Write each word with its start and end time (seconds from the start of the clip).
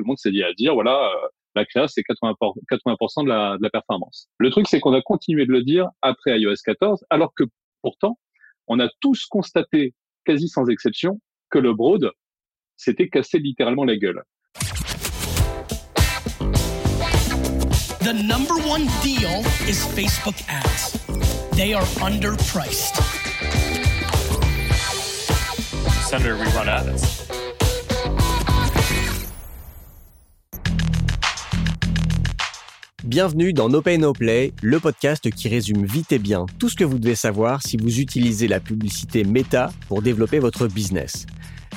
tout 0.00 0.04
le 0.04 0.08
monde 0.08 0.18
s'est 0.18 0.30
dit 0.30 0.42
à 0.42 0.54
dire, 0.54 0.72
voilà, 0.72 0.96
euh, 0.96 1.28
la 1.54 1.66
créa, 1.66 1.86
c'est 1.86 2.00
80%, 2.00 2.54
80 2.70 3.22
de, 3.22 3.28
la, 3.28 3.58
de 3.58 3.62
la 3.62 3.68
performance. 3.68 4.28
Le 4.38 4.48
truc, 4.48 4.66
c'est 4.66 4.80
qu'on 4.80 4.94
a 4.94 5.02
continué 5.02 5.44
de 5.44 5.52
le 5.52 5.62
dire 5.62 5.88
après 6.00 6.40
iOS 6.40 6.54
14, 6.64 7.04
alors 7.10 7.34
que 7.34 7.44
pourtant, 7.82 8.18
on 8.66 8.80
a 8.80 8.88
tous 9.02 9.26
constaté, 9.26 9.94
quasi 10.24 10.48
sans 10.48 10.70
exception, 10.70 11.20
que 11.50 11.58
le 11.58 11.74
Broad 11.74 12.12
s'était 12.76 13.10
cassé 13.10 13.40
littéralement 13.40 13.84
la 13.84 13.96
gueule. 13.96 14.22
The 18.00 18.14
number 18.14 18.54
one 18.66 18.86
deal 19.02 19.44
is 19.68 19.84
Facebook 19.94 20.36
ads. 20.48 20.96
They 21.52 21.74
are 21.74 21.84
underpriced. 22.00 22.96
Senator, 26.08 26.38
we 26.38 26.46
run 26.54 26.70
ads. 26.70 27.39
Bienvenue 33.04 33.54
dans 33.54 33.70
No 33.70 33.80
Pay 33.80 33.96
No 33.96 34.12
Play, 34.12 34.52
le 34.60 34.78
podcast 34.78 35.30
qui 35.30 35.48
résume 35.48 35.86
vite 35.86 36.12
et 36.12 36.18
bien 36.18 36.44
tout 36.58 36.68
ce 36.68 36.76
que 36.76 36.84
vous 36.84 36.98
devez 36.98 37.14
savoir 37.14 37.62
si 37.62 37.78
vous 37.78 37.98
utilisez 37.98 38.46
la 38.46 38.60
publicité 38.60 39.24
Meta 39.24 39.72
pour 39.88 40.02
développer 40.02 40.38
votre 40.38 40.66
business. 40.66 41.24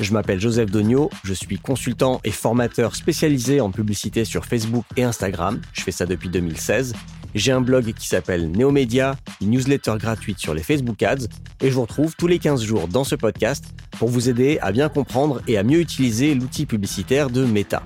Je 0.02 0.12
m'appelle 0.12 0.42
Joseph 0.42 0.70
Dogno, 0.70 1.10
je 1.24 1.34
suis 1.34 1.60
consultant 1.60 2.20
et 2.26 2.32
formateur 2.32 2.98
spécialisé 2.98 3.62
en 3.62 3.72
publicité 3.72 4.26
sur 4.26 4.46
Facebook 4.46 4.84
et 4.98 5.04
Instagram. 5.04 5.62
Je 5.72 5.84
fais 5.84 5.92
ça 5.92 6.06
depuis 6.06 6.28
2016. 6.28 6.94
J'ai 7.36 7.54
un 7.54 7.62
blog 7.62 7.94
qui 7.94 8.10
s'appelle 8.10 8.52
Neomedia, 8.52 9.16
une 9.42 9.52
newsletter 9.52 9.94
gratuite 9.98 10.40
sur 10.40 10.54
les 10.54 10.62
Facebook 10.62 11.02
Ads, 11.02 11.28
et 11.62 11.70
je 11.70 11.74
vous 11.74 11.84
retrouve 11.84 12.16
tous 12.18 12.28
les 12.28 12.38
15 12.38 12.62
jours 12.62 12.90
dans 12.90 13.06
ce 13.06 13.16
podcast 13.16 13.64
pour 13.98 14.10
vous 14.10 14.28
aider 14.28 14.60
à 14.62 14.74
bien 14.74 14.90
comprendre 14.90 15.42
et 15.48 15.58
à 15.58 15.64
mieux 15.64 15.80
utiliser 15.80 16.36
l'outil 16.36 16.66
publicitaire 16.66 17.30
de 17.30 17.46
Meta. 17.46 17.82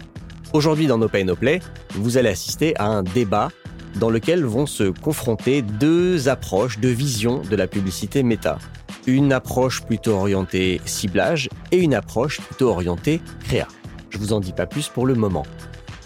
Aujourd'hui 0.54 0.88
dans 0.88 0.98
No 0.98 1.10
Pay 1.10 1.26
No 1.26 1.36
Play, 1.36 1.60
vous 1.92 2.18
allez 2.18 2.30
assister 2.30 2.76
à 2.78 2.86
un 2.86 3.04
débat 3.04 3.50
dans 3.96 4.10
lequel 4.10 4.45
vont 4.45 4.66
se 4.66 4.89
confronter 4.89 5.62
deux 5.62 6.30
approches, 6.30 6.80
deux 6.80 6.92
visions 6.92 7.42
de 7.42 7.56
la 7.56 7.67
publicité 7.67 8.23
méta. 8.23 8.58
Une 9.08 9.34
approche 9.34 9.81
plutôt 9.84 10.14
orientée 10.14 10.81
ciblage 10.86 11.50
et 11.72 11.78
une 11.78 11.94
approche 11.94 12.39
plutôt 12.42 12.70
orientée 12.70 13.22
créa. 13.44 13.67
Je 14.09 14.17
vous 14.17 14.34
en 14.34 14.39
dis 14.39 14.54
pas 14.54 14.66
plus 14.66 14.88
pour 14.88 15.06
le 15.06 15.16
moment. 15.16 15.45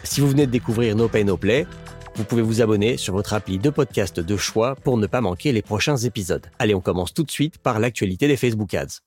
Si 0.03 0.21
vous 0.21 0.29
venez 0.29 0.47
de 0.47 0.51
découvrir 0.51 0.95
No 0.95 1.07
Pay 1.07 1.23
No 1.23 1.37
Play, 1.37 1.67
vous 2.15 2.23
pouvez 2.23 2.41
vous 2.41 2.61
abonner 2.61 2.97
sur 2.97 3.13
votre 3.13 3.33
appli 3.33 3.57
de 3.57 3.69
podcast 3.69 4.19
de 4.19 4.37
choix 4.37 4.75
pour 4.75 4.97
ne 4.97 5.07
pas 5.07 5.21
manquer 5.21 5.51
les 5.51 5.61
prochains 5.61 5.97
épisodes. 5.97 6.45
Allez, 6.59 6.75
on 6.75 6.81
commence 6.81 7.13
tout 7.13 7.23
de 7.23 7.31
suite 7.31 7.57
par 7.59 7.79
l'actualité 7.79 8.27
des 8.27 8.37
Facebook 8.37 8.73
Ads. 8.73 9.01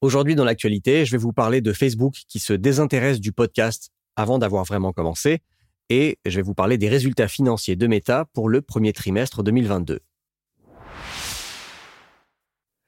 Aujourd'hui, 0.00 0.36
dans 0.36 0.44
l'actualité, 0.44 1.04
je 1.04 1.10
vais 1.10 1.18
vous 1.18 1.32
parler 1.32 1.60
de 1.60 1.72
Facebook 1.72 2.14
qui 2.28 2.38
se 2.38 2.52
désintéresse 2.52 3.18
du 3.18 3.32
podcast 3.32 3.90
avant 4.14 4.38
d'avoir 4.38 4.62
vraiment 4.62 4.92
commencé 4.92 5.40
et 5.88 6.20
je 6.24 6.36
vais 6.36 6.42
vous 6.42 6.54
parler 6.54 6.78
des 6.78 6.88
résultats 6.88 7.26
financiers 7.26 7.74
de 7.74 7.84
Meta 7.88 8.26
pour 8.32 8.48
le 8.48 8.62
premier 8.62 8.92
trimestre 8.92 9.42
2022. 9.42 9.98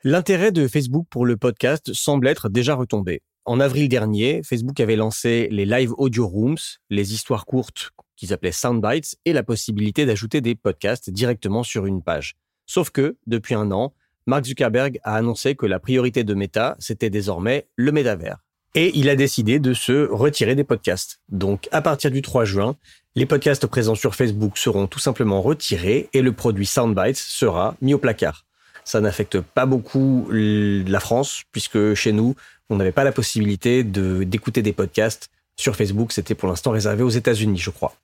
L'intérêt 0.05 0.53
de 0.53 0.69
Facebook 0.69 1.09
pour 1.11 1.27
le 1.27 1.37
podcast 1.37 1.93
semble 1.95 2.29
être 2.29 2.49
déjà 2.49 2.77
retombé. 2.77 3.23
En 3.45 3.59
avril 3.59 3.89
dernier, 3.89 4.43
Facebook 4.45 4.79
avait 4.79 4.95
lancé 4.95 5.49
les 5.51 5.67
Live 5.67 5.93
Audio 5.99 6.29
Rooms, 6.29 6.59
les 6.91 7.13
histoires 7.13 7.45
courtes 7.45 7.91
qu'ils 8.15 8.33
appelaient 8.33 8.53
Soundbites, 8.53 9.17
et 9.25 9.33
la 9.33 9.43
possibilité 9.43 10.07
d'ajouter 10.07 10.41
des 10.41 10.55
podcasts 10.55 11.11
directement 11.11 11.65
sur 11.65 11.87
une 11.87 12.03
page. 12.03 12.37
Sauf 12.67 12.91
que, 12.91 13.17
depuis 13.27 13.55
un 13.55 13.73
an, 13.73 13.95
Mark 14.31 14.45
Zuckerberg 14.45 15.01
a 15.03 15.17
annoncé 15.17 15.57
que 15.57 15.67
la 15.67 15.81
priorité 15.81 16.23
de 16.23 16.35
Meta, 16.35 16.77
c'était 16.79 17.11
désormais 17.11 17.67
le 17.75 17.91
métavers. 17.91 18.37
Et 18.77 18.97
il 18.97 19.09
a 19.09 19.17
décidé 19.17 19.59
de 19.59 19.75
se 19.75 20.09
retirer 20.09 20.55
des 20.55 20.63
podcasts. 20.63 21.21
Donc, 21.31 21.69
à 21.73 21.83
partir 21.83 22.13
du 22.13 22.23
3 22.23 22.45
juin, 22.45 22.77
les 23.17 23.27
podcasts 23.27 23.67
présents 23.67 23.97
sur 23.97 24.15
Facebook 24.15 24.57
seront 24.57 24.87
tout 24.87 25.01
simplement 25.01 25.43
retirés 25.43 26.09
et 26.13 26.23
le 26.23 26.31
produit 26.31 26.65
Soundbites 26.65 27.17
sera 27.17 27.75
mis 27.83 27.93
au 27.93 27.99
placard. 27.99 28.47
Ça 28.85 29.01
n'affecte 29.01 29.41
pas 29.41 29.67
beaucoup 29.67 30.29
la 30.31 31.01
France, 31.01 31.43
puisque 31.51 31.95
chez 31.95 32.13
nous, 32.13 32.37
on 32.69 32.77
n'avait 32.77 32.93
pas 32.93 33.03
la 33.03 33.11
possibilité 33.11 33.83
d'écouter 33.83 34.63
des 34.63 34.73
podcasts 34.73 35.29
sur 35.57 35.75
Facebook. 35.75 36.13
C'était 36.13 36.37
pour 36.37 36.49
l'instant 36.49 36.71
réservé 36.71 37.03
aux 37.03 37.11
États-Unis, 37.11 37.59
je 37.59 37.71
crois. 37.71 37.97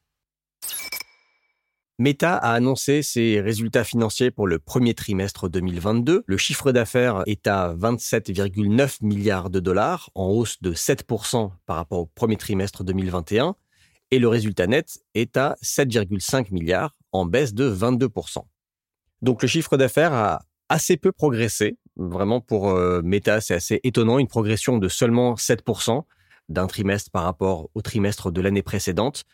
Meta 1.98 2.36
a 2.36 2.52
annoncé 2.52 3.00
ses 3.00 3.40
résultats 3.40 3.82
financiers 3.82 4.30
pour 4.30 4.46
le 4.46 4.58
premier 4.58 4.92
trimestre 4.92 5.48
2022. 5.48 6.24
Le 6.26 6.36
chiffre 6.36 6.70
d'affaires 6.70 7.22
est 7.24 7.46
à 7.46 7.74
27,9 7.74 8.98
milliards 9.00 9.48
de 9.48 9.60
dollars, 9.60 10.10
en 10.14 10.26
hausse 10.26 10.60
de 10.60 10.74
7% 10.74 11.52
par 11.64 11.76
rapport 11.76 12.00
au 12.00 12.06
premier 12.06 12.36
trimestre 12.36 12.84
2021. 12.84 13.56
Et 14.10 14.18
le 14.18 14.28
résultat 14.28 14.66
net 14.66 14.98
est 15.14 15.38
à 15.38 15.56
7,5 15.62 16.52
milliards, 16.52 16.94
en 17.12 17.24
baisse 17.24 17.54
de 17.54 17.74
22%. 17.74 18.44
Donc 19.22 19.40
le 19.40 19.48
chiffre 19.48 19.78
d'affaires 19.78 20.12
a 20.12 20.42
assez 20.68 20.98
peu 20.98 21.12
progressé. 21.12 21.78
Vraiment 21.96 22.42
pour 22.42 22.68
euh, 22.68 23.00
Meta, 23.02 23.40
c'est 23.40 23.54
assez 23.54 23.80
étonnant, 23.84 24.18
une 24.18 24.28
progression 24.28 24.76
de 24.76 24.88
seulement 24.88 25.34
7% 25.36 26.04
d'un 26.50 26.66
trimestre 26.66 27.10
par 27.10 27.24
rapport 27.24 27.70
au 27.74 27.80
trimestre 27.80 28.30
de 28.30 28.42
l'année 28.42 28.62
précédente. 28.62 29.24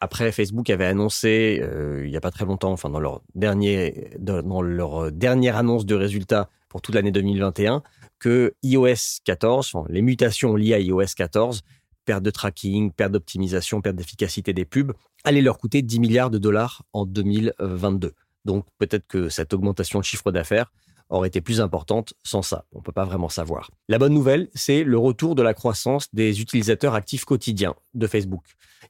Après, 0.00 0.30
Facebook 0.30 0.70
avait 0.70 0.86
annoncé 0.86 1.60
euh, 1.62 2.04
il 2.04 2.10
n'y 2.10 2.16
a 2.16 2.20
pas 2.20 2.30
très 2.30 2.44
longtemps, 2.44 2.74
dans 2.74 3.00
leur 3.00 3.22
leur 3.34 5.12
dernière 5.12 5.56
annonce 5.56 5.86
de 5.86 5.94
résultats 5.94 6.48
pour 6.68 6.82
toute 6.82 6.94
l'année 6.94 7.10
2021, 7.10 7.82
que 8.18 8.54
iOS 8.62 9.20
14, 9.24 9.72
les 9.88 10.02
mutations 10.02 10.54
liées 10.54 10.74
à 10.74 10.78
iOS 10.80 11.14
14, 11.16 11.62
perte 12.04 12.22
de 12.22 12.30
tracking, 12.30 12.92
perte 12.92 13.12
d'optimisation, 13.12 13.80
perte 13.80 13.96
d'efficacité 13.96 14.52
des 14.52 14.64
pubs, 14.64 14.92
allaient 15.24 15.42
leur 15.42 15.58
coûter 15.58 15.82
10 15.82 16.00
milliards 16.00 16.30
de 16.30 16.38
dollars 16.38 16.82
en 16.92 17.04
2022. 17.04 18.12
Donc 18.44 18.64
peut-être 18.78 19.06
que 19.06 19.28
cette 19.28 19.52
augmentation 19.52 19.98
de 19.98 20.04
chiffre 20.04 20.30
d'affaires 20.30 20.72
aurait 21.10 21.28
été 21.28 21.40
plus 21.40 21.60
importante 21.60 22.14
sans 22.22 22.42
ça. 22.42 22.66
On 22.72 22.78
ne 22.78 22.82
peut 22.82 22.92
pas 22.92 23.04
vraiment 23.04 23.28
savoir. 23.28 23.70
La 23.88 23.98
bonne 23.98 24.14
nouvelle, 24.14 24.48
c'est 24.54 24.84
le 24.84 24.98
retour 24.98 25.34
de 25.34 25.42
la 25.42 25.54
croissance 25.54 26.08
des 26.12 26.40
utilisateurs 26.40 26.94
actifs 26.94 27.24
quotidiens 27.24 27.74
de 27.94 28.06
Facebook. 28.06 28.44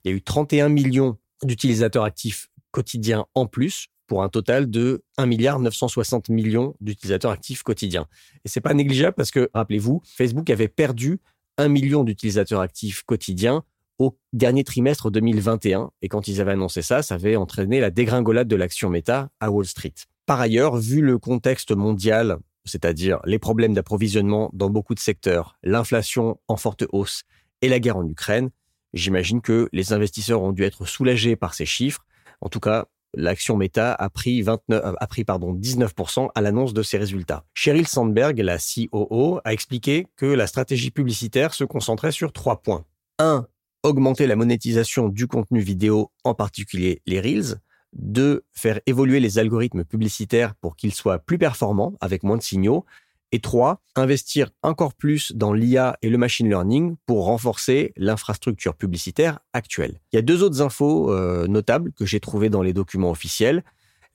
Il 0.04 0.10
y 0.10 0.14
a 0.14 0.16
eu 0.16 0.22
31 0.22 0.68
millions 0.68 1.16
d'utilisateurs 1.42 2.04
actifs 2.04 2.48
quotidiens 2.70 3.26
en 3.34 3.46
plus 3.46 3.88
pour 4.06 4.22
un 4.22 4.28
total 4.28 4.70
de 4.70 5.04
1 5.18 5.26
milliard 5.26 5.60
960 5.60 6.30
millions 6.30 6.74
d'utilisateurs 6.80 7.30
actifs 7.30 7.62
quotidiens. 7.62 8.06
Et 8.44 8.48
c'est 8.48 8.60
pas 8.60 8.74
négligeable 8.74 9.14
parce 9.14 9.30
que, 9.30 9.50
rappelez-vous, 9.54 10.02
Facebook 10.04 10.48
avait 10.50 10.68
perdu 10.68 11.20
1 11.58 11.68
million 11.68 12.04
d'utilisateurs 12.04 12.60
actifs 12.60 13.02
quotidiens 13.02 13.62
au 13.98 14.16
dernier 14.32 14.64
trimestre 14.64 15.10
2021. 15.10 15.90
Et 16.02 16.08
quand 16.08 16.26
ils 16.28 16.40
avaient 16.40 16.52
annoncé 16.52 16.82
ça, 16.82 17.02
ça 17.02 17.16
avait 17.16 17.36
entraîné 17.36 17.80
la 17.80 17.90
dégringolade 17.90 18.48
de 18.48 18.56
l'action 18.56 18.88
Meta 18.90 19.28
à 19.40 19.50
Wall 19.50 19.66
Street. 19.66 19.94
Par 20.28 20.43
ailleurs, 20.43 20.77
vu 20.77 21.00
le 21.00 21.16
contexte 21.16 21.75
mondial, 21.75 22.37
c'est-à-dire 22.66 23.19
les 23.25 23.39
problèmes 23.39 23.72
d'approvisionnement 23.72 24.50
dans 24.53 24.69
beaucoup 24.69 24.94
de 24.94 25.00
secteurs, 25.00 25.56
l'inflation 25.62 26.39
en 26.49 26.59
forte 26.59 26.84
hausse 26.93 27.22
et 27.62 27.69
la 27.71 27.81
guerre 27.81 27.97
en 27.97 28.06
Ukraine, 28.06 28.50
j'imagine 28.93 29.41
que 29.41 29.71
les 29.72 29.94
investisseurs 29.94 30.43
ont 30.43 30.53
dû 30.53 30.65
être 30.65 30.84
soulagés 30.84 31.34
par 31.34 31.55
ces 31.55 31.65
chiffres. 31.65 32.05
En 32.43 32.50
tout 32.50 32.61
cas, 32.61 32.89
l'action 33.15 33.56
Meta 33.56 33.94
a 33.94 34.11
pris, 34.11 34.43
29, 34.43 34.97
a 35.00 35.06
pris 35.06 35.25
pardon, 35.25 35.55
19% 35.55 36.28
à 36.34 36.41
l'annonce 36.43 36.75
de 36.75 36.83
ces 36.83 36.99
résultats. 36.99 37.47
Sheryl 37.55 37.89
Sandberg, 37.89 38.39
la 38.41 38.59
COO, 38.59 39.41
a 39.47 39.55
expliqué 39.55 40.09
que 40.16 40.27
la 40.27 40.47
stratégie 40.47 40.91
publicitaire 40.91 41.55
se 41.55 41.65
concentrait 41.65 42.12
sur 42.12 42.34
trois 42.34 42.60
points. 42.60 42.84
1. 43.19 43.47
Augmenter 43.83 44.27
la 44.27 44.37
monétisation 44.37 45.09
du 45.09 45.27
contenu 45.27 45.60
vidéo, 45.60 46.12
en 46.22 46.34
particulier 46.34 47.00
les 47.06 47.19
Reels. 47.19 47.62
Deux, 47.93 48.44
faire 48.53 48.81
évoluer 48.87 49.21
les 49.21 49.38
algorithmes 49.38 49.84
publicitaires 49.84 50.54
pour 50.54 50.76
qu'ils 50.76 50.94
soient 50.94 51.19
plus 51.19 51.38
performants 51.38 51.94
avec 52.00 52.22
moins 52.22 52.37
de 52.37 52.43
signaux. 52.43 52.84
Et 53.31 53.41
trois, 53.41 53.82
investir 53.94 54.50
encore 54.62 54.94
plus 54.94 55.32
dans 55.32 55.53
l'IA 55.53 55.98
et 56.00 56.09
le 56.09 56.16
machine 56.16 56.48
learning 56.48 56.97
pour 57.04 57.27
renforcer 57.27 57.93
l'infrastructure 57.97 58.75
publicitaire 58.75 59.41
actuelle. 59.53 60.01
Il 60.12 60.16
y 60.16 60.18
a 60.18 60.22
deux 60.22 60.42
autres 60.42 60.62
infos 60.62 61.12
euh, 61.12 61.47
notables 61.47 61.92
que 61.92 62.07
j'ai 62.07 62.21
trouvées 62.21 62.48
dans 62.48 62.62
les 62.62 62.72
documents 62.72 63.10
officiels. 63.10 63.65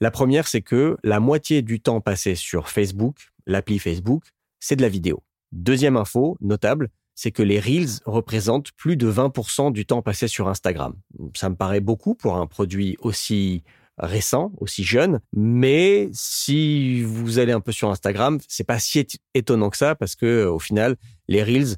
La 0.00 0.10
première, 0.10 0.48
c'est 0.48 0.62
que 0.62 0.96
la 1.04 1.20
moitié 1.20 1.62
du 1.62 1.80
temps 1.80 2.00
passé 2.00 2.34
sur 2.34 2.68
Facebook, 2.68 3.30
l'appli 3.46 3.78
Facebook, 3.78 4.24
c'est 4.58 4.74
de 4.74 4.82
la 4.82 4.88
vidéo. 4.88 5.22
Deuxième 5.52 5.96
info 5.96 6.36
notable, 6.40 6.90
c'est 7.14 7.30
que 7.30 7.42
les 7.42 7.60
Reels 7.60 8.00
représentent 8.04 8.72
plus 8.72 8.96
de 8.96 9.10
20% 9.10 9.72
du 9.72 9.86
temps 9.86 10.02
passé 10.02 10.28
sur 10.28 10.48
Instagram. 10.48 10.94
Ça 11.34 11.48
me 11.48 11.56
paraît 11.56 11.80
beaucoup 11.80 12.14
pour 12.14 12.36
un 12.36 12.46
produit 12.46 12.96
aussi 13.00 13.62
récent, 13.98 14.52
aussi 14.58 14.82
jeune, 14.82 15.20
mais 15.32 16.08
si 16.12 17.02
vous 17.02 17.38
allez 17.38 17.52
un 17.52 17.60
peu 17.60 17.72
sur 17.72 17.90
Instagram, 17.90 18.38
c'est 18.48 18.64
pas 18.64 18.78
si 18.78 19.06
étonnant 19.34 19.70
que 19.70 19.76
ça 19.76 19.94
parce 19.94 20.16
que 20.16 20.46
au 20.46 20.58
final, 20.58 20.96
les 21.28 21.42
Reels 21.42 21.76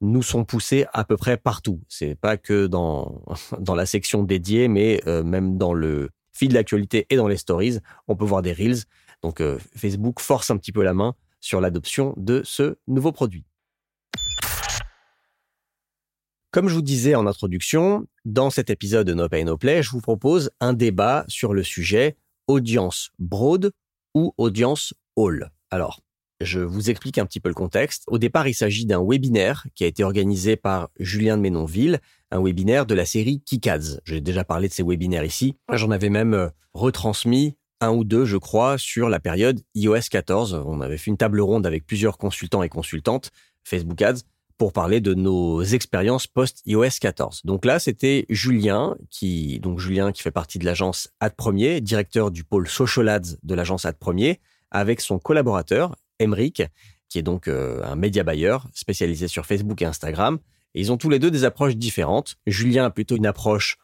nous 0.00 0.22
sont 0.22 0.44
poussés 0.44 0.84
à 0.92 1.04
peu 1.04 1.16
près 1.16 1.36
partout. 1.38 1.80
C'est 1.88 2.14
pas 2.14 2.36
que 2.36 2.66
dans 2.66 3.22
dans 3.58 3.74
la 3.74 3.86
section 3.86 4.22
dédiée, 4.22 4.68
mais 4.68 5.00
euh, 5.06 5.22
même 5.22 5.56
dans 5.56 5.72
le 5.72 6.10
feed 6.32 6.50
de 6.50 6.54
l'actualité 6.54 7.06
et 7.10 7.16
dans 7.16 7.28
les 7.28 7.36
stories, 7.38 7.78
on 8.08 8.16
peut 8.16 8.24
voir 8.24 8.42
des 8.42 8.52
Reels. 8.52 8.84
Donc 9.22 9.40
euh, 9.40 9.58
Facebook 9.76 10.20
force 10.20 10.50
un 10.50 10.58
petit 10.58 10.72
peu 10.72 10.82
la 10.82 10.92
main 10.92 11.14
sur 11.40 11.60
l'adoption 11.60 12.14
de 12.16 12.42
ce 12.44 12.76
nouveau 12.86 13.12
produit. 13.12 13.44
Comme 16.54 16.68
je 16.68 16.74
vous 16.76 16.82
disais 16.82 17.16
en 17.16 17.26
introduction, 17.26 18.06
dans 18.24 18.48
cet 18.48 18.70
épisode 18.70 19.08
de 19.08 19.12
No 19.12 19.28
Pay 19.28 19.42
No 19.42 19.58
Play, 19.58 19.82
je 19.82 19.90
vous 19.90 20.00
propose 20.00 20.52
un 20.60 20.72
débat 20.72 21.24
sur 21.26 21.52
le 21.52 21.64
sujet 21.64 22.16
audience 22.46 23.10
broad 23.18 23.72
ou 24.14 24.32
audience 24.38 24.94
all. 25.18 25.50
Alors, 25.72 26.00
je 26.40 26.60
vous 26.60 26.90
explique 26.90 27.18
un 27.18 27.26
petit 27.26 27.40
peu 27.40 27.48
le 27.48 27.56
contexte. 27.56 28.04
Au 28.06 28.18
départ, 28.18 28.46
il 28.46 28.54
s'agit 28.54 28.86
d'un 28.86 29.02
webinaire 29.04 29.66
qui 29.74 29.82
a 29.82 29.88
été 29.88 30.04
organisé 30.04 30.54
par 30.54 30.90
Julien 31.00 31.36
de 31.36 31.42
Ménonville, 31.42 31.98
un 32.30 32.40
webinaire 32.40 32.86
de 32.86 32.94
la 32.94 33.04
série 33.04 33.40
Kikads. 33.40 33.98
J'ai 34.04 34.20
déjà 34.20 34.44
parlé 34.44 34.68
de 34.68 34.72
ces 34.72 34.84
webinaires 34.84 35.24
ici. 35.24 35.56
J'en 35.72 35.90
avais 35.90 36.08
même 36.08 36.34
euh, 36.34 36.50
retransmis 36.72 37.56
un 37.80 37.90
ou 37.90 38.04
deux, 38.04 38.26
je 38.26 38.36
crois, 38.36 38.78
sur 38.78 39.08
la 39.08 39.18
période 39.18 39.60
iOS 39.74 40.02
14. 40.08 40.62
On 40.64 40.80
avait 40.80 40.98
fait 40.98 41.10
une 41.10 41.16
table 41.16 41.40
ronde 41.40 41.66
avec 41.66 41.84
plusieurs 41.84 42.16
consultants 42.16 42.62
et 42.62 42.68
consultantes 42.68 43.32
Facebook 43.64 44.00
Ads 44.02 44.20
pour 44.56 44.72
parler 44.72 45.00
de 45.00 45.14
nos 45.14 45.62
expériences 45.62 46.26
post-iOS 46.26 46.98
14. 47.00 47.42
Donc 47.44 47.64
là, 47.64 47.78
c'était 47.78 48.26
Julien, 48.28 48.96
qui, 49.10 49.58
donc 49.60 49.78
Julien 49.78 50.12
qui 50.12 50.22
fait 50.22 50.30
partie 50.30 50.58
de 50.58 50.64
l'agence 50.64 51.08
Ad 51.20 51.34
Premier, 51.34 51.80
directeur 51.80 52.30
du 52.30 52.44
pôle 52.44 52.68
Social 52.68 53.08
Ads 53.08 53.36
de 53.42 53.54
l'agence 53.54 53.84
Ad 53.84 53.96
Premier, 53.96 54.40
avec 54.70 55.00
son 55.00 55.18
collaborateur, 55.18 55.96
Emric, 56.20 56.62
qui 57.08 57.18
est 57.18 57.22
donc 57.22 57.48
euh, 57.48 57.82
un 57.84 57.96
média 57.96 58.22
buyer 58.22 58.58
spécialisé 58.72 59.28
sur 59.28 59.46
Facebook 59.46 59.82
et 59.82 59.86
Instagram. 59.86 60.38
Et 60.74 60.80
ils 60.80 60.92
ont 60.92 60.96
tous 60.96 61.10
les 61.10 61.18
deux 61.18 61.30
des 61.30 61.44
approches 61.44 61.76
différentes. 61.76 62.36
Julien 62.46 62.86
a 62.86 62.90
plutôt 62.90 63.16
une 63.16 63.26
approche 63.26 63.78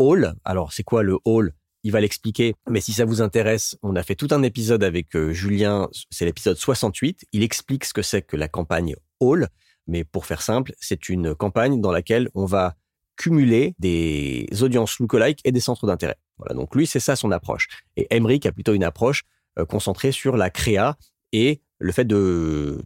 all. 0.00 0.34
Alors, 0.44 0.72
c'est 0.72 0.82
quoi 0.82 1.02
le 1.02 1.18
all 1.26 1.52
il 1.84 1.92
va 1.92 2.00
l'expliquer. 2.00 2.54
Mais 2.68 2.80
si 2.80 2.92
ça 2.92 3.04
vous 3.04 3.20
intéresse, 3.20 3.76
on 3.82 3.94
a 3.94 4.02
fait 4.02 4.14
tout 4.14 4.28
un 4.30 4.42
épisode 4.42 4.82
avec 4.82 5.14
euh, 5.14 5.32
Julien, 5.32 5.88
c'est 6.10 6.24
l'épisode 6.24 6.56
68. 6.56 7.26
Il 7.32 7.42
explique 7.42 7.84
ce 7.84 7.92
que 7.92 8.02
c'est 8.02 8.22
que 8.22 8.36
la 8.36 8.48
campagne 8.48 8.96
All. 9.20 9.48
Mais 9.86 10.04
pour 10.04 10.26
faire 10.26 10.42
simple, 10.42 10.72
c'est 10.78 11.08
une 11.08 11.34
campagne 11.34 11.80
dans 11.80 11.92
laquelle 11.92 12.28
on 12.34 12.46
va 12.46 12.74
cumuler 13.16 13.74
des 13.78 14.46
audiences 14.62 14.98
lookalike 14.98 15.40
et 15.44 15.52
des 15.52 15.60
centres 15.60 15.86
d'intérêt. 15.86 16.16
Voilà, 16.38 16.54
donc 16.54 16.74
lui, 16.74 16.86
c'est 16.86 17.00
ça 17.00 17.16
son 17.16 17.30
approche. 17.30 17.68
Et 17.96 18.06
Emric 18.10 18.46
a 18.46 18.52
plutôt 18.52 18.74
une 18.74 18.84
approche 18.84 19.22
euh, 19.58 19.64
concentrée 19.64 20.10
sur 20.10 20.36
la 20.36 20.50
créa 20.50 20.96
et 21.32 21.60
le 21.78 21.92
fait 21.92 22.04
de, 22.04 22.82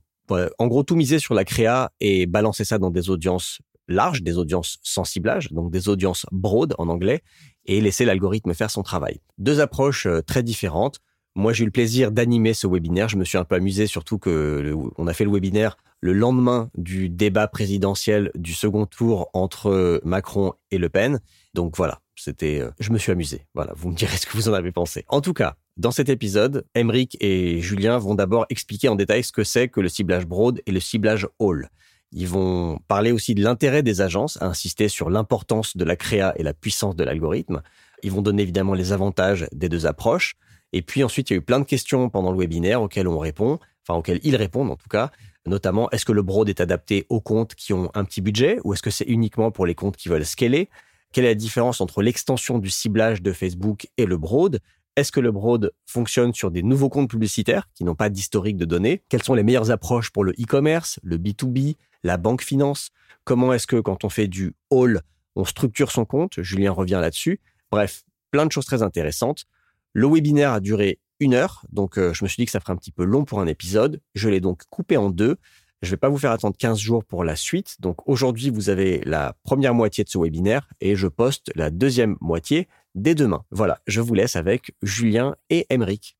en 0.58 0.66
gros, 0.66 0.82
tout 0.82 0.96
miser 0.96 1.18
sur 1.18 1.34
la 1.34 1.44
créa 1.44 1.92
et 2.00 2.26
balancer 2.26 2.64
ça 2.64 2.78
dans 2.78 2.90
des 2.90 3.10
audiences 3.10 3.58
larges, 3.88 4.22
des 4.22 4.36
audiences 4.36 4.78
sans 4.82 5.04
ciblage, 5.04 5.50
donc 5.52 5.70
des 5.70 5.88
audiences 5.88 6.26
broad 6.30 6.74
en 6.78 6.88
anglais, 6.88 7.22
et 7.64 7.80
laisser 7.80 8.04
l'algorithme 8.04 8.54
faire 8.54 8.70
son 8.70 8.82
travail. 8.82 9.20
Deux 9.38 9.60
approches 9.60 10.06
euh, 10.06 10.20
très 10.20 10.42
différentes. 10.42 10.98
Moi, 11.38 11.52
j'ai 11.52 11.62
eu 11.62 11.66
le 11.66 11.70
plaisir 11.70 12.10
d'animer 12.10 12.52
ce 12.52 12.66
webinaire. 12.66 13.08
Je 13.08 13.16
me 13.16 13.24
suis 13.24 13.38
un 13.38 13.44
peu 13.44 13.54
amusé, 13.54 13.86
surtout 13.86 14.18
que 14.18 14.74
on 14.96 15.06
a 15.06 15.14
fait 15.14 15.24
le 15.24 15.30
webinaire 15.30 15.76
le 16.00 16.12
lendemain 16.12 16.68
du 16.76 17.08
débat 17.08 17.46
présidentiel 17.46 18.32
du 18.34 18.52
second 18.52 18.86
tour 18.86 19.30
entre 19.32 20.00
Macron 20.04 20.54
et 20.72 20.78
Le 20.78 20.88
Pen. 20.88 21.20
Donc 21.54 21.76
voilà, 21.76 22.00
c'était, 22.16 22.60
euh, 22.60 22.70
je 22.80 22.90
me 22.90 22.98
suis 22.98 23.12
amusé. 23.12 23.46
Voilà, 23.54 23.72
vous 23.76 23.88
me 23.88 23.94
direz 23.94 24.16
ce 24.16 24.26
que 24.26 24.36
vous 24.36 24.48
en 24.48 24.52
avez 24.52 24.72
pensé. 24.72 25.04
En 25.06 25.20
tout 25.20 25.32
cas, 25.32 25.54
dans 25.76 25.92
cet 25.92 26.08
épisode, 26.08 26.66
Emeric 26.74 27.16
et 27.20 27.60
Julien 27.60 27.98
vont 27.98 28.16
d'abord 28.16 28.46
expliquer 28.50 28.88
en 28.88 28.96
détail 28.96 29.22
ce 29.22 29.30
que 29.30 29.44
c'est 29.44 29.68
que 29.68 29.80
le 29.80 29.88
ciblage 29.88 30.26
broad 30.26 30.60
et 30.66 30.72
le 30.72 30.80
ciblage 30.80 31.28
all. 31.40 31.70
Ils 32.10 32.26
vont 32.26 32.80
parler 32.88 33.12
aussi 33.12 33.36
de 33.36 33.44
l'intérêt 33.44 33.84
des 33.84 34.00
agences, 34.00 34.38
insister 34.40 34.88
sur 34.88 35.08
l'importance 35.08 35.76
de 35.76 35.84
la 35.84 35.94
créa 35.94 36.32
et 36.36 36.42
la 36.42 36.52
puissance 36.52 36.96
de 36.96 37.04
l'algorithme. 37.04 37.62
Ils 38.02 38.10
vont 38.10 38.22
donner 38.22 38.42
évidemment 38.42 38.74
les 38.74 38.92
avantages 38.92 39.46
des 39.52 39.68
deux 39.68 39.86
approches. 39.86 40.36
Et 40.72 40.82
puis 40.82 41.02
ensuite, 41.02 41.30
il 41.30 41.34
y 41.34 41.36
a 41.36 41.38
eu 41.38 41.42
plein 41.42 41.60
de 41.60 41.64
questions 41.64 42.10
pendant 42.10 42.32
le 42.32 42.38
webinaire 42.38 42.82
auxquelles 42.82 43.08
on 43.08 43.18
répond, 43.18 43.58
enfin 43.82 43.98
auxquelles 43.98 44.20
ils 44.22 44.36
répondent 44.36 44.70
en 44.70 44.76
tout 44.76 44.88
cas, 44.88 45.10
notamment 45.46 45.90
est-ce 45.90 46.04
que 46.04 46.12
le 46.12 46.22
broad 46.22 46.48
est 46.48 46.60
adapté 46.60 47.06
aux 47.08 47.20
comptes 47.20 47.54
qui 47.54 47.72
ont 47.72 47.90
un 47.94 48.04
petit 48.04 48.20
budget 48.20 48.58
ou 48.64 48.74
est-ce 48.74 48.82
que 48.82 48.90
c'est 48.90 49.06
uniquement 49.06 49.50
pour 49.50 49.66
les 49.66 49.74
comptes 49.74 49.96
qui 49.96 50.08
veulent 50.08 50.26
scaler? 50.26 50.68
Quelle 51.12 51.24
est 51.24 51.28
la 51.28 51.34
différence 51.34 51.80
entre 51.80 52.02
l'extension 52.02 52.58
du 52.58 52.68
ciblage 52.68 53.22
de 53.22 53.32
Facebook 53.32 53.88
et 53.96 54.04
le 54.04 54.18
broad? 54.18 54.60
Est-ce 54.96 55.12
que 55.12 55.20
le 55.20 55.30
broad 55.30 55.72
fonctionne 55.86 56.34
sur 56.34 56.50
des 56.50 56.62
nouveaux 56.62 56.90
comptes 56.90 57.08
publicitaires 57.08 57.68
qui 57.74 57.84
n'ont 57.84 57.94
pas 57.94 58.10
d'historique 58.10 58.56
de 58.56 58.64
données? 58.64 59.02
Quelles 59.08 59.22
sont 59.22 59.34
les 59.34 59.42
meilleures 59.42 59.70
approches 59.70 60.10
pour 60.10 60.24
le 60.24 60.32
e-commerce, 60.32 60.98
le 61.02 61.16
B2B, 61.16 61.76
la 62.02 62.16
banque 62.18 62.42
finance? 62.42 62.90
Comment 63.24 63.52
est-ce 63.52 63.66
que 63.66 63.80
quand 63.80 64.04
on 64.04 64.08
fait 64.08 64.26
du 64.26 64.54
all, 64.70 65.00
on 65.36 65.44
structure 65.44 65.92
son 65.92 66.04
compte? 66.04 66.42
Julien 66.42 66.72
revient 66.72 66.98
là-dessus. 67.00 67.40
Bref, 67.70 68.02
plein 68.30 68.44
de 68.44 68.52
choses 68.52 68.66
très 68.66 68.82
intéressantes. 68.82 69.44
Le 69.92 70.06
webinaire 70.06 70.52
a 70.52 70.60
duré 70.60 70.98
une 71.20 71.34
heure, 71.34 71.64
donc 71.72 71.98
euh, 71.98 72.12
je 72.12 72.24
me 72.24 72.28
suis 72.28 72.40
dit 72.40 72.44
que 72.44 72.52
ça 72.52 72.60
ferait 72.60 72.72
un 72.72 72.76
petit 72.76 72.92
peu 72.92 73.04
long 73.04 73.24
pour 73.24 73.40
un 73.40 73.46
épisode. 73.46 74.00
Je 74.14 74.28
l'ai 74.28 74.40
donc 74.40 74.62
coupé 74.70 74.96
en 74.96 75.10
deux. 75.10 75.36
Je 75.82 75.88
ne 75.88 75.90
vais 75.92 75.96
pas 75.96 76.08
vous 76.08 76.18
faire 76.18 76.32
attendre 76.32 76.56
15 76.56 76.78
jours 76.78 77.04
pour 77.04 77.24
la 77.24 77.36
suite. 77.36 77.76
Donc 77.80 78.08
aujourd'hui, 78.08 78.50
vous 78.50 78.68
avez 78.68 79.00
la 79.04 79.36
première 79.44 79.74
moitié 79.74 80.04
de 80.04 80.08
ce 80.08 80.18
webinaire 80.18 80.68
et 80.80 80.96
je 80.96 81.06
poste 81.06 81.52
la 81.54 81.70
deuxième 81.70 82.16
moitié 82.20 82.68
dès 82.94 83.14
demain. 83.14 83.44
Voilà, 83.50 83.80
je 83.86 84.00
vous 84.00 84.14
laisse 84.14 84.36
avec 84.36 84.74
Julien 84.82 85.36
et 85.50 85.66
Emeric. 85.70 86.17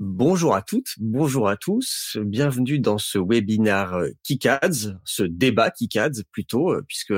Bonjour 0.00 0.54
à 0.54 0.62
toutes, 0.62 0.92
bonjour 0.98 1.48
à 1.48 1.56
tous, 1.56 2.18
bienvenue 2.20 2.78
dans 2.78 2.98
ce 2.98 3.18
webinaire 3.18 3.94
euh, 3.94 4.10
Kikads, 4.22 4.96
ce 5.04 5.24
débat 5.24 5.72
Kikads 5.72 6.22
plutôt, 6.30 6.70
euh, 6.70 6.84
puisque 6.86 7.14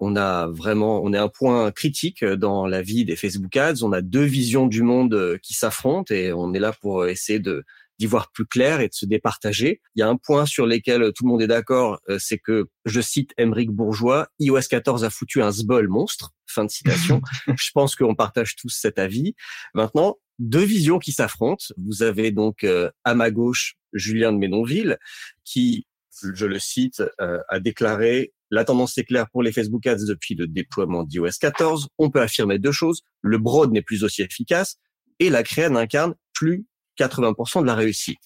on 0.00 0.16
a 0.16 0.48
vraiment, 0.48 1.00
on 1.04 1.12
est 1.12 1.18
un 1.18 1.28
point 1.28 1.70
critique 1.70 2.24
dans 2.24 2.66
la 2.66 2.82
vie 2.82 3.04
des 3.04 3.14
Facebook 3.14 3.56
Ads. 3.56 3.84
On 3.84 3.92
a 3.92 4.02
deux 4.02 4.24
visions 4.24 4.66
du 4.66 4.82
monde 4.82 5.14
euh, 5.14 5.38
qui 5.44 5.54
s'affrontent 5.54 6.12
et 6.12 6.32
on 6.32 6.52
est 6.54 6.58
là 6.58 6.72
pour 6.72 7.06
essayer 7.06 7.38
de 7.38 7.64
d'y 8.00 8.06
voir 8.06 8.32
plus 8.32 8.46
clair 8.46 8.80
et 8.80 8.88
de 8.88 8.94
se 8.94 9.06
départager. 9.06 9.80
Il 9.94 10.00
y 10.00 10.02
a 10.02 10.08
un 10.08 10.16
point 10.16 10.44
sur 10.44 10.66
lequel 10.66 11.12
tout 11.14 11.24
le 11.24 11.30
monde 11.30 11.42
est 11.42 11.48
d'accord, 11.48 12.00
c'est 12.18 12.38
que, 12.38 12.68
je 12.84 13.00
cite 13.00 13.32
Emeric 13.38 13.70
Bourgeois, 13.70 14.28
iOS 14.38 14.68
14 14.70 15.02
a 15.02 15.10
foutu 15.10 15.42
un 15.42 15.50
sbol 15.50 15.88
monstre. 15.88 16.30
Fin 16.46 16.64
de 16.64 16.70
citation. 16.70 17.20
je 17.46 17.70
pense 17.74 17.96
qu'on 17.96 18.14
partage 18.14 18.54
tous 18.54 18.68
cet 18.68 19.00
avis. 19.00 19.34
Maintenant, 19.74 20.16
deux 20.38 20.64
visions 20.64 20.98
qui 20.98 21.12
s'affrontent. 21.12 21.66
Vous 21.76 22.02
avez 22.02 22.30
donc 22.30 22.64
euh, 22.64 22.90
à 23.04 23.14
ma 23.14 23.30
gauche 23.30 23.76
Julien 23.92 24.32
de 24.32 24.38
Ménonville 24.38 24.98
qui, 25.44 25.86
je 26.34 26.46
le 26.46 26.58
cite, 26.58 27.02
euh, 27.20 27.40
a 27.48 27.60
déclaré 27.60 28.32
la 28.50 28.64
tendance 28.64 28.96
est 28.96 29.04
claire 29.04 29.28
pour 29.30 29.42
les 29.42 29.52
Facebook 29.52 29.86
Ads 29.86 30.06
depuis 30.06 30.34
le 30.34 30.46
déploiement 30.46 31.04
d'iOS 31.04 31.32
14. 31.40 31.88
On 31.98 32.10
peut 32.10 32.22
affirmer 32.22 32.58
deux 32.58 32.72
choses. 32.72 33.02
Le 33.20 33.38
broad 33.38 33.72
n'est 33.72 33.82
plus 33.82 34.04
aussi 34.04 34.22
efficace 34.22 34.78
et 35.18 35.28
la 35.28 35.42
créa 35.42 35.68
n'incarne 35.68 36.14
plus 36.32 36.64
80% 36.98 37.60
de 37.60 37.66
la 37.66 37.74
réussite. 37.74 38.18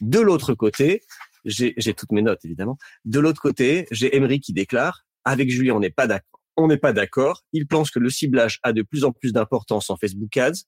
De 0.00 0.20
l'autre 0.20 0.54
côté, 0.54 1.02
j'ai 1.44 1.94
toutes 1.94 2.12
mes 2.12 2.22
notes 2.22 2.44
évidemment. 2.44 2.78
De 3.04 3.18
l'autre 3.18 3.40
côté, 3.40 3.86
j'ai 3.90 4.14
Emery 4.14 4.40
qui 4.40 4.52
déclare 4.52 5.04
avec 5.24 5.50
Julien, 5.50 5.74
on 5.74 5.80
n'est 5.80 5.90
pas 5.90 6.06
d'accord. 6.06 6.40
On 6.56 6.68
n'est 6.68 6.78
pas 6.78 6.92
d'accord. 6.92 7.42
Il 7.52 7.66
pense 7.66 7.90
que 7.90 7.98
le 7.98 8.10
ciblage 8.10 8.60
a 8.62 8.74
de 8.74 8.82
plus 8.82 9.04
en 9.04 9.12
plus 9.12 9.32
d'importance 9.32 9.88
en 9.88 9.96
Facebook 9.96 10.36
Ads 10.36 10.64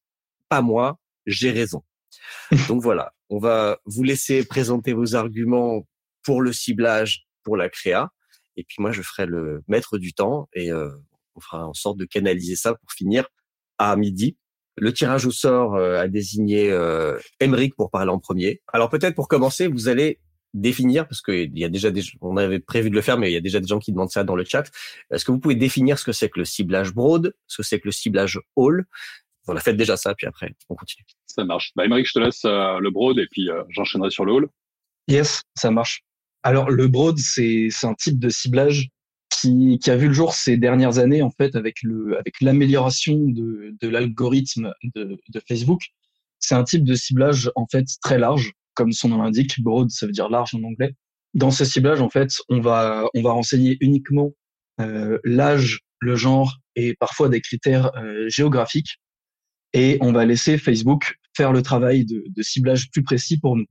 pas 0.48 0.62
moi, 0.62 0.98
j'ai 1.26 1.50
raison. 1.50 1.82
Donc 2.68 2.82
voilà, 2.82 3.12
on 3.30 3.38
va 3.38 3.78
vous 3.84 4.02
laisser 4.02 4.44
présenter 4.44 4.92
vos 4.92 5.14
arguments 5.14 5.86
pour 6.22 6.40
le 6.40 6.52
ciblage, 6.52 7.26
pour 7.42 7.56
la 7.56 7.68
créa, 7.68 8.10
et 8.56 8.64
puis 8.64 8.76
moi 8.78 8.92
je 8.92 9.02
ferai 9.02 9.26
le 9.26 9.62
maître 9.68 9.98
du 9.98 10.12
temps 10.12 10.48
et 10.54 10.70
euh, 10.70 10.90
on 11.34 11.40
fera 11.40 11.66
en 11.66 11.74
sorte 11.74 11.98
de 11.98 12.04
canaliser 12.04 12.56
ça 12.56 12.74
pour 12.74 12.92
finir 12.92 13.26
à 13.78 13.94
midi. 13.96 14.36
Le 14.76 14.92
tirage 14.92 15.26
au 15.26 15.30
sort 15.30 15.76
euh, 15.76 16.00
a 16.00 16.08
désigné 16.08 16.70
euh, 16.70 17.18
pour 17.76 17.90
parler 17.90 18.10
en 18.10 18.18
premier. 18.18 18.60
Alors 18.72 18.90
peut-être 18.90 19.14
pour 19.14 19.28
commencer, 19.28 19.68
vous 19.68 19.88
allez 19.88 20.20
définir 20.52 21.08
parce 21.08 21.20
qu'il 21.20 21.58
y 21.58 21.64
a 21.64 21.68
déjà 21.68 21.90
des 21.90 22.02
on 22.20 22.36
avait 22.36 22.60
prévu 22.60 22.88
de 22.88 22.94
le 22.94 23.00
faire 23.00 23.18
mais 23.18 23.28
il 23.28 23.34
y 23.34 23.36
a 23.36 23.40
déjà 23.40 23.58
des 23.58 23.66
gens 23.66 23.80
qui 23.80 23.90
demandent 23.90 24.10
ça 24.10 24.24
dans 24.24 24.36
le 24.36 24.44
chat. 24.44 24.70
Est-ce 25.10 25.24
que 25.24 25.32
vous 25.32 25.40
pouvez 25.40 25.56
définir 25.56 25.98
ce 25.98 26.04
que 26.04 26.12
c'est 26.12 26.28
que 26.28 26.38
le 26.38 26.44
ciblage 26.44 26.92
broad, 26.94 27.34
ce 27.48 27.58
que 27.58 27.62
c'est 27.64 27.80
que 27.80 27.88
le 27.88 27.92
ciblage 27.92 28.40
all 28.56 28.84
on 29.46 29.56
a 29.56 29.60
fait 29.60 29.74
déjà 29.74 29.96
ça, 29.96 30.14
puis 30.14 30.26
après, 30.26 30.54
on 30.68 30.74
continue. 30.74 31.04
Ça 31.26 31.44
marche. 31.44 31.72
Bah, 31.76 31.84
je 31.86 32.12
te 32.12 32.18
laisse 32.18 32.44
euh, 32.44 32.78
le 32.78 32.90
broad 32.90 33.18
et 33.18 33.26
puis 33.30 33.50
euh, 33.50 33.62
j'enchaînerai 33.70 34.10
sur 34.10 34.24
le 34.24 34.32
hall. 34.32 34.48
Yes, 35.08 35.42
ça 35.54 35.70
marche. 35.70 36.02
Alors, 36.42 36.70
le 36.70 36.88
broad, 36.88 37.18
c'est 37.18 37.68
un 37.82 37.94
type 37.94 38.18
de 38.18 38.28
ciblage 38.28 38.88
qui, 39.30 39.78
qui, 39.82 39.90
a 39.90 39.96
vu 39.96 40.08
le 40.08 40.14
jour 40.14 40.34
ces 40.34 40.56
dernières 40.56 40.98
années, 40.98 41.22
en 41.22 41.30
fait, 41.30 41.56
avec 41.56 41.76
le 41.82 42.18
avec 42.18 42.40
l'amélioration 42.40 43.16
de, 43.18 43.74
de 43.80 43.88
l'algorithme 43.88 44.72
de, 44.94 45.18
de 45.28 45.40
Facebook. 45.46 45.80
C'est 46.38 46.54
un 46.54 46.64
type 46.64 46.84
de 46.84 46.94
ciblage, 46.94 47.50
en 47.56 47.66
fait, 47.66 47.86
très 48.02 48.18
large, 48.18 48.52
comme 48.74 48.92
son 48.92 49.08
nom 49.08 49.22
l'indique. 49.22 49.60
Broad, 49.62 49.90
ça 49.90 50.06
veut 50.06 50.12
dire 50.12 50.28
large 50.28 50.54
en 50.54 50.62
anglais. 50.62 50.94
Dans 51.32 51.50
ce 51.50 51.64
ciblage, 51.64 52.00
en 52.00 52.10
fait, 52.10 52.30
on 52.48 52.60
va, 52.60 53.06
on 53.14 53.22
va 53.22 53.32
renseigner 53.32 53.76
uniquement 53.80 54.32
euh, 54.80 55.18
l'âge, 55.24 55.80
le 56.00 56.16
genre 56.16 56.58
et 56.76 56.94
parfois 56.94 57.28
des 57.28 57.40
critères 57.40 57.94
euh, 57.96 58.28
géographiques 58.28 58.98
et 59.74 59.98
on 60.00 60.12
va 60.12 60.24
laisser 60.24 60.56
Facebook 60.56 61.18
faire 61.36 61.52
le 61.52 61.60
travail 61.60 62.06
de, 62.06 62.42
ciblage 62.42 62.90
plus 62.90 63.02
précis 63.02 63.38
pour 63.38 63.56
nous. 63.56 63.66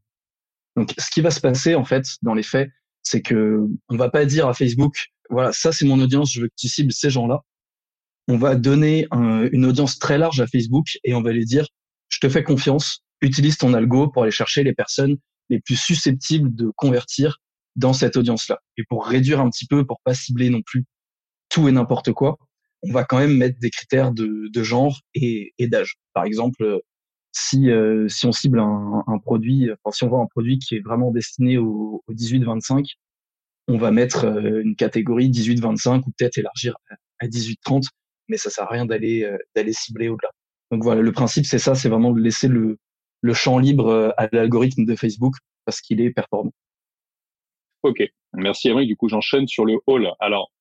Donc, 0.76 0.94
ce 0.98 1.10
qui 1.10 1.22
va 1.22 1.32
se 1.32 1.40
passer 1.40 1.76
en 1.76 1.86
fait 1.86 2.06
dans 2.22 2.34
les 2.34 2.44
faits, 2.44 2.70
c'est 3.02 3.22
que 3.22 3.66
on 3.90 3.98
va 3.98 4.10
pas 4.10 4.26
dire 4.26 4.48
à 4.48 4.54
Facebook, 4.54 5.08
voilà, 5.30 5.52
ça 5.54 5.72
c'est 5.72 5.86
mon 5.86 6.00
audience, 6.00 6.32
je 6.32 6.42
veux 6.42 6.48
que 6.48 6.54
tu 6.58 6.68
cibles 6.68 6.92
ces 6.92 7.10
gens-là. 7.10 7.42
On 8.28 8.38
va 8.38 8.56
donner 8.56 9.08
une 9.12 9.66
audience 9.66 9.98
très 9.98 10.18
large 10.18 10.40
à 10.40 10.48
Facebook 10.48 10.98
et 11.04 11.14
on 11.14 11.22
va 11.22 11.32
lui 11.32 11.46
dire, 11.46 11.68
je 12.10 12.20
te 12.20 12.30
fais 12.30 12.44
confiance, 12.44 13.04
utilise 13.22 13.58
ton 13.58 13.74
algo 13.74 14.10
pour 14.10 14.24
aller 14.24 14.32
chercher 14.32 14.64
les 14.64 14.74
personnes 14.74 15.18
les 15.50 15.60
plus 15.60 15.76
susceptibles 15.76 16.54
de 16.54 16.72
convertir 16.76 17.40
dans 17.76 17.94
cette 17.94 18.16
audience-là. 18.16 18.60
Et 18.78 18.84
pour 18.88 19.06
réduire 19.06 19.42
un 19.42 19.50
petit 19.50 19.66
peu, 19.66 19.86
pour 19.86 20.00
pas 20.04 20.14
cibler 20.14 20.50
non 20.50 20.62
plus 20.62 20.86
tout 21.50 21.68
et 21.68 21.72
n'importe 21.72 22.14
quoi, 22.14 22.38
on 22.84 22.92
va 22.92 23.04
quand 23.04 23.18
même 23.18 23.36
mettre 23.36 23.60
des 23.60 23.70
critères 23.70 24.12
de, 24.12 24.50
genre 24.64 25.00
et, 25.16 25.54
d'âge. 25.60 25.96
Par 26.14 26.26
exemple, 26.26 26.82
si 27.32 27.70
euh, 27.70 28.08
on 28.24 28.32
cible 28.32 28.60
un, 28.60 29.20
produit, 29.24 29.70
enfin 29.72 29.92
si 29.92 30.04
on 30.04 30.10
voit 30.10 30.20
un 30.20 30.28
produit 30.28 30.60
qui 30.60 30.76
est 30.76 30.82
vraiment 30.82 31.12
destiné 31.12 31.58
au, 31.58 32.04
au 32.06 32.14
18-25, 32.14 32.86
on 33.70 33.78
va 33.78 33.92
mettre 33.92 34.26
euh, 34.26 34.62
une 34.62 34.76
catégorie 34.76 35.30
18-25 35.30 36.00
ou 36.06 36.12
peut-être 36.18 36.38
élargir 36.38 36.76
à 37.20 37.28
18-30, 37.28 37.88
mais 38.28 38.38
ça 38.38 38.50
sert 38.50 38.66
à 38.66 38.72
rien 38.72 38.86
d'aller 38.86 39.24
euh, 39.24 39.38
d'aller 39.56 39.74
cibler 39.74 40.10
au-delà. 40.10 40.30
Donc 40.72 40.84
voilà, 40.84 41.02
le 41.02 41.12
principe 41.12 41.46
c'est 41.46 41.60
ça, 41.60 41.76
c'est 41.76 41.90
vraiment 41.90 42.12
de 42.12 42.20
laisser 42.20 42.48
le 42.48 42.78
le 43.22 43.34
champ 43.34 43.58
libre 43.58 44.14
à 44.18 44.28
l'algorithme 44.34 44.84
de 44.86 44.96
Facebook 44.98 45.36
parce 45.64 45.80
qu'il 45.80 46.02
est 46.02 46.12
performant. 46.12 46.52
Ok, 47.84 48.04
merci 48.34 48.68
Eric. 48.68 48.88
Du 48.88 48.98
coup, 48.98 49.08
j'enchaîne 49.08 49.48
sur 49.48 49.66
le 49.66 49.78
hall. 49.88 50.10
Alors, 50.20 50.52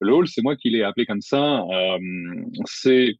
le 0.00 0.12
hall, 0.12 0.28
c'est 0.28 0.42
moi 0.42 0.56
qui 0.56 0.70
l'ai 0.70 0.82
appelé 0.82 1.06
comme 1.06 1.20
ça. 1.20 1.60
Euh, 1.62 1.98
c'est 2.64 3.14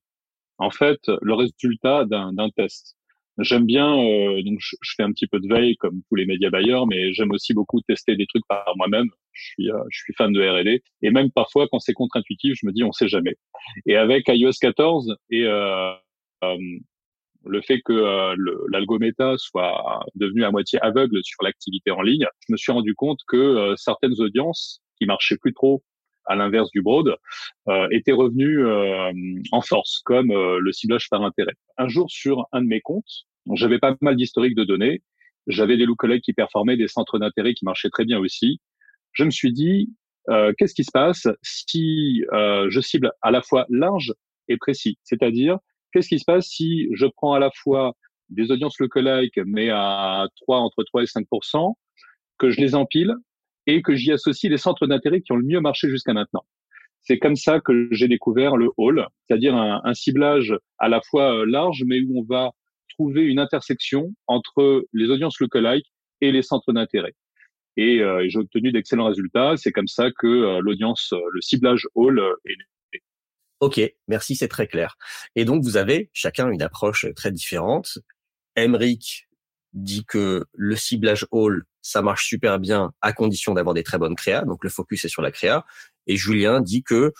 en 0.58 0.70
fait 0.70 1.00
le 1.22 1.34
résultat 1.34 2.04
d'un 2.04 2.50
test. 2.56 2.96
J'aime 3.38 3.64
bien, 3.64 3.96
euh, 3.96 4.42
donc 4.42 4.58
je, 4.60 4.76
fais 4.96 5.02
un 5.02 5.12
petit 5.12 5.26
peu 5.26 5.40
de 5.40 5.48
veille 5.48 5.76
comme 5.76 6.02
tous 6.08 6.14
les 6.14 6.26
médias 6.26 6.50
bailleurs, 6.50 6.86
mais 6.86 7.12
j'aime 7.14 7.30
aussi 7.30 7.54
beaucoup 7.54 7.80
tester 7.80 8.14
des 8.16 8.26
trucs 8.26 8.46
par 8.48 8.66
moi-même. 8.76 9.08
Je 9.32 9.44
suis, 9.44 9.70
euh, 9.70 9.82
je 9.88 9.98
suis 9.98 10.12
fan 10.14 10.32
de 10.32 10.42
R&D 10.42 10.82
et 11.02 11.10
même 11.10 11.30
parfois 11.30 11.66
quand 11.70 11.78
c'est 11.78 11.94
contre-intuitif, 11.94 12.54
je 12.60 12.66
me 12.66 12.72
dis 12.72 12.84
on 12.84 12.92
sait 12.92 13.08
jamais. 13.08 13.36
Et 13.86 13.96
avec 13.96 14.24
iOS 14.28 14.52
14 14.60 15.16
et 15.30 15.44
euh, 15.44 15.92
euh, 16.44 16.56
le 17.44 17.62
fait 17.62 17.80
que 17.82 17.92
euh, 17.92 18.36
l'algométa 18.70 19.34
soit 19.38 20.04
devenu 20.14 20.44
à 20.44 20.50
moitié 20.50 20.78
aveugle 20.82 21.20
sur 21.22 21.42
l'activité 21.42 21.90
en 21.90 22.02
ligne, 22.02 22.26
je 22.46 22.52
me 22.52 22.56
suis 22.56 22.72
rendu 22.72 22.94
compte 22.94 23.20
que 23.26 23.36
euh, 23.36 23.76
certaines 23.76 24.20
audiences 24.20 24.82
qui 24.98 25.06
marchaient 25.06 25.38
plus 25.38 25.54
trop 25.54 25.82
à 26.30 26.36
l'inverse 26.36 26.70
du 26.70 26.82
broad, 26.82 27.14
euh, 27.68 27.88
étaient 27.90 28.12
revenues 28.12 28.64
euh, 28.66 29.12
en 29.52 29.60
force, 29.60 30.00
comme 30.04 30.28
le 30.32 30.72
ciblage 30.72 31.08
par 31.10 31.22
intérêt. 31.22 31.54
Un 31.78 31.88
jour, 31.88 32.10
sur 32.10 32.46
un 32.52 32.62
de 32.62 32.66
mes 32.66 32.80
comptes, 32.80 33.26
j'avais 33.54 33.78
pas 33.78 33.94
mal 34.00 34.16
d'historiques 34.16 34.56
de 34.56 34.64
données, 34.64 35.02
j'avais 35.46 35.76
des 35.76 35.86
collègues 35.98 36.22
qui 36.22 36.32
performaient, 36.32 36.76
des 36.76 36.88
centres 36.88 37.18
d'intérêt 37.18 37.54
qui 37.54 37.64
marchaient 37.64 37.90
très 37.90 38.04
bien 38.04 38.18
aussi. 38.18 38.60
Je 39.12 39.24
me 39.24 39.30
suis 39.30 39.52
dit, 39.52 39.90
qu'est-ce 40.58 40.74
qui 40.74 40.84
se 40.84 40.92
passe 40.92 41.26
si 41.42 42.22
je 42.32 42.80
cible 42.80 43.10
à 43.22 43.30
la 43.30 43.42
fois 43.42 43.66
large 43.68 44.14
et 44.48 44.56
précis? 44.56 44.98
C'est-à-dire, 45.02 45.58
Qu'est-ce 45.92 46.08
qui 46.08 46.18
se 46.18 46.24
passe 46.24 46.46
si 46.46 46.88
je 46.94 47.06
prends 47.06 47.34
à 47.34 47.38
la 47.38 47.50
fois 47.50 47.94
des 48.28 48.50
audiences 48.52 48.78
lookalike, 48.78 49.38
mais 49.44 49.70
à 49.70 50.28
3, 50.42 50.58
entre 50.58 50.84
3 50.84 51.02
et 51.02 51.06
5% 51.06 51.74
que 52.38 52.50
je 52.50 52.60
les 52.60 52.74
empile 52.74 53.14
et 53.66 53.82
que 53.82 53.94
j'y 53.94 54.12
associe 54.12 54.50
les 54.50 54.58
centres 54.58 54.86
d'intérêt 54.86 55.20
qui 55.20 55.32
ont 55.32 55.36
le 55.36 55.44
mieux 55.44 55.60
marché 55.60 55.88
jusqu'à 55.88 56.12
maintenant. 56.12 56.44
C'est 57.02 57.18
comme 57.18 57.36
ça 57.36 57.60
que 57.60 57.88
j'ai 57.92 58.08
découvert 58.08 58.56
le 58.56 58.70
hall, 58.76 59.06
c'est-à-dire 59.26 59.56
un, 59.56 59.94
ciblage 59.94 60.54
à 60.78 60.88
la 60.88 61.00
fois 61.00 61.34
euh, 61.34 61.46
large, 61.46 61.82
mais 61.86 62.00
où 62.00 62.20
on 62.20 62.24
va 62.24 62.52
trouver 62.90 63.22
une 63.22 63.38
intersection 63.38 64.12
entre 64.26 64.86
les 64.92 65.08
audiences 65.08 65.40
lookalike 65.40 65.86
et 66.20 66.32
les 66.32 66.42
centres 66.42 66.72
d'intérêt. 66.72 67.14
Et, 67.76 68.00
euh, 68.00 68.26
j'ai 68.28 68.38
obtenu 68.38 68.72
d'excellents 68.72 69.06
résultats. 69.06 69.56
C'est 69.56 69.72
comme 69.72 69.88
ça 69.88 70.10
que 70.10 70.26
euh, 70.26 70.60
l'audience, 70.60 71.14
le 71.32 71.40
ciblage 71.40 71.88
hall 71.94 72.20
est 72.44 72.56
Ok, 73.60 73.78
merci, 74.08 74.36
c'est 74.36 74.48
très 74.48 74.66
clair. 74.66 74.96
Et 75.36 75.44
donc, 75.44 75.62
vous 75.62 75.76
avez 75.76 76.10
chacun 76.14 76.50
une 76.50 76.62
approche 76.62 77.06
très 77.14 77.30
différente. 77.30 77.98
Emric 78.56 79.28
dit 79.74 80.06
que 80.06 80.46
le 80.54 80.76
ciblage 80.76 81.26
Hall, 81.30 81.64
ça 81.82 82.02
marche 82.02 82.26
super 82.26 82.58
bien 82.58 82.92
à 83.00 83.12
condition 83.12 83.54
d'avoir 83.54 83.74
des 83.74 83.82
très 83.82 83.98
bonnes 83.98 84.16
créas. 84.16 84.42
Donc, 84.42 84.64
le 84.64 84.70
focus 84.70 85.04
est 85.04 85.08
sur 85.08 85.22
la 85.22 85.30
créa. 85.30 85.64
Et 86.06 86.16
Julien 86.16 86.60
dit 86.60 86.82
que 86.82 87.12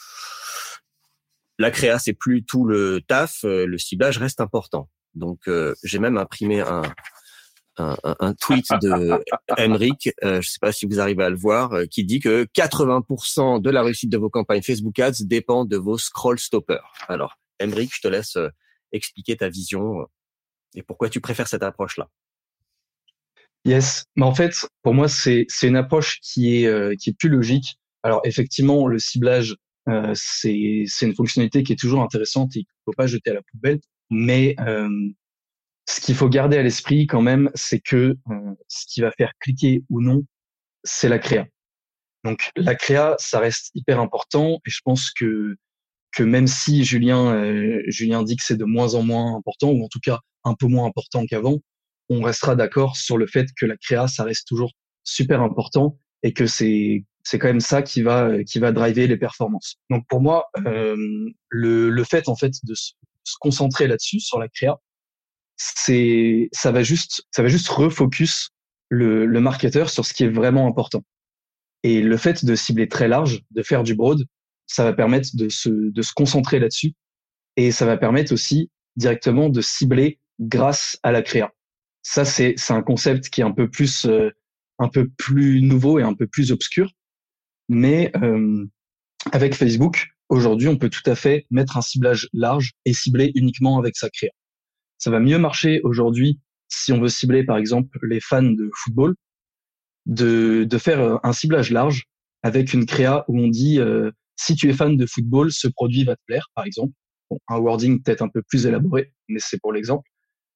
la 1.58 1.70
créa, 1.70 1.98
c'est 1.98 2.12
plus 2.12 2.44
tout 2.44 2.64
le 2.64 3.00
taf, 3.06 3.40
le 3.42 3.78
ciblage 3.78 4.18
reste 4.18 4.40
important. 4.40 4.88
Donc, 5.14 5.48
euh, 5.48 5.74
j'ai 5.82 5.98
même 5.98 6.16
imprimé 6.16 6.60
un, 6.60 8.34
tweet 8.34 8.66
de 8.82 9.22
Emric, 9.56 10.08
euh, 10.22 10.34
je 10.34 10.36
ne 10.36 10.42
sais 10.42 10.58
pas 10.60 10.72
si 10.72 10.86
vous 10.86 11.00
arrivez 11.00 11.24
à 11.24 11.30
le 11.30 11.36
voir, 11.36 11.72
euh, 11.72 11.86
qui 11.86 12.04
dit 12.04 12.20
que 12.20 12.44
80% 12.54 13.60
de 13.60 13.70
la 13.70 13.82
réussite 13.82 14.10
de 14.10 14.18
vos 14.18 14.30
campagnes 14.30 14.62
Facebook 14.62 14.98
Ads 14.98 15.24
dépend 15.24 15.64
de 15.64 15.76
vos 15.76 15.98
scroll 15.98 16.38
stoppers. 16.38 16.92
Alors, 17.08 17.38
Emric, 17.58 17.94
je 17.94 18.00
te 18.00 18.08
laisse 18.08 18.36
euh, 18.36 18.48
expliquer 18.92 19.36
ta 19.36 19.48
vision 19.48 20.06
et 20.74 20.82
pourquoi 20.82 21.08
tu 21.08 21.20
préfères 21.20 21.48
cette 21.48 21.62
approche-là. 21.62 22.08
Yes, 23.64 24.04
mais 24.16 24.24
en 24.24 24.34
fait, 24.34 24.54
pour 24.82 24.94
moi, 24.94 25.08
c'est 25.08 25.46
une 25.62 25.76
approche 25.76 26.18
qui 26.22 26.56
est 26.56 26.96
qui 26.98 27.10
est 27.10 27.18
plus 27.18 27.28
logique. 27.28 27.76
Alors 28.02 28.22
effectivement, 28.24 28.86
le 28.86 28.98
ciblage, 28.98 29.56
c'est 30.14 30.84
c'est 30.86 31.06
une 31.06 31.14
fonctionnalité 31.14 31.62
qui 31.62 31.74
est 31.74 31.78
toujours 31.78 32.00
intéressante 32.00 32.56
et 32.56 32.60
qu'il 32.60 32.82
faut 32.86 32.92
pas 32.96 33.06
jeter 33.06 33.30
à 33.30 33.34
la 33.34 33.42
poubelle. 33.42 33.80
Mais 34.08 34.56
ce 35.90 36.00
qu'il 36.00 36.14
faut 36.14 36.28
garder 36.28 36.56
à 36.56 36.62
l'esprit 36.62 37.06
quand 37.06 37.22
même, 37.22 37.50
c'est 37.54 37.80
que 37.80 38.16
euh, 38.30 38.54
ce 38.68 38.86
qui 38.86 39.00
va 39.00 39.10
faire 39.12 39.32
cliquer 39.40 39.82
ou 39.90 40.00
non, 40.00 40.22
c'est 40.84 41.08
la 41.08 41.18
créa. 41.18 41.46
Donc 42.24 42.50
la 42.56 42.74
créa, 42.74 43.16
ça 43.18 43.40
reste 43.40 43.70
hyper 43.74 44.00
important 44.00 44.60
et 44.66 44.70
je 44.70 44.80
pense 44.84 45.10
que 45.10 45.56
que 46.12 46.22
même 46.22 46.46
si 46.46 46.84
Julien 46.84 47.34
euh, 47.34 47.82
Julien 47.86 48.22
dit 48.22 48.36
que 48.36 48.44
c'est 48.44 48.56
de 48.56 48.64
moins 48.64 48.94
en 48.94 49.02
moins 49.02 49.36
important 49.36 49.70
ou 49.70 49.84
en 49.84 49.88
tout 49.88 50.00
cas 50.00 50.20
un 50.44 50.54
peu 50.54 50.66
moins 50.66 50.86
important 50.86 51.24
qu'avant, 51.26 51.58
on 52.10 52.20
restera 52.22 52.54
d'accord 52.56 52.96
sur 52.96 53.16
le 53.16 53.26
fait 53.26 53.46
que 53.56 53.66
la 53.66 53.76
créa, 53.76 54.08
ça 54.08 54.24
reste 54.24 54.46
toujours 54.46 54.72
super 55.04 55.40
important 55.40 55.98
et 56.22 56.32
que 56.32 56.46
c'est 56.46 57.04
c'est 57.22 57.38
quand 57.38 57.48
même 57.48 57.60
ça 57.60 57.82
qui 57.82 58.02
va 58.02 58.44
qui 58.44 58.58
va 58.58 58.72
driver 58.72 59.06
les 59.06 59.16
performances. 59.16 59.76
Donc 59.88 60.04
pour 60.08 60.20
moi, 60.20 60.46
euh, 60.66 60.96
le, 61.48 61.90
le 61.90 62.04
fait 62.04 62.28
en 62.28 62.36
fait 62.36 62.52
de 62.64 62.74
se, 62.74 62.92
se 63.24 63.36
concentrer 63.40 63.86
là-dessus 63.86 64.20
sur 64.20 64.38
la 64.38 64.48
créa, 64.48 64.76
c'est 65.56 66.48
ça 66.52 66.72
va 66.72 66.82
juste 66.82 67.22
ça 67.30 67.42
va 67.42 67.48
juste 67.48 67.68
refocus 67.68 68.50
le, 68.90 69.24
le 69.24 69.40
marketeur 69.40 69.88
sur 69.88 70.04
ce 70.04 70.12
qui 70.12 70.24
est 70.24 70.28
vraiment 70.28 70.66
important. 70.66 71.02
Et 71.82 72.02
le 72.02 72.16
fait 72.16 72.44
de 72.44 72.54
cibler 72.54 72.88
très 72.88 73.08
large, 73.08 73.40
de 73.52 73.62
faire 73.62 73.82
du 73.82 73.94
broad, 73.94 74.24
ça 74.66 74.84
va 74.84 74.92
permettre 74.92 75.30
de 75.34 75.48
se, 75.48 75.68
de 75.68 76.02
se 76.02 76.12
concentrer 76.12 76.58
là-dessus. 76.58 76.92
Et 77.56 77.72
ça 77.72 77.86
va 77.86 77.96
permettre 77.96 78.32
aussi 78.32 78.70
directement 78.96 79.48
de 79.48 79.60
cibler 79.60 80.18
grâce 80.38 80.98
à 81.02 81.12
la 81.12 81.22
créa. 81.22 81.52
Ça, 82.02 82.24
c'est, 82.24 82.54
un 82.70 82.82
concept 82.82 83.28
qui 83.28 83.40
est 83.40 83.44
un 83.44 83.52
peu 83.52 83.68
plus, 83.68 84.06
euh, 84.06 84.30
un 84.78 84.88
peu 84.88 85.08
plus 85.08 85.60
nouveau 85.60 85.98
et 85.98 86.02
un 86.02 86.14
peu 86.14 86.26
plus 86.26 86.52
obscur. 86.52 86.90
Mais 87.68 88.10
euh, 88.16 88.66
avec 89.32 89.54
Facebook, 89.54 90.08
aujourd'hui, 90.28 90.68
on 90.68 90.76
peut 90.76 90.90
tout 90.90 91.08
à 91.08 91.14
fait 91.14 91.46
mettre 91.50 91.76
un 91.76 91.82
ciblage 91.82 92.28
large 92.32 92.72
et 92.84 92.92
cibler 92.92 93.32
uniquement 93.34 93.78
avec 93.78 93.96
sa 93.96 94.08
créa. 94.10 94.30
Ça 94.98 95.10
va 95.10 95.20
mieux 95.20 95.38
marcher 95.38 95.80
aujourd'hui 95.82 96.40
si 96.68 96.92
on 96.92 97.00
veut 97.00 97.08
cibler 97.08 97.44
par 97.44 97.56
exemple 97.56 97.98
les 98.02 98.20
fans 98.20 98.42
de 98.42 98.70
football, 98.74 99.14
de, 100.06 100.64
de 100.64 100.78
faire 100.78 101.00
euh, 101.00 101.16
un 101.22 101.32
ciblage 101.32 101.70
large 101.70 102.04
avec 102.42 102.72
une 102.72 102.86
créa 102.86 103.24
où 103.28 103.38
on 103.38 103.48
dit 103.48 103.78
euh, 103.80 104.10
si 104.36 104.54
tu 104.54 104.68
es 104.70 104.72
fan 104.72 104.96
de 104.96 105.06
football, 105.06 105.52
ce 105.52 105.68
produit 105.68 106.04
va 106.04 106.16
te 106.16 106.22
plaire, 106.26 106.48
par 106.54 106.64
exemple. 106.64 106.94
un 107.48 107.58
wording 107.58 108.02
peut-être 108.02 108.22
un 108.22 108.28
peu 108.28 108.42
plus 108.42 108.66
élaboré, 108.66 109.12
mais 109.28 109.38
c'est 109.38 109.60
pour 109.60 109.72
l'exemple. 109.72 110.08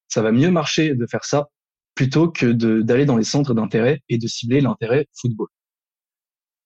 Ça 0.07 0.21
va 0.21 0.31
mieux 0.31 0.51
marcher 0.51 0.95
de 0.95 1.05
faire 1.07 1.25
ça 1.25 1.49
plutôt 1.95 2.29
que 2.29 2.51
d'aller 2.81 3.05
dans 3.05 3.17
les 3.17 3.23
centres 3.23 3.53
d'intérêt 3.53 4.01
et 4.09 4.17
de 4.17 4.27
cibler 4.27 4.61
l'intérêt 4.61 5.07
football. 5.13 5.47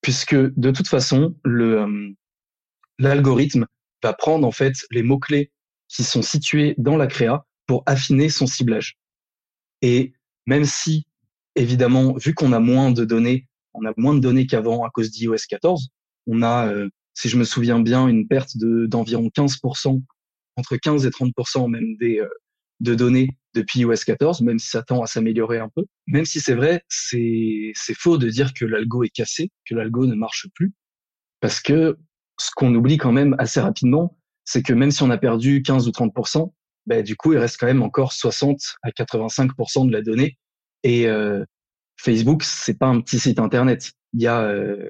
Puisque 0.01 0.35
de 0.35 0.71
toute 0.71 0.87
façon, 0.87 1.35
le 1.43 1.81
euh, 1.81 2.09
l'algorithme 2.97 3.65
va 4.03 4.13
prendre 4.13 4.47
en 4.47 4.51
fait 4.51 4.73
les 4.91 5.03
mots 5.03 5.19
clés 5.19 5.51
qui 5.87 6.03
sont 6.03 6.21
situés 6.21 6.75
dans 6.77 6.97
la 6.97 7.07
créa 7.07 7.45
pour 7.67 7.83
affiner 7.85 8.29
son 8.29 8.47
ciblage. 8.47 8.97
Et 9.81 10.13
même 10.45 10.65
si, 10.65 11.05
évidemment, 11.55 12.13
vu 12.13 12.33
qu'on 12.33 12.53
a 12.53 12.59
moins 12.59 12.91
de 12.91 13.05
données, 13.05 13.47
on 13.73 13.85
a 13.85 13.93
moins 13.97 14.15
de 14.15 14.19
données 14.19 14.47
qu'avant 14.47 14.83
à 14.83 14.89
cause 14.89 15.11
d'iOS 15.11 15.45
14, 15.47 15.89
on 16.27 16.41
a, 16.41 16.67
euh, 16.67 16.89
si 17.13 17.29
je 17.29 17.37
me 17.37 17.43
souviens 17.43 17.79
bien, 17.79 18.07
une 18.07 18.27
perte 18.27 18.57
de 18.57 18.85
d'environ 18.85 19.29
15%, 19.35 20.01
entre 20.55 20.77
15 20.77 21.05
et 21.05 21.09
30% 21.09 21.69
même 21.69 21.95
des 21.97 22.19
euh, 22.19 22.27
de 22.79 22.95
données 22.95 23.29
depuis 23.53 23.81
iOS 23.81 23.95
14, 24.05 24.41
même 24.41 24.59
si 24.59 24.69
ça 24.69 24.83
tend 24.83 25.01
à 25.01 25.07
s'améliorer 25.07 25.59
un 25.59 25.69
peu. 25.69 25.85
Même 26.07 26.25
si 26.25 26.39
c'est 26.39 26.55
vrai, 26.55 26.83
c'est 26.87 27.73
faux 27.97 28.17
de 28.17 28.29
dire 28.29 28.53
que 28.53 28.65
l'algo 28.65 29.03
est 29.03 29.09
cassé, 29.09 29.51
que 29.65 29.75
l'algo 29.75 30.05
ne 30.05 30.15
marche 30.15 30.47
plus, 30.53 30.73
parce 31.41 31.59
que 31.59 31.97
ce 32.39 32.51
qu'on 32.55 32.73
oublie 32.73 32.97
quand 32.97 33.11
même 33.11 33.35
assez 33.39 33.59
rapidement, 33.59 34.17
c'est 34.45 34.63
que 34.63 34.73
même 34.73 34.91
si 34.91 35.03
on 35.03 35.09
a 35.09 35.17
perdu 35.17 35.61
15 35.61 35.87
ou 35.87 35.91
30%, 35.91 36.51
bah, 36.85 37.01
du 37.03 37.15
coup, 37.15 37.33
il 37.33 37.37
reste 37.37 37.57
quand 37.59 37.67
même 37.67 37.83
encore 37.83 38.13
60 38.13 38.59
à 38.81 38.89
85% 38.89 39.87
de 39.87 39.91
la 39.91 40.01
donnée. 40.01 40.37
Et 40.83 41.07
euh, 41.07 41.43
Facebook, 41.97 42.43
c'est 42.43 42.77
pas 42.77 42.87
un 42.87 43.01
petit 43.01 43.19
site 43.19 43.39
internet. 43.39 43.91
Il 44.13 44.21
y 44.21 44.27
a, 44.27 44.41
euh, 44.41 44.89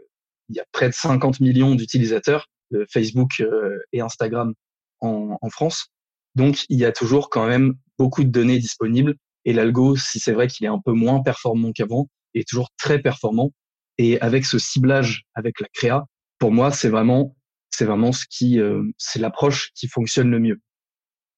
il 0.49 0.55
y 0.55 0.59
a 0.59 0.65
près 0.71 0.87
de 0.87 0.93
50 0.93 1.39
millions 1.41 1.75
d'utilisateurs 1.75 2.47
de 2.71 2.85
Facebook 2.89 3.41
euh, 3.41 3.79
et 3.91 4.01
Instagram 4.01 4.53
en, 5.01 5.37
en, 5.41 5.49
France. 5.49 5.91
Donc, 6.35 6.65
il 6.69 6.79
y 6.79 6.85
a 6.85 6.91
toujours 6.91 7.29
quand 7.29 7.47
même 7.47 7.73
beaucoup 7.97 8.23
de 8.23 8.29
données 8.29 8.59
disponibles. 8.59 9.15
Et 9.45 9.53
l'algo, 9.53 9.95
si 9.95 10.19
c'est 10.19 10.31
vrai 10.31 10.47
qu'il 10.47 10.65
est 10.65 10.69
un 10.69 10.79
peu 10.83 10.93
moins 10.93 11.21
performant 11.21 11.71
qu'avant, 11.71 12.09
est 12.33 12.47
toujours 12.47 12.69
très 12.77 12.99
performant. 12.99 13.51
Et 13.97 14.19
avec 14.21 14.45
ce 14.45 14.59
ciblage, 14.59 15.23
avec 15.35 15.59
la 15.59 15.67
créa, 15.73 16.05
pour 16.37 16.51
moi, 16.51 16.71
c'est 16.71 16.89
vraiment, 16.89 17.35
c'est 17.69 17.85
vraiment 17.85 18.11
ce 18.11 18.25
qui, 18.29 18.59
euh, 18.59 18.83
c'est 18.97 19.19
l'approche 19.19 19.71
qui 19.75 19.87
fonctionne 19.87 20.31
le 20.31 20.39
mieux. 20.39 20.61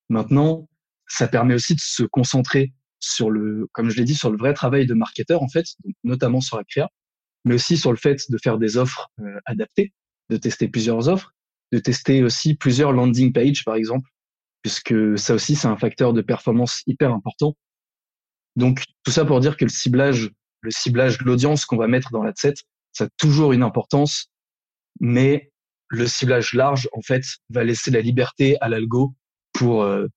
Maintenant, 0.10 0.68
ça 1.08 1.28
permet 1.28 1.56
aussi 1.56 1.76
de 1.76 1.82
se 1.82 2.04
concentrer 2.04 2.74
sur 3.00 3.32
le, 3.32 3.68
comme 3.74 3.90
je 3.90 3.98
l'ai 3.98 4.06
dit, 4.06 4.16
sur 4.16 4.30
le 4.30 4.38
vrai 4.38 4.54
travail 4.54 4.86
de 4.86 4.94
marketeur 4.94 5.42
en 5.42 5.50
fait, 5.50 5.66
notamment 6.04 6.40
sur 6.40 6.58
la 6.58 6.64
créa, 6.64 6.90
mais 7.46 7.56
aussi 7.56 7.78
sur 7.78 7.92
le 7.92 7.98
fait 7.98 8.30
de 8.30 8.38
faire 8.38 8.58
des 8.58 8.78
offres 8.78 9.10
euh, 9.20 9.40
adaptées, 9.46 9.94
de 10.30 10.38
tester 10.38 10.68
plusieurs 10.68 11.10
offres, 11.10 11.34
de 11.72 11.80
tester 11.80 12.24
aussi 12.24 12.54
plusieurs 12.54 12.92
landing 12.92 13.34
pages 13.34 13.66
par 13.66 13.76
exemple, 13.76 14.08
puisque 14.62 15.18
ça 15.18 15.34
aussi 15.34 15.56
c'est 15.56 15.68
un 15.68 15.78
facteur 15.78 16.14
de 16.14 16.22
performance 16.22 16.84
hyper 16.88 17.14
important. 17.14 17.56
Donc 18.56 18.84
tout 19.04 19.12
ça 19.12 19.26
pour 19.26 19.40
dire 19.40 19.58
que 19.58 19.66
le 19.66 19.70
ciblage, 19.70 20.30
le 20.62 20.72
ciblage 20.72 21.18
de 21.18 21.24
l'audience 21.24 21.66
qu'on 21.66 21.78
va 21.78 21.88
mettre 21.88 22.12
dans 22.12 22.24
l'adset, 22.24 22.54
ça 22.92 23.06
a 23.06 23.10
toujours 23.18 23.54
une 23.54 23.64
importance, 23.64 24.28
mais 25.00 25.52
le 25.88 26.08
ciblage 26.08 26.54
large 26.54 26.88
en 26.94 27.02
fait 27.02 27.24
va 27.50 27.64
laisser 27.64 27.92
la 27.92 28.02
liberté 28.02 28.58
à 28.62 28.70
l'algo 28.70 29.14
pour 29.54 29.84
euh, 29.84 30.08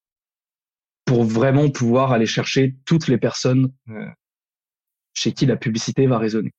pour 1.04 1.24
vraiment 1.24 1.70
pouvoir 1.70 2.12
aller 2.12 2.26
chercher 2.26 2.76
toutes 2.86 3.08
les 3.08 3.18
personnes 3.18 3.72
euh, 3.88 4.06
chez 5.12 5.32
qui 5.32 5.46
la 5.46 5.56
publicité 5.56 6.06
va 6.06 6.18
résonner. 6.18 6.52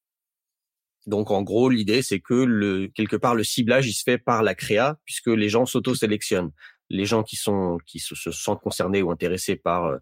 Donc 1.07 1.29
en 1.29 1.43
gros, 1.43 1.69
l'idée 1.69 2.01
c'est 2.01 2.19
que 2.19 2.33
le 2.33 2.87
quelque 2.87 3.15
part 3.15 3.35
le 3.35 3.43
ciblage 3.43 3.87
il 3.87 3.93
se 3.93 4.03
fait 4.03 4.17
par 4.17 4.43
la 4.43 4.55
créa 4.55 4.97
puisque 5.05 5.27
les 5.27 5.49
gens 5.49 5.65
s'auto-sélectionnent. 5.65 6.51
Les 6.89 7.05
gens 7.05 7.23
qui 7.23 7.35
sont 7.35 7.77
qui 7.85 7.99
se, 7.99 8.15
sentent 8.31 8.61
concernés 8.61 9.01
ou 9.01 9.11
intéressés 9.11 9.55
par 9.55 9.85
euh, 9.85 9.97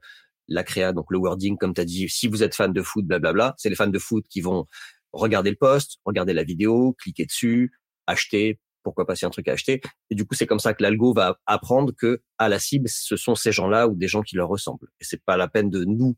la 0.48 0.64
créa, 0.64 0.94
donc 0.94 1.06
le 1.10 1.18
wording 1.18 1.58
comme 1.58 1.74
tu 1.74 1.82
as 1.82 1.86
dit, 1.86 2.10
si 2.10 2.28
vous 2.28 2.44
êtes 2.44 2.56
fan 2.56 2.74
de 2.74 2.82
foot, 2.82 3.06
blablabla, 3.06 3.56
c'est 3.58 3.70
les 3.70 3.76
fans 3.76 3.88
de 3.88 4.00
foot 4.00 4.26
qui 4.30 4.42
vont 4.42 4.68
regarder 5.14 5.52
le 5.52 5.56
post, 5.56 6.00
regarder 6.06 6.34
la 6.34 6.44
vidéo, 6.44 6.96
cliquer 7.00 7.26
dessus, 7.26 7.72
acheter, 8.08 8.60
pourquoi 8.84 9.06
pas 9.06 9.14
un 9.24 9.30
truc 9.30 9.48
à 9.48 9.54
acheter. 9.54 9.82
Et 10.10 10.16
du 10.16 10.26
coup, 10.26 10.36
c'est 10.36 10.46
comme 10.46 10.60
ça 10.60 10.74
que 10.74 10.84
l'algo 10.84 11.14
va 11.14 11.40
apprendre 11.46 11.94
que 11.94 12.22
à 12.38 12.50
la 12.50 12.60
cible, 12.60 12.90
ce 12.90 13.16
sont 13.16 13.36
ces 13.36 13.52
gens-là 13.52 13.88
ou 13.88 13.96
des 13.96 14.08
gens 14.08 14.22
qui 14.22 14.36
leur 14.36 14.50
ressemblent. 14.50 14.90
Et 15.00 15.06
c'est 15.06 15.24
pas 15.24 15.38
la 15.38 15.48
peine 15.48 15.70
de 15.70 15.86
nous 15.86 16.18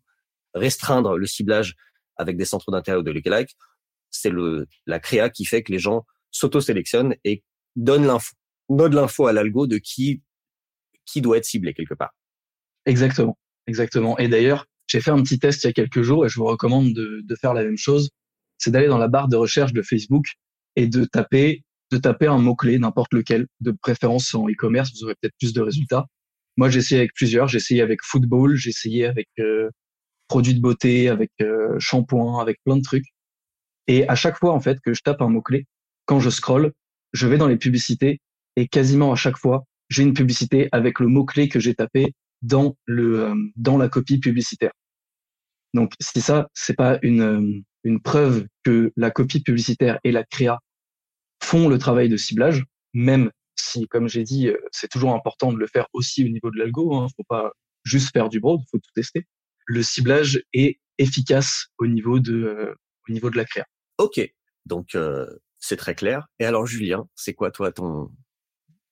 restreindre 0.53 1.17
le 1.17 1.27
ciblage 1.27 1.75
avec 2.17 2.38
des 2.38 2.45
centres 2.45 2.72
d'intérêt 2.72 2.98
ou 2.98 3.03
de 3.03 3.12
lookalike. 3.12 3.55
C'est 4.10 4.29
le 4.29 4.67
la 4.86 5.00
créa 5.00 5.29
qui 5.29 5.45
fait 5.45 5.63
que 5.63 5.72
les 5.72 5.79
gens 5.79 6.05
s'auto-sélectionnent 6.31 7.15
et 7.24 7.43
donnent 7.75 8.07
l'info, 8.07 8.34
donnent 8.69 8.95
l'info 8.95 9.27
à 9.27 9.34
l'algo 9.34 9.67
de 9.67 9.77
qui 9.77 10.22
qui 11.05 11.21
doit 11.21 11.38
être 11.38 11.45
ciblé 11.45 11.74
quelque 11.74 11.93
part. 11.93 12.13
Exactement, 12.85 13.38
exactement. 13.67 14.17
Et 14.17 14.27
d'ailleurs, 14.27 14.65
j'ai 14.88 15.01
fait 15.01 15.12
un 15.12 15.21
petit 15.24 15.39
test 15.39 15.63
il 15.63 15.67
y 15.67 15.69
a 15.69 15.74
quelques 15.74 16.01
jours 16.01 16.25
et 16.25 16.29
je 16.29 16.35
vous 16.39 16.45
recommande 16.45 16.93
de, 16.93 17.21
de 17.24 17.35
faire 17.35 17.53
la 17.53 17.63
même 17.63 17.77
chose. 17.77 18.09
C'est 18.57 18.71
d'aller 18.71 18.88
dans 18.88 18.97
la 18.97 19.07
barre 19.07 19.27
de 19.27 19.35
recherche 19.35 19.74
de 19.74 19.81
Facebook 19.81 20.25
et 20.75 20.88
de 20.88 21.05
taper 21.05 21.63
de 21.91 21.97
taper 21.97 22.27
un 22.27 22.39
mot-clé, 22.39 22.79
n'importe 22.79 23.13
lequel, 23.13 23.47
de 23.62 23.71
préférence 23.71 24.33
en 24.33 24.47
e-commerce, 24.50 24.91
vous 24.95 25.03
aurez 25.05 25.15
peut-être 25.21 25.35
plus 25.39 25.53
de 25.53 25.62
résultats. 25.62 26.05
Moi, 26.57 26.69
j'ai 26.69 26.79
essayé 26.79 27.00
avec 27.00 27.13
plusieurs. 27.13 27.47
J'ai 27.47 27.57
essayé 27.57 27.81
avec 27.81 28.00
football, 28.03 28.55
j'ai 28.55 28.69
essayé 28.69 29.05
avec 29.05 29.27
euh, 29.39 29.69
produits 30.27 30.55
de 30.55 30.62
beauté, 30.62 31.09
avec 31.09 31.31
euh, 31.41 31.77
shampoing, 31.79 32.41
avec 32.41 32.57
plein 32.63 32.77
de 32.77 32.81
trucs. 32.81 33.05
Et 33.88 34.07
à 34.07 34.15
chaque 34.15 34.39
fois, 34.39 34.53
en 34.53 34.59
fait, 34.59 34.79
que 34.83 34.93
je 34.93 35.01
tape 35.01 35.21
un 35.21 35.29
mot-clé, 35.29 35.65
quand 36.05 36.19
je 36.19 36.29
scrolle, 36.29 36.71
je 37.13 37.27
vais 37.27 37.38
dans 37.38 37.47
les 37.47 37.57
publicités 37.57 38.19
et 38.55 38.67
quasiment 38.67 39.12
à 39.12 39.15
chaque 39.15 39.38
fois, 39.38 39.65
j'ai 39.89 40.04
une 40.04 40.13
publicité 40.13 40.70
avec 40.72 41.00
le 41.00 41.08
mot-clé 41.08 41.50
que 41.50 41.60
j'ai 41.60 41.75
tapé 41.75 42.13
dans 42.42 42.75
le 42.86 43.25
euh, 43.25 43.36
dans 43.56 43.77
la 43.77 43.89
copie 43.89 44.20
publicitaire. 44.20 44.72
Donc, 45.74 45.94
si 46.00 46.22
ça, 46.22 46.50
c'est 46.54 46.75
pas 46.75 47.00
une 47.01 47.22
euh, 47.22 47.62
une 47.84 48.01
preuve 48.01 48.48
que 48.63 48.92
la 48.96 49.12
copie 49.12 49.42
publicitaire 49.42 50.00
et 50.04 50.12
la 50.12 50.24
créa 50.24 50.60
font 51.42 51.70
le 51.70 51.77
travail 51.77 52.10
de 52.10 52.18
ciblage, 52.18 52.63
même 52.94 53.30
si, 53.56 53.88
comme 53.88 54.10
j'ai 54.10 54.24
dit, 54.24 54.50
euh, 54.50 54.58
c'est 54.72 54.90
toujours 54.90 55.14
important 55.14 55.53
de 55.53 55.57
le 55.57 55.68
faire 55.68 55.88
aussi 55.94 56.25
au 56.25 56.29
niveau 56.29 56.51
de 56.51 56.57
l'algo. 56.57 56.92
Il 56.92 56.98
hein, 56.98 57.07
faut 57.16 57.24
pas 57.27 57.51
juste 57.83 58.12
faire 58.12 58.29
du 58.29 58.40
broad, 58.40 58.62
faut 58.72 58.79
tout 58.79 58.92
tester. 58.96 59.27
Le 59.68 59.83
ciblage 59.83 60.44
est 60.53 60.79
efficace 60.98 61.68
au 61.77 61.88
niveau 61.88 62.20
de 62.20 62.44
euh, 62.44 62.74
au 63.07 63.14
niveau 63.14 63.29
de 63.29 63.38
la 63.38 63.46
créa. 63.46 63.66
Ok, 63.98 64.20
donc 64.66 64.96
euh, 64.96 65.27
c'est 65.59 65.77
très 65.77 65.96
clair. 65.96 66.27
Et 66.40 66.46
alors 66.46 66.66
Julien, 66.66 67.07
c'est 67.16 67.33
quoi 67.33 67.51
toi 67.51 67.72
ton 67.72 68.12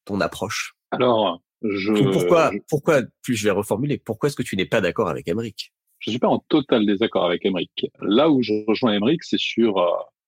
ton 0.05 0.21
approche? 0.21 0.75
Alors 0.93 1.41
je 1.61 1.93
pourquoi 2.11 2.51
pourquoi 2.69 3.01
plus 3.21 3.35
je 3.35 3.45
vais 3.45 3.51
reformuler 3.51 3.97
pourquoi 3.97 4.27
est-ce 4.27 4.35
que 4.35 4.43
tu 4.43 4.57
n'es 4.57 4.65
pas 4.65 4.81
d'accord 4.81 5.07
avec 5.07 5.27
Emric 5.27 5.71
Je 5.99 6.11
suis 6.11 6.19
pas 6.19 6.27
en 6.27 6.39
total 6.39 6.85
désaccord 6.85 7.25
avec 7.25 7.45
Emric. 7.45 7.85
Là 8.01 8.29
où 8.29 8.41
je 8.41 8.53
rejoins 8.67 8.93
Emric, 8.93 9.23
c'est 9.23 9.39
sur 9.39 9.79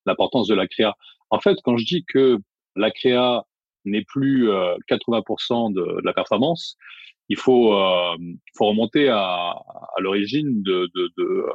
l'importance 0.05 0.47
de 0.47 0.55
la 0.55 0.67
créa. 0.67 0.95
En 1.29 1.39
fait, 1.39 1.57
quand 1.63 1.77
je 1.77 1.85
dis 1.85 2.05
que 2.05 2.37
la 2.75 2.91
créa 2.91 3.43
n'est 3.85 4.03
plus 4.03 4.49
80% 4.89 5.71
euh, 5.71 5.73
de, 5.73 6.01
la 6.03 6.13
performance, 6.13 6.77
il 7.29 7.37
faut, 7.37 7.73
euh, 7.73 8.17
faut 8.57 8.65
remonter 8.67 9.09
à, 9.09 9.19
à 9.19 9.99
l'origine 9.99 10.61
de, 10.63 10.89
de, 10.95 11.11
de 11.17 11.23
euh, 11.23 11.51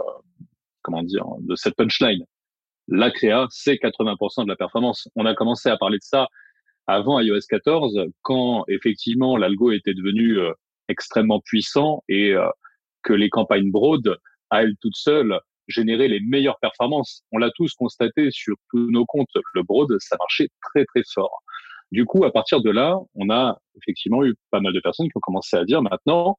comment 0.82 1.02
dire 1.02 1.24
de 1.40 1.54
cette 1.54 1.76
punchline. 1.76 2.24
La 2.88 3.10
créa, 3.10 3.46
c'est 3.50 3.74
80% 3.74 4.44
de 4.44 4.48
la 4.48 4.56
performance. 4.56 5.08
On 5.14 5.26
a 5.26 5.34
commencé 5.34 5.68
à 5.68 5.76
parler 5.76 5.98
de 5.98 6.04
ça 6.04 6.28
avant 6.86 7.20
iOS 7.20 7.40
14, 7.48 8.06
quand 8.22 8.64
effectivement 8.68 9.36
l'algo 9.36 9.70
était 9.70 9.94
devenu 9.94 10.38
extrêmement 10.88 11.40
puissant 11.40 12.02
et 12.08 12.34
que 13.02 13.12
les 13.12 13.30
campagnes 13.30 13.70
broad, 13.70 14.16
à 14.50 14.62
elles 14.62 14.74
toutes 14.80 14.96
seules, 14.96 15.38
générer 15.68 16.08
les 16.08 16.20
meilleures 16.20 16.58
performances. 16.60 17.22
On 17.32 17.38
l'a 17.38 17.50
tous 17.50 17.72
constaté 17.74 18.30
sur 18.30 18.56
tous 18.70 18.90
nos 18.90 19.06
comptes. 19.06 19.28
Le 19.54 19.62
broad, 19.62 19.88
ça 20.00 20.16
marchait 20.18 20.48
très 20.60 20.84
très 20.86 21.02
fort. 21.14 21.42
Du 21.92 22.04
coup, 22.04 22.24
à 22.24 22.32
partir 22.32 22.60
de 22.60 22.70
là, 22.70 22.96
on 23.14 23.30
a 23.30 23.58
effectivement 23.76 24.24
eu 24.24 24.34
pas 24.50 24.60
mal 24.60 24.72
de 24.72 24.80
personnes 24.80 25.06
qui 25.08 25.16
ont 25.16 25.20
commencé 25.20 25.56
à 25.56 25.64
dire 25.64 25.82
maintenant, 25.82 26.38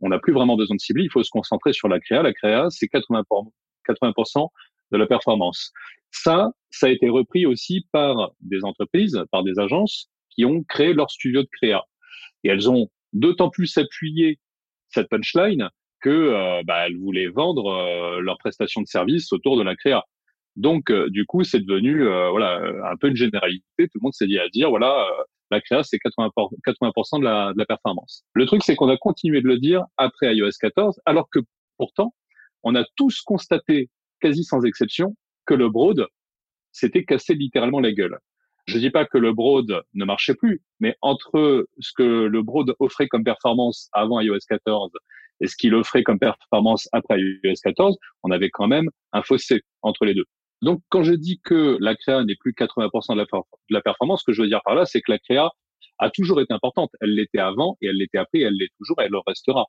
on 0.00 0.08
n'a 0.08 0.18
plus 0.18 0.32
vraiment 0.32 0.56
besoin 0.56 0.74
de 0.74 0.80
cibler, 0.80 1.04
il 1.04 1.10
faut 1.10 1.22
se 1.22 1.30
concentrer 1.30 1.72
sur 1.72 1.88
la 1.88 2.00
créa. 2.00 2.22
La 2.22 2.32
créa, 2.32 2.68
c'est 2.70 2.86
80%, 2.86 3.50
80 3.86 4.12
de 4.92 4.98
la 4.98 5.06
performance. 5.06 5.72
Ça, 6.10 6.52
ça 6.70 6.86
a 6.86 6.90
été 6.90 7.08
repris 7.08 7.46
aussi 7.46 7.86
par 7.92 8.32
des 8.40 8.64
entreprises, 8.64 9.22
par 9.30 9.42
des 9.42 9.58
agences 9.58 10.10
qui 10.30 10.44
ont 10.44 10.62
créé 10.62 10.92
leur 10.92 11.10
studio 11.10 11.42
de 11.42 11.48
créa. 11.60 11.82
Et 12.44 12.48
elles 12.48 12.70
ont 12.70 12.88
d'autant 13.12 13.50
plus 13.50 13.76
appuyé 13.78 14.38
cette 14.88 15.08
punchline 15.08 15.68
que 16.00 16.10
euh, 16.10 16.62
bah, 16.64 16.86
elles 16.86 16.98
voulaient 16.98 17.28
vendre 17.28 17.68
euh, 17.68 18.20
leurs 18.20 18.38
prestations 18.38 18.82
de 18.82 18.86
service 18.86 19.32
autour 19.32 19.56
de 19.56 19.62
la 19.62 19.76
créa. 19.76 20.04
Donc, 20.56 20.90
euh, 20.90 21.08
du 21.08 21.24
coup, 21.24 21.44
c'est 21.44 21.60
devenu 21.60 22.04
voilà 22.04 22.60
un 22.90 22.96
peu 22.96 23.08
une 23.08 23.16
généralité. 23.16 23.64
Tout 23.78 23.98
le 23.98 24.02
monde 24.02 24.12
s'est 24.12 24.26
dit 24.26 24.38
à 24.38 24.48
dire 24.50 24.68
voilà, 24.68 25.08
la 25.50 25.60
créa 25.62 25.82
c'est 25.82 25.98
80 25.98 26.30
80% 26.66 27.20
de 27.20 27.24
la, 27.24 27.52
de 27.54 27.58
la 27.58 27.64
performance. 27.64 28.24
Le 28.34 28.44
truc, 28.44 28.62
c'est 28.62 28.76
qu'on 28.76 28.90
a 28.90 28.98
continué 28.98 29.40
de 29.40 29.46
le 29.46 29.58
dire 29.58 29.84
après 29.96 30.34
iOS 30.36 30.50
14, 30.60 31.00
alors 31.06 31.28
que 31.30 31.38
pourtant, 31.78 32.14
on 32.64 32.74
a 32.74 32.84
tous 32.96 33.22
constaté, 33.22 33.88
quasi 34.22 34.44
sans 34.44 34.62
exception, 34.64 35.16
que 35.46 35.54
le 35.54 35.68
broad 35.68 36.06
s'était 36.72 37.04
cassé 37.04 37.34
littéralement 37.34 37.80
la 37.80 37.92
gueule. 37.92 38.18
Je 38.66 38.78
dis 38.78 38.90
pas 38.90 39.04
que 39.04 39.18
le 39.18 39.32
broad 39.32 39.82
ne 39.94 40.04
marchait 40.04 40.34
plus, 40.34 40.62
mais 40.78 40.96
entre 41.00 41.66
ce 41.80 41.90
que 41.96 42.02
le 42.02 42.42
broad 42.42 42.74
offrait 42.78 43.08
comme 43.08 43.24
performance 43.24 43.88
avant 43.92 44.20
iOS 44.20 44.38
14 44.48 44.90
et 45.40 45.48
ce 45.48 45.56
qu'il 45.56 45.74
offrait 45.74 46.04
comme 46.04 46.20
performance 46.20 46.88
après 46.92 47.20
iOS 47.20 47.54
14, 47.62 47.98
on 48.22 48.30
avait 48.30 48.50
quand 48.50 48.68
même 48.68 48.88
un 49.12 49.22
fossé 49.22 49.62
entre 49.82 50.04
les 50.04 50.14
deux. 50.14 50.26
Donc, 50.62 50.80
quand 50.90 51.02
je 51.02 51.12
dis 51.12 51.40
que 51.42 51.76
la 51.80 51.96
créa 51.96 52.22
n'est 52.22 52.36
plus 52.36 52.52
80% 52.52 53.16
de 53.16 53.26
la, 53.70 53.80
performance, 53.80 54.20
ce 54.20 54.26
que 54.26 54.32
je 54.32 54.42
veux 54.42 54.48
dire 54.48 54.60
par 54.64 54.76
là, 54.76 54.86
c'est 54.86 55.00
que 55.00 55.10
la 55.10 55.18
créa 55.18 55.50
a 55.98 56.10
toujours 56.10 56.40
été 56.40 56.54
importante. 56.54 56.90
Elle 57.00 57.16
l'était 57.16 57.40
avant 57.40 57.76
et 57.80 57.88
elle 57.88 57.96
l'était 57.96 58.18
après, 58.18 58.40
elle 58.40 58.54
l'est 58.54 58.70
toujours 58.78 59.00
et 59.00 59.06
elle 59.06 59.10
le 59.10 59.18
restera. 59.26 59.66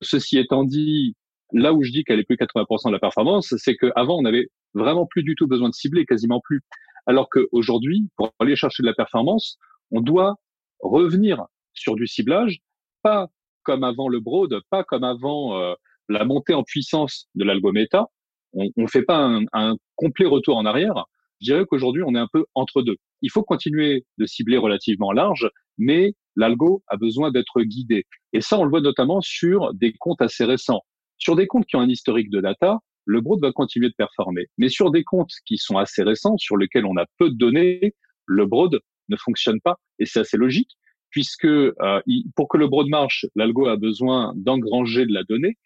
Ceci 0.00 0.38
étant 0.38 0.62
dit, 0.62 1.16
là 1.52 1.72
où 1.72 1.82
je 1.82 1.90
dis 1.90 2.04
qu'elle 2.04 2.20
est 2.20 2.24
plus 2.24 2.36
80% 2.36 2.88
de 2.88 2.92
la 2.92 2.98
performance, 2.98 3.54
c'est 3.56 3.76
qu'avant, 3.76 4.18
on 4.18 4.22
n'avait 4.22 4.48
vraiment 4.74 5.06
plus 5.06 5.22
du 5.22 5.34
tout 5.34 5.46
besoin 5.46 5.68
de 5.68 5.74
cibler, 5.74 6.04
quasiment 6.04 6.40
plus. 6.40 6.62
Alors 7.06 7.28
qu'aujourd'hui, 7.30 8.08
pour 8.16 8.32
aller 8.38 8.56
chercher 8.56 8.82
de 8.82 8.88
la 8.88 8.94
performance, 8.94 9.58
on 9.90 10.00
doit 10.00 10.36
revenir 10.80 11.46
sur 11.72 11.94
du 11.94 12.06
ciblage, 12.06 12.58
pas 13.02 13.28
comme 13.62 13.84
avant 13.84 14.08
le 14.08 14.20
broad, 14.20 14.60
pas 14.70 14.84
comme 14.84 15.04
avant 15.04 15.58
euh, 15.58 15.74
la 16.08 16.24
montée 16.24 16.54
en 16.54 16.62
puissance 16.62 17.28
de 17.34 17.44
l'algométa. 17.44 18.06
On 18.54 18.70
ne 18.76 18.86
fait 18.86 19.02
pas 19.02 19.18
un, 19.18 19.44
un, 19.52 19.76
complet 19.96 20.26
retour 20.26 20.56
en 20.56 20.64
arrière. 20.64 21.04
Je 21.40 21.52
dirais 21.52 21.64
qu'aujourd'hui, 21.68 22.02
on 22.04 22.14
est 22.14 22.18
un 22.18 22.28
peu 22.32 22.44
entre 22.54 22.82
deux. 22.82 22.96
Il 23.22 23.30
faut 23.30 23.42
continuer 23.42 24.04
de 24.16 24.26
cibler 24.26 24.56
relativement 24.56 25.12
large, 25.12 25.48
mais 25.76 26.14
l'algo 26.36 26.82
a 26.88 26.96
besoin 26.96 27.30
d'être 27.30 27.60
guidé. 27.62 28.06
Et 28.32 28.40
ça, 28.40 28.58
on 28.58 28.64
le 28.64 28.70
voit 28.70 28.80
notamment 28.80 29.20
sur 29.20 29.74
des 29.74 29.92
comptes 29.98 30.22
assez 30.22 30.44
récents. 30.44 30.82
Sur 31.18 31.36
des 31.36 31.46
comptes 31.46 31.66
qui 31.66 31.76
ont 31.76 31.80
un 31.80 31.88
historique 31.88 32.30
de 32.30 32.40
data, 32.40 32.78
le 33.04 33.20
broad 33.20 33.40
va 33.40 33.52
continuer 33.52 33.88
de 33.88 33.94
performer. 33.96 34.46
Mais 34.58 34.68
sur 34.68 34.90
des 34.90 35.04
comptes 35.04 35.32
qui 35.46 35.58
sont 35.58 35.78
assez 35.78 36.02
récents, 36.02 36.36
sur 36.36 36.56
lesquels 36.56 36.84
on 36.86 36.96
a 36.96 37.06
peu 37.18 37.30
de 37.30 37.36
données, 37.36 37.94
le 38.26 38.46
broad 38.46 38.78
ne 39.08 39.16
fonctionne 39.16 39.60
pas. 39.60 39.76
Et 39.98 40.06
c'est 40.06 40.20
assez 40.20 40.36
logique 40.36 40.70
puisque 41.10 41.46
euh, 41.46 42.00
pour 42.36 42.48
que 42.48 42.58
le 42.58 42.68
broad 42.68 42.88
marche, 42.88 43.26
l'algo 43.34 43.66
a 43.66 43.76
besoin 43.76 44.32
d'engranger 44.36 45.06
de 45.06 45.12
la 45.12 45.22
donnée. 45.24 45.56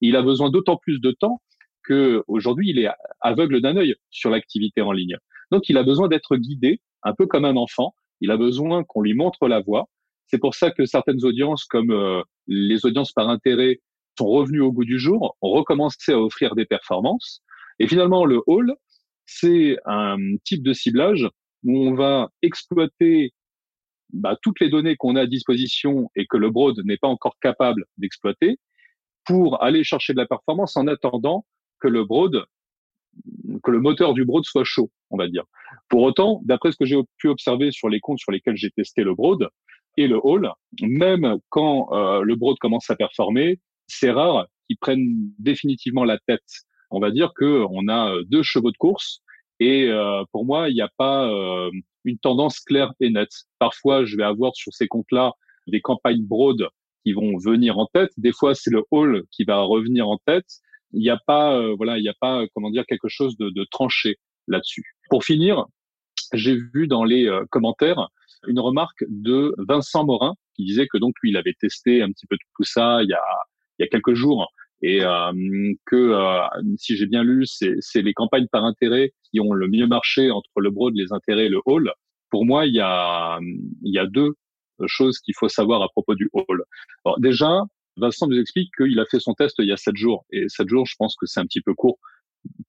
Il 0.00 0.16
a 0.16 0.22
besoin 0.22 0.50
d'autant 0.50 0.76
plus 0.76 1.00
de 1.00 1.10
temps 1.10 1.40
que 1.82 2.22
aujourd'hui 2.28 2.70
il 2.70 2.78
est 2.78 2.88
aveugle 3.20 3.60
d'un 3.60 3.76
œil 3.76 3.94
sur 4.10 4.30
l'activité 4.30 4.82
en 4.82 4.92
ligne. 4.92 5.16
Donc, 5.50 5.68
il 5.68 5.78
a 5.78 5.82
besoin 5.82 6.08
d'être 6.08 6.36
guidé, 6.36 6.80
un 7.02 7.14
peu 7.14 7.26
comme 7.26 7.44
un 7.44 7.56
enfant. 7.56 7.94
Il 8.20 8.30
a 8.30 8.36
besoin 8.36 8.84
qu'on 8.84 9.02
lui 9.02 9.14
montre 9.14 9.48
la 9.48 9.60
voie. 9.60 9.88
C'est 10.26 10.38
pour 10.38 10.54
ça 10.54 10.70
que 10.70 10.84
certaines 10.84 11.24
audiences, 11.24 11.64
comme 11.64 11.90
euh, 11.90 12.22
les 12.46 12.86
audiences 12.86 13.12
par 13.12 13.28
intérêt, 13.28 13.80
sont 14.20 14.28
revenues 14.28 14.60
au 14.60 14.70
goût 14.70 14.84
du 14.84 14.98
jour, 14.98 15.36
ont 15.40 15.52
recommencé 15.52 16.12
à 16.12 16.20
offrir 16.20 16.54
des 16.54 16.66
performances. 16.66 17.42
Et 17.78 17.86
finalement, 17.86 18.26
le 18.26 18.42
hall, 18.46 18.74
c'est 19.24 19.78
un 19.86 20.18
type 20.44 20.62
de 20.62 20.74
ciblage 20.74 21.26
où 21.64 21.88
on 21.88 21.94
va 21.94 22.28
exploiter 22.42 23.32
bah, 24.12 24.36
toutes 24.42 24.60
les 24.60 24.68
données 24.68 24.96
qu'on 24.96 25.16
a 25.16 25.22
à 25.22 25.26
disposition 25.26 26.10
et 26.16 26.26
que 26.26 26.36
le 26.36 26.50
broad 26.50 26.76
n'est 26.84 26.98
pas 26.98 27.08
encore 27.08 27.36
capable 27.40 27.84
d'exploiter 27.96 28.58
pour 29.24 29.62
aller 29.62 29.84
chercher 29.84 30.12
de 30.12 30.18
la 30.18 30.26
performance 30.26 30.76
en 30.76 30.86
attendant 30.86 31.46
que 31.80 31.88
le 31.88 32.04
broad 32.04 32.44
que 33.64 33.70
le 33.72 33.80
moteur 33.80 34.14
du 34.14 34.24
broad 34.24 34.44
soit 34.44 34.64
chaud, 34.64 34.90
on 35.10 35.16
va 35.16 35.26
dire. 35.26 35.44
Pour 35.88 36.02
autant, 36.02 36.40
d'après 36.44 36.70
ce 36.70 36.76
que 36.76 36.84
j'ai 36.84 36.96
pu 37.18 37.28
observer 37.28 37.72
sur 37.72 37.88
les 37.88 37.98
comptes 37.98 38.20
sur 38.20 38.30
lesquels 38.30 38.56
j'ai 38.56 38.70
testé 38.70 39.02
le 39.02 39.14
broad 39.14 39.48
et 39.96 40.06
le 40.06 40.20
hall, 40.22 40.48
même 40.80 41.38
quand 41.48 41.88
euh, 41.92 42.22
le 42.22 42.36
broad 42.36 42.56
commence 42.58 42.88
à 42.88 42.96
performer, 42.96 43.58
c'est 43.90 44.10
rare 44.10 44.46
qu'ils 44.66 44.78
prennent 44.78 45.32
définitivement 45.38 46.04
la 46.04 46.18
tête. 46.18 46.40
On 46.90 47.00
va 47.00 47.10
dire 47.10 47.32
que 47.34 47.64
on 47.70 47.88
a 47.88 48.14
euh, 48.14 48.24
deux 48.26 48.42
chevaux 48.42 48.70
de 48.70 48.76
course 48.76 49.22
et 49.58 49.88
euh, 49.88 50.22
pour 50.32 50.44
moi, 50.44 50.68
il 50.68 50.74
n'y 50.74 50.82
a 50.82 50.90
pas 50.96 51.30
une 52.04 52.18
tendance 52.18 52.60
claire 52.60 52.92
et 53.00 53.10
nette. 53.10 53.44
Parfois, 53.58 54.04
je 54.04 54.16
vais 54.16 54.22
avoir 54.22 54.56
sur 54.56 54.72
ces 54.72 54.88
comptes-là 54.88 55.32
des 55.66 55.82
campagnes 55.82 56.24
broad 56.24 56.66
qui 57.04 57.12
vont 57.12 57.36
venir 57.36 57.78
en 57.78 57.86
tête. 57.86 58.10
Des 58.16 58.32
fois, 58.32 58.54
c'est 58.54 58.70
le 58.70 58.82
hall 58.90 59.24
qui 59.30 59.44
va 59.44 59.60
revenir 59.60 60.08
en 60.08 60.16
tête 60.24 60.46
il 60.92 61.00
n'y 61.00 61.10
a 61.10 61.18
pas, 61.26 61.56
euh, 61.56 61.74
voilà, 61.76 61.98
il 61.98 62.02
n'y 62.02 62.08
a 62.08 62.14
pas, 62.20 62.44
comment 62.54 62.70
dire, 62.70 62.84
quelque 62.86 63.08
chose 63.08 63.36
de, 63.36 63.50
de 63.50 63.66
tranché 63.70 64.16
là-dessus. 64.48 64.84
Pour 65.08 65.24
finir, 65.24 65.64
j'ai 66.32 66.56
vu 66.74 66.86
dans 66.86 67.04
les 67.04 67.26
euh, 67.26 67.44
commentaires 67.50 68.08
une 68.46 68.60
remarque 68.60 69.04
de 69.08 69.54
Vincent 69.58 70.04
Morin 70.04 70.34
qui 70.54 70.64
disait 70.64 70.86
que 70.88 70.98
donc 70.98 71.14
lui, 71.22 71.30
il 71.30 71.36
avait 71.36 71.54
testé 71.58 72.02
un 72.02 72.10
petit 72.10 72.26
peu 72.26 72.36
tout 72.56 72.64
ça 72.64 73.02
il 73.02 73.10
y 73.10 73.12
a, 73.12 73.22
il 73.80 73.84
y 73.84 73.86
a 73.86 73.88
quelques 73.88 74.14
jours 74.14 74.52
et 74.82 75.02
euh, 75.02 75.32
que 75.86 76.14
si 76.76 76.96
j'ai 76.96 77.06
bien 77.06 77.22
lu, 77.22 77.44
c'est 77.46 78.02
les 78.02 78.14
campagnes 78.14 78.46
par 78.50 78.64
intérêt 78.64 79.12
qui 79.30 79.40
ont 79.40 79.52
le 79.52 79.68
mieux 79.68 79.86
marché 79.86 80.30
entre 80.30 80.60
le 80.60 80.70
broad, 80.70 80.94
les 80.94 81.12
intérêts 81.12 81.46
et 81.46 81.50
le 81.50 81.60
hall. 81.66 81.92
Pour 82.30 82.46
moi, 82.46 82.66
il 82.66 82.74
y 82.74 82.80
a, 82.80 83.38
il 83.40 83.94
y 83.94 83.98
a 83.98 84.06
deux 84.06 84.34
choses 84.86 85.18
qu'il 85.18 85.34
faut 85.36 85.48
savoir 85.48 85.82
à 85.82 85.88
propos 85.88 86.14
du 86.14 86.30
hall. 86.32 86.64
Alors 87.04 87.20
déjà, 87.20 87.62
Vincent 87.96 88.26
nous 88.28 88.38
explique 88.38 88.70
qu'il 88.76 88.98
a 88.98 89.04
fait 89.04 89.20
son 89.20 89.34
test 89.34 89.56
il 89.58 89.66
y 89.66 89.72
a 89.72 89.76
sept 89.76 89.96
jours. 89.96 90.24
Et 90.30 90.48
sept 90.48 90.68
jours, 90.68 90.86
je 90.86 90.94
pense 90.98 91.14
que 91.16 91.26
c'est 91.26 91.40
un 91.40 91.46
petit 91.46 91.60
peu 91.60 91.74
court 91.74 91.98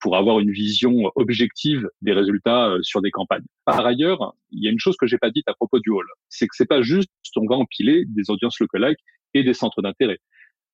pour 0.02 0.18
avoir 0.18 0.40
une 0.40 0.52
vision 0.52 1.10
objective 1.16 1.88
des 2.02 2.12
résultats 2.12 2.72
euh, 2.72 2.80
sur 2.82 3.02
des 3.02 3.12
campagnes. 3.12 3.46
Par 3.64 3.86
ailleurs, 3.86 4.36
il 4.52 4.62
y 4.62 4.68
a 4.68 4.72
une 4.72 4.80
chose 4.80 4.98
que 4.98 5.08
j'ai 5.08 5.18
pas 5.18 5.32
dite 5.32 5.48
à 5.48 5.54
propos 5.54 5.80
du 5.80 5.92
hall, 5.92 6.06
c'est 6.28 6.46
que 6.48 6.56
c'est 6.58 6.66
pas 6.66 6.82
juste 6.82 7.10
on 7.38 7.48
va 7.48 7.56
empiler 7.56 8.04
des 8.08 8.30
audiences 8.30 8.60
lookalike 8.60 9.00
et 9.34 9.44
des 9.44 9.54
centres 9.54 9.82
d'intérêt. 9.82 10.20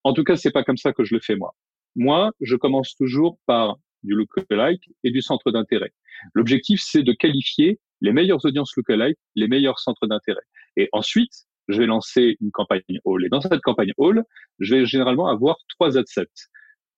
En 0.07 0.13
tout 0.13 0.23
cas, 0.23 0.37
c'est 0.37 0.51
pas 0.51 0.63
comme 0.63 0.77
ça 0.77 0.93
que 0.93 1.03
je 1.03 1.13
le 1.13 1.19
fais 1.21 1.35
moi. 1.35 1.53
Moi, 1.97 2.31
je 2.39 2.55
commence 2.55 2.95
toujours 2.95 3.39
par 3.45 3.75
du 4.03 4.13
lookalike 4.13 4.89
et 5.03 5.11
du 5.11 5.21
centre 5.21 5.51
d'intérêt. 5.51 5.91
L'objectif, 6.33 6.79
c'est 6.81 7.03
de 7.03 7.11
qualifier 7.11 7.77
les 7.99 8.13
meilleures 8.13 8.45
audiences 8.45 8.71
lookalike, 8.77 9.17
les 9.35 9.49
meilleurs 9.49 9.79
centres 9.79 10.07
d'intérêt. 10.07 10.45
Et 10.77 10.87
ensuite, 10.93 11.33
je 11.67 11.79
vais 11.79 11.87
lancer 11.87 12.37
une 12.39 12.51
campagne 12.51 12.81
All. 13.05 13.25
Et 13.25 13.27
dans 13.27 13.41
cette 13.41 13.59
campagne 13.59 13.91
All, 13.99 14.23
je 14.59 14.75
vais 14.75 14.85
généralement 14.85 15.27
avoir 15.27 15.57
trois 15.67 15.97
ad 15.97 16.07
sets 16.07 16.47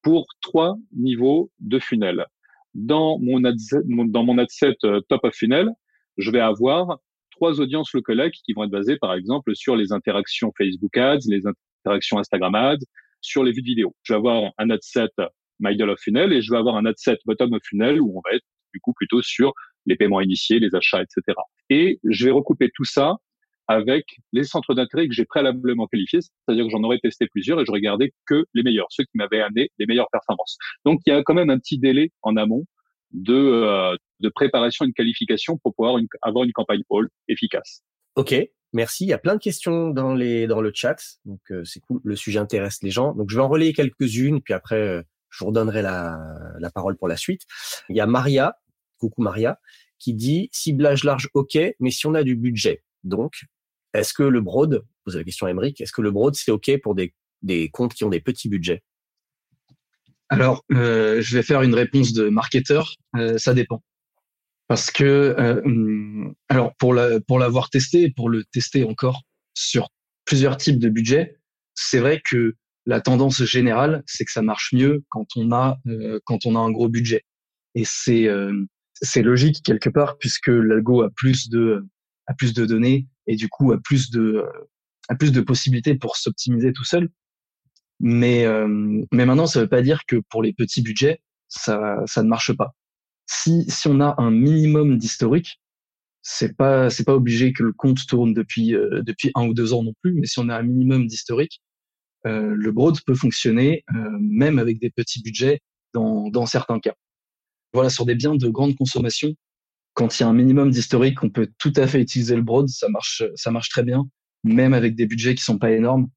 pour 0.02 0.28
trois 0.40 0.76
niveaux 0.96 1.50
de 1.58 1.80
funnel. 1.80 2.24
Dans 2.74 3.18
mon 3.18 3.42
ad, 3.42 3.56
dans 3.86 4.22
mon 4.22 4.38
ad 4.38 4.50
set 4.50 4.76
euh, 4.84 5.00
top 5.08 5.24
of 5.24 5.34
funnel, 5.34 5.68
je 6.16 6.30
vais 6.30 6.38
avoir 6.38 7.00
trois 7.32 7.60
audiences 7.60 7.92
lookalike 7.92 8.36
qui 8.44 8.52
vont 8.52 8.62
être 8.62 8.70
basées, 8.70 8.98
par 8.98 9.14
exemple, 9.14 9.56
sur 9.56 9.74
les 9.74 9.92
interactions 9.92 10.52
Facebook 10.56 10.96
Ads, 10.96 11.26
les 11.26 11.42
interactions 11.84 12.18
Instagram 12.18 12.54
Ads, 12.54 12.84
sur 13.20 13.44
les 13.44 13.52
vues 13.52 13.62
vidéo. 13.62 13.94
Je 14.02 14.12
vais 14.12 14.18
avoir 14.18 14.52
un 14.58 14.70
ad 14.70 14.80
set 14.82 15.12
middle 15.58 15.90
of 15.90 16.00
funnel 16.00 16.32
et 16.32 16.42
je 16.42 16.50
vais 16.50 16.58
avoir 16.58 16.76
un 16.76 16.86
ad 16.86 16.96
set 16.96 17.20
bottom 17.26 17.52
of 17.52 17.62
funnel 17.68 18.00
où 18.00 18.18
on 18.18 18.22
va 18.24 18.36
être 18.36 18.44
du 18.72 18.80
coup 18.80 18.92
plutôt 18.94 19.22
sur 19.22 19.52
les 19.86 19.96
paiements 19.96 20.20
initiés, 20.20 20.58
les 20.58 20.74
achats, 20.74 21.02
etc. 21.02 21.36
Et 21.68 22.00
je 22.04 22.26
vais 22.26 22.30
recouper 22.30 22.70
tout 22.74 22.84
ça 22.84 23.16
avec 23.68 24.04
les 24.32 24.42
centres 24.42 24.74
d'intérêt 24.74 25.06
que 25.06 25.14
j'ai 25.14 25.24
préalablement 25.24 25.86
qualifiés, 25.86 26.20
c'est-à-dire 26.20 26.64
que 26.64 26.70
j'en 26.70 26.82
aurais 26.82 26.98
testé 26.98 27.28
plusieurs 27.28 27.60
et 27.60 27.64
je 27.64 27.70
regardais 27.70 28.12
que 28.26 28.44
les 28.52 28.64
meilleurs, 28.64 28.88
ceux 28.90 29.04
qui 29.04 29.12
m'avaient 29.14 29.40
amené 29.40 29.70
les 29.78 29.86
meilleures 29.86 30.10
performances. 30.10 30.58
Donc 30.84 31.00
il 31.06 31.10
y 31.10 31.12
a 31.12 31.22
quand 31.22 31.34
même 31.34 31.50
un 31.50 31.58
petit 31.58 31.78
délai 31.78 32.10
en 32.22 32.36
amont 32.36 32.64
de, 33.12 33.34
euh, 33.34 33.96
de 34.20 34.28
préparation 34.28 34.84
et 34.84 34.88
de 34.88 34.92
qualification 34.92 35.56
pour 35.62 35.74
pouvoir 35.74 35.96
avoir 36.22 36.44
une 36.44 36.52
campagne 36.52 36.82
all 36.90 37.06
efficace. 37.28 37.82
Ok, 38.16 38.34
merci. 38.72 39.04
Il 39.04 39.08
y 39.08 39.12
a 39.12 39.18
plein 39.18 39.34
de 39.34 39.40
questions 39.40 39.90
dans 39.90 40.14
le 40.14 40.72
chat, 40.74 40.96
donc 41.24 41.40
euh, 41.50 41.64
c'est 41.64 41.80
cool. 41.80 42.00
Le 42.04 42.16
sujet 42.16 42.38
intéresse 42.38 42.82
les 42.82 42.90
gens, 42.90 43.14
donc 43.14 43.30
je 43.30 43.36
vais 43.36 43.42
en 43.42 43.48
relayer 43.48 43.72
quelques-unes, 43.72 44.40
puis 44.40 44.54
après 44.54 44.76
euh, 44.76 45.02
je 45.30 45.38
vous 45.40 45.46
redonnerai 45.46 45.82
la, 45.82 46.70
parole 46.74 46.96
pour 46.96 47.08
la 47.08 47.16
suite. 47.16 47.42
Il 47.88 47.96
y 47.96 48.00
a 48.00 48.06
Maria, 48.06 48.56
coucou 48.98 49.22
Maria, 49.22 49.60
qui 49.98 50.14
dit 50.14 50.48
ciblage 50.52 51.04
large, 51.04 51.28
ok, 51.34 51.58
mais 51.78 51.90
si 51.90 52.06
on 52.06 52.14
a 52.14 52.22
du 52.22 52.36
budget, 52.36 52.82
donc 53.04 53.42
est-ce 53.92 54.12
que 54.12 54.22
le 54.22 54.40
broad, 54.40 54.84
pose 55.04 55.16
la 55.16 55.24
question 55.24 55.46
à 55.46 55.50
Emmerich, 55.50 55.80
est-ce 55.80 55.92
que 55.92 56.02
le 56.02 56.10
broad 56.10 56.34
c'est 56.34 56.50
ok 56.50 56.80
pour 56.82 56.94
des, 56.94 57.14
des 57.42 57.70
comptes 57.70 57.94
qui 57.94 58.04
ont 58.04 58.08
des 58.08 58.20
petits 58.20 58.48
budgets? 58.48 58.82
Alors, 60.30 60.64
euh, 60.72 61.20
je 61.20 61.36
vais 61.36 61.42
faire 61.42 61.62
une 61.62 61.74
réponse 61.74 62.12
de 62.12 62.28
marketeur. 62.28 62.94
Euh, 63.16 63.36
ça 63.36 63.52
dépend. 63.52 63.82
Parce 64.70 64.92
que, 64.92 65.34
euh, 65.36 66.30
alors 66.48 66.76
pour 66.76 66.94
la, 66.94 67.18
pour 67.18 67.40
l'avoir 67.40 67.70
testé, 67.70 68.08
pour 68.08 68.28
le 68.30 68.44
tester 68.52 68.84
encore 68.84 69.22
sur 69.52 69.88
plusieurs 70.24 70.58
types 70.58 70.78
de 70.78 70.88
budgets, 70.88 71.40
c'est 71.74 71.98
vrai 71.98 72.22
que 72.24 72.54
la 72.86 73.00
tendance 73.00 73.42
générale, 73.42 74.04
c'est 74.06 74.24
que 74.24 74.30
ça 74.30 74.42
marche 74.42 74.72
mieux 74.72 75.02
quand 75.08 75.26
on 75.34 75.50
a 75.50 75.80
quand 76.24 76.46
on 76.46 76.54
a 76.54 76.60
un 76.60 76.70
gros 76.70 76.88
budget. 76.88 77.24
Et 77.74 77.82
c'est 77.84 78.28
c'est 78.94 79.22
logique 79.22 79.60
quelque 79.64 79.90
part 79.90 80.18
puisque 80.18 80.46
l'algo 80.46 81.02
a 81.02 81.10
plus 81.10 81.48
de 81.48 81.84
a 82.28 82.34
plus 82.34 82.54
de 82.54 82.64
données 82.64 83.08
et 83.26 83.34
du 83.34 83.48
coup 83.48 83.72
a 83.72 83.78
plus 83.82 84.12
de 84.12 84.44
a 85.08 85.16
plus 85.16 85.32
de 85.32 85.40
possibilités 85.40 85.96
pour 85.96 86.16
s'optimiser 86.16 86.72
tout 86.72 86.84
seul. 86.84 87.08
Mais 87.98 88.46
euh, 88.46 88.68
mais 89.10 89.26
maintenant 89.26 89.48
ça 89.48 89.62
veut 89.62 89.68
pas 89.68 89.82
dire 89.82 90.06
que 90.06 90.22
pour 90.30 90.44
les 90.44 90.52
petits 90.52 90.80
budgets 90.80 91.22
ça 91.48 91.96
ça 92.06 92.22
ne 92.22 92.28
marche 92.28 92.52
pas. 92.56 92.76
Si 93.32 93.64
si 93.68 93.86
on 93.88 94.00
a 94.00 94.16
un 94.18 94.30
minimum 94.32 94.98
d'historique, 94.98 95.60
c'est 96.22 96.56
pas 96.56 96.90
c'est 96.90 97.04
pas 97.04 97.14
obligé 97.14 97.52
que 97.52 97.62
le 97.62 97.72
compte 97.72 98.06
tourne 98.08 98.34
depuis 98.34 98.74
euh, 98.74 99.02
depuis 99.02 99.30
un 99.36 99.46
ou 99.46 99.54
deux 99.54 99.72
ans 99.72 99.84
non 99.84 99.94
plus, 100.02 100.14
mais 100.14 100.26
si 100.26 100.38
on 100.40 100.48
a 100.48 100.56
un 100.58 100.62
minimum 100.62 101.06
d'historique, 101.06 101.60
euh, 102.26 102.54
le 102.56 102.72
broad 102.72 102.96
peut 103.06 103.14
fonctionner 103.14 103.84
euh, 103.94 104.18
même 104.20 104.58
avec 104.58 104.80
des 104.80 104.90
petits 104.90 105.22
budgets 105.22 105.60
dans 105.94 106.28
dans 106.30 106.46
certains 106.46 106.80
cas. 106.80 106.94
Voilà 107.72 107.90
sur 107.90 108.04
des 108.06 108.16
biens 108.16 108.34
de 108.34 108.48
grande 108.48 108.76
consommation, 108.76 109.34
quand 109.94 110.18
il 110.18 110.22
y 110.22 110.26
a 110.26 110.28
un 110.28 110.32
minimum 110.34 110.70
d'historique, 110.70 111.22
on 111.22 111.30
peut 111.30 111.48
tout 111.58 111.72
à 111.76 111.86
fait 111.86 112.00
utiliser 112.00 112.36
le 112.36 112.42
broad, 112.42 112.68
ça 112.68 112.88
marche, 112.88 113.22
ça 113.36 113.50
marche 113.50 113.68
très 113.68 113.82
bien, 113.84 114.08
même 114.44 114.74
avec 114.74 114.96
des 114.96 115.06
budgets 115.06 115.34
qui 115.34 115.44
sont 115.44 115.58
pas 115.58 115.70
énormes. 115.70 116.08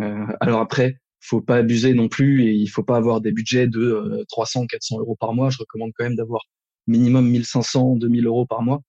Euh, 0.00 0.26
alors 0.40 0.60
après, 0.60 0.98
faut 1.22 1.40
pas 1.40 1.56
abuser 1.56 1.94
non 1.94 2.08
plus 2.08 2.44
et 2.44 2.52
il 2.52 2.66
faut 2.68 2.82
pas 2.82 2.96
avoir 2.96 3.20
des 3.20 3.32
budgets 3.32 3.68
de 3.68 4.24
300, 4.28 4.64
euh, 4.64 4.66
400 4.68 4.98
euros 5.00 5.16
par 5.16 5.32
mois. 5.34 5.50
Je 5.50 5.58
recommande 5.58 5.92
quand 5.96 6.04
même 6.04 6.16
d'avoir 6.16 6.42
minimum 6.86 7.28
1500, 7.28 7.96
2000 7.96 8.26
euros 8.26 8.46
par 8.46 8.62
mois. 8.62 8.82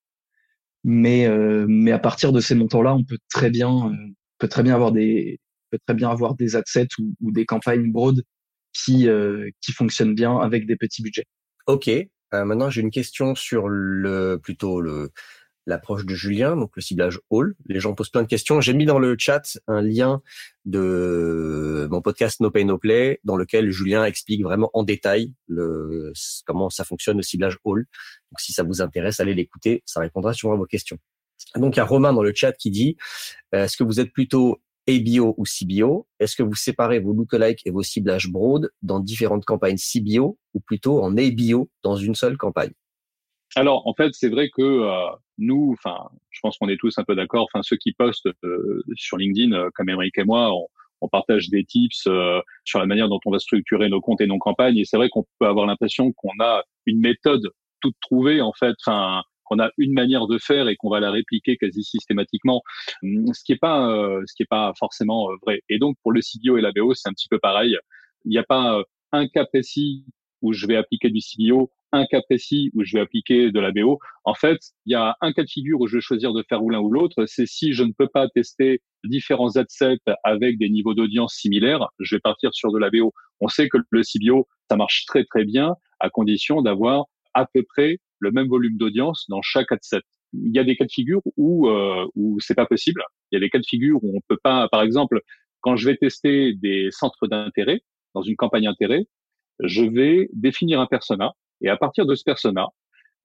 Mais 0.84 1.28
euh, 1.28 1.66
mais 1.70 1.92
à 1.92 2.00
partir 2.00 2.34
de 2.34 2.40
ces 2.42 2.56
montants-là, 2.56 2.96
on 2.96 3.04
peut 3.04 3.20
très 3.30 3.50
bien 3.50 3.90
euh, 3.90 4.14
peut 4.40 4.48
très 4.50 4.64
bien 4.64 4.76
avoir 4.76 4.92
des 4.92 5.40
peut 5.72 5.80
très 5.86 5.94
bien 5.96 6.10
avoir 6.10 6.36
des 6.36 6.56
adsets 6.56 6.88
ou, 7.00 7.14
ou 7.22 7.32
des 7.32 7.46
campagnes 7.46 7.92
broad 7.92 8.24
qui 8.74 9.08
euh, 9.08 9.50
qui 9.62 9.72
fonctionnent 9.72 10.16
bien 10.16 10.38
avec 10.38 10.66
des 10.66 10.76
petits 10.76 11.04
budgets. 11.04 11.26
Ok, 11.68 11.88
euh, 11.88 12.46
maintenant, 12.46 12.70
j'ai 12.70 12.82
une 12.82 12.92
question 12.92 13.36
sur 13.36 13.70
le 13.70 14.40
plutôt 14.42 14.82
le 14.82 15.12
l'approche 15.66 16.06
de 16.06 16.14
Julien, 16.14 16.56
donc 16.56 16.72
le 16.76 16.82
ciblage 16.82 17.20
All. 17.32 17.54
Les 17.68 17.80
gens 17.80 17.94
posent 17.94 18.10
plein 18.10 18.24
de 18.24 18.28
questions. 18.28 18.62
J'ai 18.62 18.74
mis 18.74 18.86
dans 18.86 19.00
le 19.00 19.16
chat 19.18 19.58
un 19.68 19.82
lien 19.82 20.22
de 20.66 21.88
mon 21.90 22.02
podcast 22.02 22.40
No 22.40 22.52
Pay 22.52 22.66
No 22.66 22.78
Play, 22.78 23.20
dans 23.24 23.36
lequel 23.36 23.72
Julien 23.72 24.06
explique 24.06 24.44
vraiment 24.44 24.70
en 24.74 24.84
détail 24.84 25.34
le, 25.48 26.14
comment 26.46 26.70
ça 26.70 26.84
fonctionne 26.84 27.18
le 27.18 27.24
ciblage 27.24 27.58
All. 27.66 27.86
Donc, 28.32 28.40
si 28.40 28.54
ça 28.54 28.64
vous 28.64 28.82
intéresse, 28.82 29.20
allez 29.20 29.34
l'écouter. 29.34 29.84
Ça 29.86 30.00
répondra 30.00 30.34
sûrement 30.34 30.56
à 30.56 30.58
vos 30.58 30.66
questions. 30.66 30.98
Donc, 31.56 31.76
il 31.76 31.78
y 31.78 31.82
a 31.82 31.86
Romain 31.86 32.14
dans 32.14 32.24
le 32.24 32.34
chat 32.34 32.54
qui 32.54 32.72
dit, 32.72 32.98
euh, 33.54 33.66
est-ce 33.66 33.78
que 33.78 33.84
vous 33.84 34.00
êtes 34.00 34.12
plutôt 34.12 34.62
ABO 34.88 35.36
ou 35.38 35.46
CBO 35.46 36.08
Est-ce 36.20 36.36
que 36.36 36.44
vous 36.44 36.56
séparez 36.56 37.00
vos 37.00 37.14
lookalike 37.14 37.62
et 37.66 37.72
vos 37.72 37.84
ciblages 37.84 38.30
broad 38.30 38.70
dans 38.82 39.00
différentes 39.00 39.46
campagnes 39.46 39.78
CBO 39.78 40.38
ou 40.54 40.60
plutôt 40.60 41.02
en 41.02 41.16
ABO 41.18 41.70
dans 41.84 41.96
une 41.96 42.16
seule 42.16 42.38
campagne? 42.38 42.74
Alors, 43.56 43.88
en 43.88 43.94
fait, 43.94 44.10
c'est 44.14 44.30
vrai 44.30 44.50
que 44.50 44.62
euh, 44.62 45.10
nous, 45.38 45.76
enfin, 45.78 46.10
je 46.32 46.40
pense 46.42 46.58
qu'on 46.58 46.70
est 46.70 46.78
tous 46.78 46.98
un 46.98 47.04
peu 47.04 47.16
d'accord. 47.16 47.48
Enfin, 47.54 47.62
ceux 47.64 47.78
qui 47.78 47.94
postent 47.94 48.30
euh, 48.44 48.84
sur 48.96 49.18
LinkedIn, 49.18 49.54
euh, 49.54 49.70
comme 49.76 49.90
Émeric 49.90 50.18
et 50.18 50.24
moi, 50.24 50.54
on, 50.54 50.68
on 51.02 51.08
partage 51.08 51.50
des 51.50 51.64
tips 51.64 52.08
sur 52.64 52.80
la 52.80 52.86
manière 52.86 53.10
dont 53.10 53.20
on 53.26 53.32
va 53.32 53.40
structurer 53.40 53.90
nos 53.90 54.02
comptes 54.02 54.22
et 54.22 54.28
nos 54.28 54.40
campagnes. 54.40 54.78
Et 54.78 54.86
c'est 54.86 54.98
vrai 54.98 55.10
qu'on 55.10 55.26
peut 55.40 55.48
avoir 55.48 55.66
l'impression 55.66 56.14
qu'on 56.14 56.34
a 56.40 56.64
une 56.86 57.00
méthode 57.00 57.50
toute 57.82 57.96
trouvée, 58.02 58.42
en 58.42 58.54
fait, 58.54 58.76
enfin, 58.86 59.22
qu'on 59.44 59.60
a 59.60 59.70
une 59.78 59.94
manière 59.94 60.28
de 60.28 60.38
faire 60.38 60.68
et 60.68 60.76
qu'on 60.76 60.90
va 60.90 61.00
la 61.00 61.12
répliquer 61.12 61.58
quasi 61.58 61.84
systématiquement, 61.84 62.64
hum, 63.04 63.34
ce 63.34 63.44
qui 63.44 63.52
est 63.52 63.58
pas 63.58 63.90
euh, 63.90 64.22
ce 64.26 64.34
qui 64.36 64.44
est 64.44 64.50
pas 64.50 64.74
forcément 64.78 65.30
euh, 65.32 65.36
vrai. 65.46 65.62
Et 65.70 65.80
donc 65.80 65.98
pour 66.02 66.12
le 66.12 66.22
CBO 66.22 66.58
et 66.58 66.62
la 66.62 66.72
BO, 66.72 66.94
c'est 66.94 67.10
un 67.10 67.14
petit 67.14 67.28
peu 67.30 67.40
pareil. 67.40 67.78
Il 68.26 68.30
n'y 68.30 68.38
a 68.38 68.44
pas 68.44 68.78
euh, 68.80 68.84
un 69.12 69.28
cas 69.28 69.46
précis 69.46 70.06
où 70.42 70.54
je 70.54 70.68
vais 70.68 70.76
appliquer 70.76 71.10
du 71.10 71.20
CBO, 71.20 71.72
un 71.94 72.06
cas 72.08 72.22
précis 72.22 72.72
où 72.74 72.84
je 72.84 72.98
vais 72.98 73.02
appliquer 73.02 73.52
de 73.52 73.60
la 73.60 73.72
BO. 73.72 74.00
En 74.26 74.34
fait, 74.34 74.60
il 74.86 74.92
y 74.92 74.96
a 74.96 75.16
un 75.22 75.32
cas 75.32 75.44
de 75.44 75.50
figure 75.50 75.80
où 75.80 75.88
je 75.88 75.98
vais 75.98 76.02
choisir 76.02 76.34
de 76.34 76.44
faire 76.50 76.60
l'un 76.62 76.80
ou 76.80 76.92
l'autre. 76.92 77.26
C'est 77.28 77.46
si 77.46 77.72
je 77.72 77.84
ne 77.84 77.92
peux 77.98 78.08
pas 78.08 78.28
tester 78.30 78.82
différents 79.04 79.56
adsets 79.56 80.00
avec 80.24 80.58
des 80.58 80.70
niveaux 80.70 80.96
d'audience 80.96 81.36
similaires, 81.36 81.88
je 82.00 82.16
vais 82.16 82.20
partir 82.20 82.54
sur 82.54 82.72
de 82.72 82.80
la 82.80 82.90
BO. 82.90 83.14
On 83.40 83.48
sait 83.48 83.70
que 83.70 83.78
le 83.90 84.02
CBO, 84.02 84.48
ça 84.70 84.76
marche 84.76 85.06
très 85.06 85.24
très 85.24 85.46
bien 85.46 85.76
à 86.00 86.10
condition 86.10 86.62
d'avoir 86.62 87.06
à 87.34 87.46
peu 87.54 87.64
près 87.64 88.00
le 88.20 88.32
même 88.32 88.48
volume 88.48 88.78
d'audience 88.78 89.26
dans 89.30 89.42
chaque 89.42 89.72
adset. 89.72 90.02
Il 90.34 90.54
y 90.54 90.60
a 90.60 90.64
des 90.64 90.76
cas 90.76 90.86
de 90.86 90.92
figure 90.92 91.22
où 91.38 91.70
euh, 91.70 92.08
où 92.16 92.40
c'est 92.40 92.56
pas 92.56 92.66
possible. 92.66 93.04
Il 93.32 93.36
y 93.36 93.38
a 93.38 93.40
des 93.40 93.50
cas 93.50 93.60
de 93.60 93.66
figure 93.66 94.04
où 94.04 94.18
on 94.18 94.22
peut 94.28 94.40
pas, 94.44 94.68
par 94.70 94.82
exemple, 94.82 95.22
quand 95.62 95.76
je 95.76 95.88
vais 95.88 95.98
tester 95.98 96.54
des 96.54 96.90
centres 96.92 97.28
d'intérêt 97.28 97.82
dans 98.16 98.24
une 98.24 98.36
campagne 98.36 98.68
intérêt, 98.68 99.06
je 99.60 99.84
vais 99.84 100.30
définir 100.34 100.80
un 100.80 100.88
persona 100.88 101.34
et 101.64 101.70
à 101.70 101.78
partir 101.78 102.06
de 102.06 102.14
ce 102.14 102.24
persona, 102.24 102.68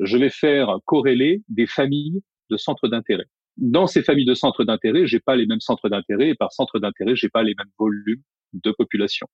je 0.00 0.16
vais 0.16 0.30
faire 0.30 0.78
corréler 0.84 1.42
des 1.48 1.66
familles 1.66 2.22
de 2.50 2.56
centres 2.56 2.88
d'intérêt. 2.88 3.26
Dans 3.56 3.88
ces 3.88 4.02
familles 4.02 4.24
de 4.24 4.34
centres 4.34 4.64
d'intérêt, 4.64 5.06
j'ai 5.06 5.20
pas 5.20 5.34
les 5.34 5.46
mêmes 5.46 5.60
centres 5.60 5.88
d'intérêt 5.88 6.28
et 6.30 6.34
par 6.34 6.52
centre 6.52 6.78
d'intérêt, 6.78 7.16
j'ai 7.16 7.28
pas 7.28 7.42
les 7.42 7.54
mêmes 7.58 7.72
volumes 7.78 8.22
de 8.52 8.70
population. 8.70 9.26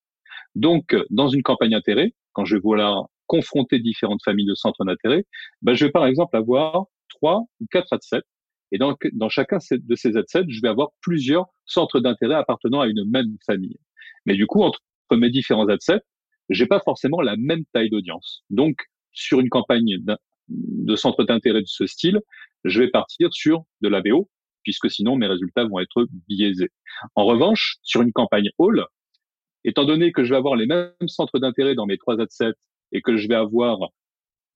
Donc, 0.55 0.97
dans 1.11 1.29
une 1.29 1.43
campagne 1.43 1.75
intérêt, 1.75 2.15
quand 2.33 2.45
je 2.45 2.57
vais 2.57 2.61
vouloir 2.61 3.07
confronter 3.27 3.79
différentes 3.79 4.23
familles 4.25 4.47
de 4.47 4.55
centres 4.55 4.85
d'intérêt, 4.85 5.25
ben, 5.63 5.75
je 5.75 5.85
vais 5.85 5.93
par 5.93 6.07
exemple 6.07 6.37
avoir 6.37 6.87
trois 7.11 7.45
ou 7.61 7.67
quatre 7.71 7.93
adsets. 7.93 8.23
Et 8.73 8.79
dans, 8.79 8.97
dans 9.13 9.29
chacun 9.29 9.59
de 9.71 9.95
ces 9.95 10.17
adsets, 10.17 10.45
je 10.49 10.61
vais 10.61 10.69
avoir 10.69 10.89
plusieurs 11.01 11.47
centres 11.67 12.01
d'intérêt 12.01 12.35
appartenant 12.35 12.81
à 12.81 12.89
une 12.89 13.09
même 13.09 13.37
famille. 13.47 13.77
Mais 14.27 14.35
du 14.35 14.47
coup, 14.47 14.63
entre 14.63 14.81
mes 15.13 15.31
différents 15.31 15.69
adsets, 15.69 16.01
j'ai 16.51 16.67
pas 16.67 16.81
forcément 16.81 17.21
la 17.21 17.37
même 17.37 17.65
taille 17.73 17.91
d'audience. 17.91 18.43
Donc, 18.51 18.77
sur 19.15 19.41
une 19.41 19.49
campagne 19.49 19.99
de 20.49 20.97
centre 20.97 21.25
d'intérêt 21.25 21.63
de 21.63 21.67
ce 21.67 21.87
style, 21.87 22.21
je 22.65 22.81
vais 22.81 22.91
partir 22.91 23.33
sur 23.33 23.65
de 23.81 23.89
la 23.89 24.03
BO, 24.03 24.29
puisque 24.63 24.91
sinon 24.91 25.17
mes 25.17 25.27
résultats 25.27 25.65
vont 25.65 25.79
être 25.81 26.07
biaisés. 26.29 26.71
En 27.15 27.25
revanche, 27.25 27.77
sur 27.83 28.03
une 28.03 28.13
campagne 28.13 28.51
All, 28.59 28.85
étant 29.65 29.85
donné 29.85 30.13
que 30.13 30.25
je 30.25 30.31
vais 30.31 30.37
avoir 30.37 30.57
les 30.57 30.67
mêmes 30.67 30.93
centres 31.07 31.39
d'intérêt 31.39 31.75
dans 31.75 31.87
mes 31.87 31.99
trois 31.99 32.21
adsets 32.21 32.55
et 32.93 33.01
que 33.01 33.17
je 33.17 33.29
vais 33.29 33.35
avoir 33.35 33.79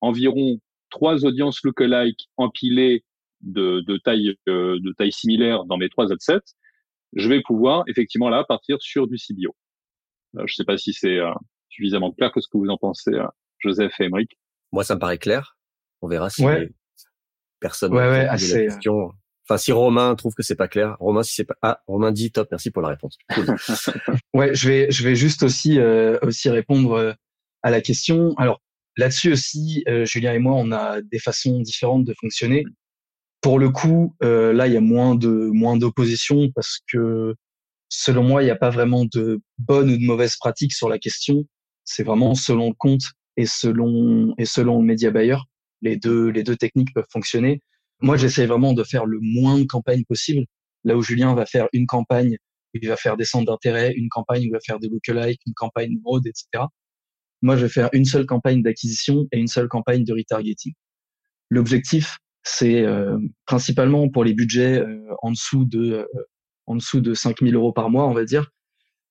environ 0.00 0.58
trois 0.90 1.24
audiences 1.24 1.62
lookalike 1.64 2.28
empilées 2.36 3.04
de, 3.40 3.98
taille 4.04 4.34
euh, 4.48 4.78
de 4.80 4.92
taille 4.92 5.12
similaire 5.12 5.64
dans 5.64 5.76
mes 5.76 5.88
trois 5.88 6.12
adsets, 6.12 6.54
je 7.14 7.28
vais 7.28 7.40
pouvoir 7.42 7.84
effectivement 7.86 8.28
là 8.28 8.44
partir 8.44 8.76
sur 8.80 9.06
du 9.06 9.16
CBO. 9.16 9.54
Euh, 10.36 10.44
je 10.46 10.52
ne 10.52 10.56
sais 10.56 10.64
pas 10.64 10.76
si 10.76 10.92
c'est 10.92 11.18
euh, 11.18 11.32
suffisamment 11.68 12.12
clair. 12.12 12.32
Qu'est-ce 12.32 12.48
que 12.48 12.58
vous 12.58 12.68
en 12.68 12.76
pensez, 12.76 13.12
Joseph 13.60 13.92
et 14.00 14.04
Emeric 14.04 14.36
Moi, 14.72 14.84
ça 14.84 14.94
me 14.94 15.00
paraît 15.00 15.18
clair. 15.18 15.56
On 16.02 16.08
verra 16.08 16.30
si 16.30 16.44
personne 17.60 17.92
ouais, 17.92 18.08
ouais, 18.08 18.26
assez, 18.26 18.66
la 18.66 18.70
question. 18.70 19.12
Enfin, 19.48 19.56
si 19.56 19.72
Romain 19.72 20.14
trouve 20.14 20.34
que 20.34 20.42
c'est 20.42 20.54
pas 20.54 20.68
clair, 20.68 20.96
Romain, 21.00 21.22
si 21.22 21.34
c'est 21.34 21.44
pas, 21.44 21.56
ah, 21.62 21.80
Romain 21.86 22.12
dit 22.12 22.30
top, 22.30 22.48
merci 22.50 22.70
pour 22.70 22.82
la 22.82 22.88
réponse. 22.88 23.16
ouais, 24.34 24.54
je 24.54 24.68
vais, 24.68 24.90
je 24.90 25.02
vais 25.02 25.16
juste 25.16 25.42
aussi, 25.42 25.80
euh, 25.80 26.18
aussi 26.22 26.50
répondre 26.50 26.92
euh, 26.92 27.12
à 27.62 27.70
la 27.70 27.80
question. 27.80 28.34
Alors 28.36 28.60
là-dessus 28.98 29.32
aussi, 29.32 29.84
euh, 29.88 30.04
Julien 30.04 30.34
et 30.34 30.38
moi, 30.38 30.54
on 30.54 30.70
a 30.70 31.00
des 31.00 31.18
façons 31.18 31.60
différentes 31.60 32.04
de 32.04 32.14
fonctionner. 32.20 32.64
Pour 33.40 33.58
le 33.58 33.70
coup, 33.70 34.14
euh, 34.22 34.52
là, 34.52 34.66
il 34.66 34.74
y 34.74 34.76
a 34.76 34.82
moins 34.82 35.14
de, 35.14 35.28
moins 35.28 35.76
d'opposition 35.76 36.50
parce 36.54 36.80
que 36.92 37.34
selon 37.88 38.24
moi, 38.24 38.42
il 38.42 38.46
n'y 38.46 38.50
a 38.50 38.56
pas 38.56 38.70
vraiment 38.70 39.06
de 39.06 39.40
bonne 39.58 39.90
ou 39.90 39.96
de 39.96 40.04
mauvaise 40.04 40.36
pratique 40.36 40.74
sur 40.74 40.88
la 40.88 40.98
question. 40.98 41.44
C'est 41.84 42.02
vraiment 42.02 42.34
selon 42.34 42.68
le 42.68 42.74
compte 42.74 43.12
et 43.38 43.46
selon 43.46 44.34
et 44.36 44.44
selon 44.44 44.80
le 44.80 44.84
média 44.84 45.10
buyer. 45.10 45.38
Les 45.80 45.96
deux 45.96 46.28
les 46.28 46.42
deux 46.42 46.56
techniques 46.56 46.92
peuvent 46.92 47.06
fonctionner. 47.10 47.62
Moi, 48.00 48.16
j'essaie 48.16 48.46
vraiment 48.46 48.74
de 48.74 48.84
faire 48.84 49.06
le 49.06 49.18
moins 49.22 49.58
de 49.58 49.64
campagnes 49.64 50.04
possible. 50.04 50.44
Là 50.84 50.96
où 50.96 51.02
Julien 51.02 51.34
va 51.34 51.46
faire 51.46 51.68
une 51.72 51.86
campagne, 51.86 52.36
il 52.74 52.88
va 52.88 52.96
faire 52.96 53.16
des 53.16 53.24
centres 53.24 53.46
d'intérêt, 53.46 53.92
une 53.94 54.08
campagne 54.08 54.42
où 54.42 54.46
il 54.46 54.52
va 54.52 54.60
faire 54.60 54.78
des 54.78 54.88
lookalikes, 54.88 55.40
une 55.46 55.54
campagne 55.54 55.98
broad, 55.98 56.26
etc. 56.26 56.64
Moi, 57.42 57.56
je 57.56 57.62
vais 57.62 57.68
faire 57.68 57.88
une 57.92 58.04
seule 58.04 58.26
campagne 58.26 58.62
d'acquisition 58.62 59.26
et 59.32 59.38
une 59.38 59.46
seule 59.46 59.68
campagne 59.68 60.04
de 60.04 60.12
retargeting. 60.12 60.74
L'objectif, 61.50 62.18
c'est 62.42 62.82
euh, 62.82 63.18
principalement 63.46 64.08
pour 64.08 64.24
les 64.24 64.34
budgets 64.34 64.78
euh, 64.78 65.00
en 65.22 65.30
dessous 65.30 65.64
de 65.64 65.92
euh, 65.92 66.06
en 66.66 66.76
dessous 66.76 67.00
de 67.00 67.14
5000 67.14 67.54
euros 67.54 67.72
par 67.72 67.88
mois, 67.88 68.06
on 68.06 68.14
va 68.14 68.24
dire, 68.24 68.50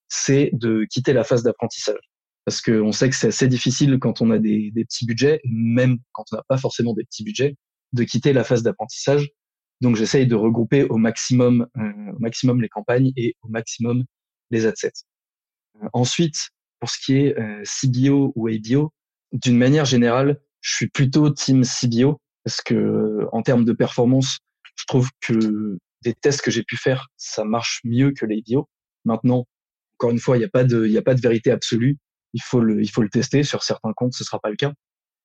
c'est 0.09 0.51
de 0.53 0.85
quitter 0.89 1.13
la 1.13 1.23
phase 1.23 1.43
d'apprentissage. 1.43 1.99
Parce 2.47 2.61
qu'on 2.61 2.93
sait 2.93 3.09
que 3.09 3.15
c'est 3.17 3.27
assez 3.27 3.49
difficile 3.49 3.99
quand 3.99 4.21
on 4.21 4.31
a 4.31 4.39
des, 4.39 4.71
des 4.71 4.85
petits 4.85 5.05
budgets, 5.05 5.41
même 5.43 5.97
quand 6.13 6.23
on 6.31 6.37
n'a 6.37 6.43
pas 6.47 6.57
forcément 6.57 6.93
des 6.93 7.03
petits 7.03 7.25
budgets, 7.25 7.57
de 7.91 8.05
quitter 8.05 8.31
la 8.31 8.45
phase 8.45 8.63
d'apprentissage. 8.63 9.27
Donc 9.81 9.97
j'essaye 9.97 10.27
de 10.27 10.35
regrouper 10.35 10.85
au 10.85 10.95
maximum, 10.95 11.67
euh, 11.75 12.13
au 12.15 12.19
maximum 12.19 12.61
les 12.61 12.69
campagnes 12.69 13.11
et 13.17 13.35
au 13.41 13.49
maximum 13.49 14.05
les 14.49 14.65
adsets. 14.65 14.93
Euh, 15.83 15.89
ensuite, 15.91 16.51
pour 16.79 16.89
ce 16.89 16.97
qui 17.03 17.17
est 17.17 17.37
euh, 17.37 17.63
CBO 17.65 18.31
ou 18.37 18.47
ABO, 18.47 18.93
d'une 19.33 19.57
manière 19.57 19.83
générale, 19.83 20.39
je 20.61 20.73
suis 20.73 20.87
plutôt 20.87 21.29
team 21.29 21.65
CBO 21.65 22.21
parce 22.45 22.61
que 22.61 23.27
en 23.33 23.41
termes 23.41 23.65
de 23.65 23.73
performance, 23.73 24.39
je 24.75 24.85
trouve 24.85 25.09
que 25.19 25.77
des 26.01 26.13
tests 26.13 26.39
que 26.39 26.51
j'ai 26.51 26.63
pu 26.63 26.77
faire, 26.77 27.09
ça 27.17 27.43
marche 27.43 27.81
mieux 27.83 28.11
que 28.11 28.25
les 28.25 28.41
bio. 28.41 28.69
Maintenant, 29.03 29.45
encore 29.97 30.11
une 30.11 30.19
fois, 30.19 30.37
il 30.37 30.39
n'y 30.39 30.45
a 30.45 30.49
pas 30.49 30.63
de, 30.63 30.85
il 30.85 30.97
a 30.97 31.01
pas 31.01 31.13
de 31.13 31.19
vérité 31.19 31.51
absolue. 31.51 31.97
Il 32.33 32.41
faut 32.43 32.59
le, 32.59 32.81
il 32.81 32.89
faut 32.89 33.01
le 33.01 33.09
tester. 33.09 33.43
Sur 33.43 33.63
certains 33.63 33.93
comptes, 33.93 34.13
ce 34.13 34.23
sera 34.23 34.39
pas 34.39 34.49
le 34.49 34.55
cas. 34.55 34.73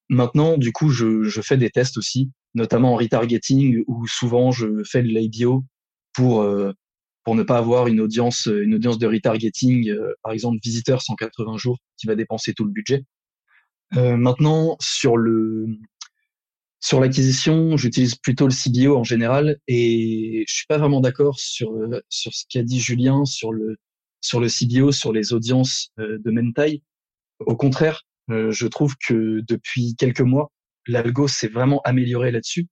Maintenant, 0.08 0.58
du 0.58 0.72
coup, 0.72 0.90
je, 0.90 1.22
je 1.22 1.40
fais 1.40 1.56
des 1.56 1.70
tests 1.70 1.96
aussi, 1.96 2.30
notamment 2.54 2.94
en 2.94 2.96
retargeting, 2.96 3.82
où 3.86 4.06
souvent 4.06 4.50
je 4.50 4.82
fais 4.84 5.02
de 5.02 5.08
l'IBO 5.08 5.64
pour 6.12 6.42
euh, 6.42 6.72
pour 7.24 7.34
ne 7.36 7.42
pas 7.44 7.58
avoir 7.58 7.86
une 7.86 8.00
audience, 8.00 8.46
une 8.46 8.74
audience 8.74 8.98
de 8.98 9.06
retargeting, 9.06 9.88
euh, 9.90 10.12
par 10.22 10.32
exemple 10.32 10.58
visiteur 10.62 11.02
180 11.02 11.56
jours, 11.56 11.78
qui 11.96 12.06
va 12.06 12.16
dépenser 12.16 12.52
tout 12.52 12.64
le 12.64 12.72
budget. 12.72 13.04
Euh, 13.96 14.16
maintenant, 14.16 14.76
sur 14.80 15.16
le 15.16 15.66
sur 16.80 16.98
l'acquisition, 17.00 17.76
j'utilise 17.76 18.16
plutôt 18.16 18.48
le 18.48 18.52
CBO 18.52 18.96
en 18.96 19.04
général 19.04 19.58
et 19.68 20.44
je 20.48 20.54
suis 20.54 20.66
pas 20.66 20.78
vraiment 20.78 21.00
d'accord 21.00 21.38
sur 21.38 21.72
euh, 21.72 22.00
sur 22.08 22.34
ce 22.34 22.44
qu'a 22.50 22.62
dit 22.62 22.80
Julien 22.80 23.24
sur 23.24 23.52
le 23.52 23.76
sur 24.20 24.40
le 24.40 24.48
CBO, 24.48 24.92
sur 24.92 25.12
les 25.12 25.32
audiences 25.32 25.90
euh, 26.00 26.18
de 26.24 26.30
même 26.30 26.52
taille. 26.54 26.82
Au 27.46 27.56
contraire, 27.56 28.02
euh, 28.30 28.50
je 28.50 28.66
trouve 28.66 28.94
que 29.06 29.40
depuis 29.46 29.94
quelques 29.96 30.20
mois, 30.20 30.50
l'algo 30.86 31.28
s'est 31.28 31.48
vraiment 31.48 31.80
amélioré 31.84 32.30
là-dessus 32.30 32.66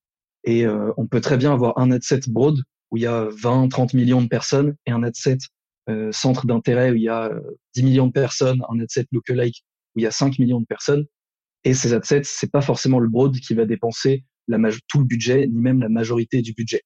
et 0.44 0.66
on 0.66 1.06
peut 1.06 1.20
très 1.20 1.36
bien 1.36 1.52
avoir 1.52 1.78
un 1.78 1.90
adset 1.90 2.20
broad 2.26 2.56
où 2.90 2.96
il 2.96 3.02
y 3.02 3.06
a 3.06 3.28
20, 3.42 3.68
30 3.68 3.92
millions 3.92 4.22
de 4.22 4.26
personnes 4.26 4.74
et 4.86 4.90
un 4.90 5.02
adset 5.02 5.36
centre 6.12 6.46
d'intérêt 6.46 6.90
où 6.90 6.94
il 6.94 7.02
y 7.02 7.10
a 7.10 7.30
10 7.74 7.82
millions 7.82 8.06
de 8.06 8.12
personnes, 8.12 8.62
un 8.70 8.80
adset 8.80 9.04
lookalike 9.12 9.62
où 9.94 9.98
il 10.00 10.02
y 10.02 10.06
a 10.06 10.10
5 10.10 10.38
millions 10.38 10.60
de 10.60 10.64
personnes 10.64 11.04
et 11.64 11.74
ces 11.74 11.92
adsets, 11.92 12.22
c'est 12.24 12.50
pas 12.50 12.62
forcément 12.62 12.98
le 12.98 13.08
broad 13.08 13.38
qui 13.38 13.54
va 13.54 13.66
dépenser 13.66 14.24
la 14.48 14.58
tout 14.88 14.98
le 14.98 15.04
budget, 15.04 15.46
ni 15.46 15.60
même 15.60 15.80
la 15.80 15.88
majorité 15.88 16.42
du 16.42 16.54
budget. 16.54 16.82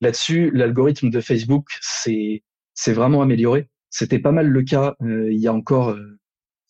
Là-dessus, 0.00 0.50
l'algorithme 0.52 1.10
de 1.10 1.20
Facebook 1.20 1.66
c'est 1.80 2.42
c'est 2.74 2.92
vraiment 2.92 3.22
amélioré. 3.22 3.68
C'était 3.90 4.18
pas 4.18 4.32
mal 4.32 4.48
le 4.48 4.62
cas 4.62 4.94
euh, 5.02 5.30
il 5.30 5.38
y 5.38 5.48
a 5.48 5.52
encore 5.52 5.90
euh, 5.90 6.18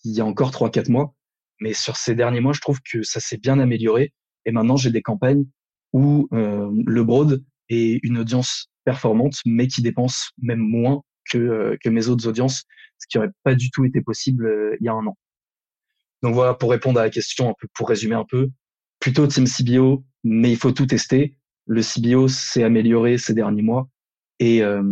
il 0.05 0.13
y 0.13 0.21
a 0.21 0.25
encore 0.25 0.51
trois 0.51 0.71
quatre 0.71 0.89
mois, 0.89 1.15
mais 1.61 1.73
sur 1.75 1.97
ces 1.97 2.15
derniers 2.15 2.41
mois, 2.41 2.53
je 2.53 2.61
trouve 2.61 2.81
que 2.83 3.03
ça 3.03 3.21
s'est 3.21 3.37
bien 3.37 3.59
amélioré. 3.59 4.13
Et 4.45 4.53
maintenant, 4.53 4.77
j'ai 4.77 4.91
des 4.91 5.03
campagnes 5.03 5.45
où 5.93 6.29
euh, 6.33 6.71
le 6.87 7.05
broad 7.05 7.45
est 7.69 8.01
une 8.03 8.19
audience 8.19 8.69
performante, 8.85 9.37
mais 9.47 9.69
qui 9.69 9.83
dépense 9.83 10.31
même 10.39 10.59
moins 10.59 11.03
que 11.31 11.77
que 11.81 11.89
mes 11.89 12.09
autres 12.09 12.27
audiences, 12.27 12.65
ce 12.99 13.07
qui 13.09 13.19
aurait 13.19 13.31
pas 13.45 13.55
du 13.55 13.71
tout 13.71 13.85
été 13.85 14.01
possible 14.01 14.77
il 14.81 14.85
y 14.85 14.89
a 14.89 14.93
un 14.93 15.07
an. 15.07 15.17
Donc 16.23 16.35
voilà, 16.35 16.55
pour 16.55 16.71
répondre 16.71 17.01
à 17.01 17.05
la 17.05 17.11
question, 17.11 17.51
un 17.51 17.55
peu, 17.59 17.69
pour 17.75 17.89
résumer 17.89 18.15
un 18.15 18.25
peu, 18.25 18.49
plutôt 19.01 19.27
Team 19.27 19.47
CBO, 19.47 20.05
mais 20.25 20.51
il 20.51 20.57
faut 20.57 20.73
tout 20.73 20.87
tester. 20.87 21.37
Le 21.67 21.83
CBO 21.83 22.29
s'est 22.29 22.63
amélioré 22.63 23.19
ces 23.19 23.35
derniers 23.35 23.63
mois 23.63 23.89
et 24.39 24.63
euh, 24.63 24.83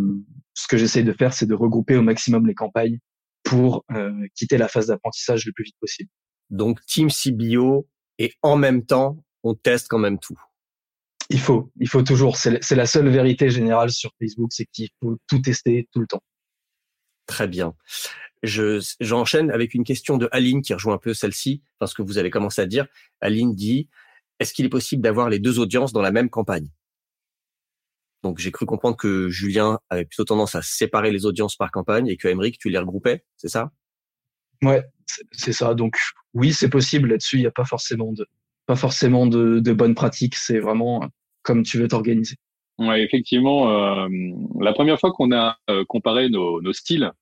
ce 0.54 0.66
que 0.68 0.76
j'essaie 0.76 1.02
de 1.02 1.12
faire, 1.12 1.32
c'est 1.32 1.46
de 1.46 1.54
regrouper 1.54 1.96
au 1.96 2.02
maximum 2.02 2.46
les 2.46 2.54
campagnes 2.54 2.98
pour 3.42 3.84
euh, 3.92 4.26
quitter 4.34 4.58
la 4.58 4.68
phase 4.68 4.88
d'apprentissage 4.88 5.46
le 5.46 5.52
plus 5.52 5.64
vite 5.64 5.76
possible. 5.80 6.10
Donc 6.50 6.84
Team 6.86 7.08
CBO 7.10 7.88
et 8.18 8.32
en 8.42 8.56
même 8.56 8.84
temps, 8.84 9.24
on 9.42 9.54
teste 9.54 9.88
quand 9.88 9.98
même 9.98 10.18
tout. 10.18 10.38
Il 11.30 11.40
faut, 11.40 11.70
il 11.78 11.88
faut 11.88 12.02
toujours. 12.02 12.36
C'est 12.36 12.70
la 12.72 12.86
seule 12.86 13.08
vérité 13.08 13.50
générale 13.50 13.90
sur 13.90 14.10
Facebook, 14.18 14.50
c'est 14.52 14.66
qu'il 14.66 14.88
faut 15.00 15.16
tout 15.28 15.38
tester 15.40 15.88
tout 15.92 16.00
le 16.00 16.06
temps. 16.06 16.22
Très 17.26 17.46
bien. 17.46 17.74
Je, 18.42 18.84
j'enchaîne 19.00 19.50
avec 19.50 19.74
une 19.74 19.84
question 19.84 20.16
de 20.16 20.28
Aline 20.32 20.62
qui 20.62 20.74
rejoint 20.74 20.94
un 20.94 20.98
peu 20.98 21.14
celle-ci, 21.14 21.62
parce 21.78 21.94
que 21.94 22.02
vous 22.02 22.18
avez 22.18 22.30
commencé 22.30 22.60
à 22.60 22.66
dire. 22.66 22.86
Aline 23.20 23.54
dit, 23.54 23.88
est-ce 24.40 24.52
qu'il 24.52 24.64
est 24.64 24.70
possible 24.70 25.02
d'avoir 25.02 25.28
les 25.28 25.38
deux 25.38 25.60
audiences 25.60 25.92
dans 25.92 26.02
la 26.02 26.10
même 26.10 26.30
campagne? 26.30 26.68
Donc 28.22 28.38
j'ai 28.38 28.50
cru 28.50 28.66
comprendre 28.66 28.96
que 28.96 29.28
Julien 29.28 29.78
avait 29.88 30.04
plutôt 30.04 30.24
tendance 30.24 30.54
à 30.54 30.62
séparer 30.62 31.10
les 31.10 31.26
audiences 31.26 31.56
par 31.56 31.70
campagne 31.70 32.08
et 32.08 32.16
que 32.16 32.28
Emeric, 32.28 32.58
tu 32.58 32.68
les 32.68 32.78
regroupais, 32.78 33.24
c'est 33.36 33.48
ça? 33.48 33.70
Ouais, 34.62 34.84
c'est 35.32 35.52
ça. 35.52 35.74
Donc 35.74 35.96
oui, 36.34 36.52
c'est 36.52 36.68
possible 36.68 37.08
là-dessus. 37.08 37.36
Il 37.36 37.40
n'y 37.40 37.46
a 37.46 37.52
pas 37.52 37.64
forcément 37.64 38.12
de 38.12 38.26
pas 38.66 38.76
forcément 38.76 39.26
de, 39.26 39.58
de 39.58 39.72
bonnes 39.72 39.94
pratiques. 39.94 40.36
C'est 40.36 40.60
vraiment 40.60 41.08
comme 41.42 41.62
tu 41.62 41.78
veux 41.78 41.88
t'organiser. 41.88 42.36
Ouais, 42.78 43.02
effectivement. 43.02 43.70
Euh, 43.70 44.08
la 44.60 44.72
première 44.72 45.00
fois 45.00 45.12
qu'on 45.12 45.32
a 45.32 45.58
euh, 45.68 45.84
comparé 45.88 46.28
nos, 46.28 46.60
nos 46.62 46.72
styles 46.72 47.12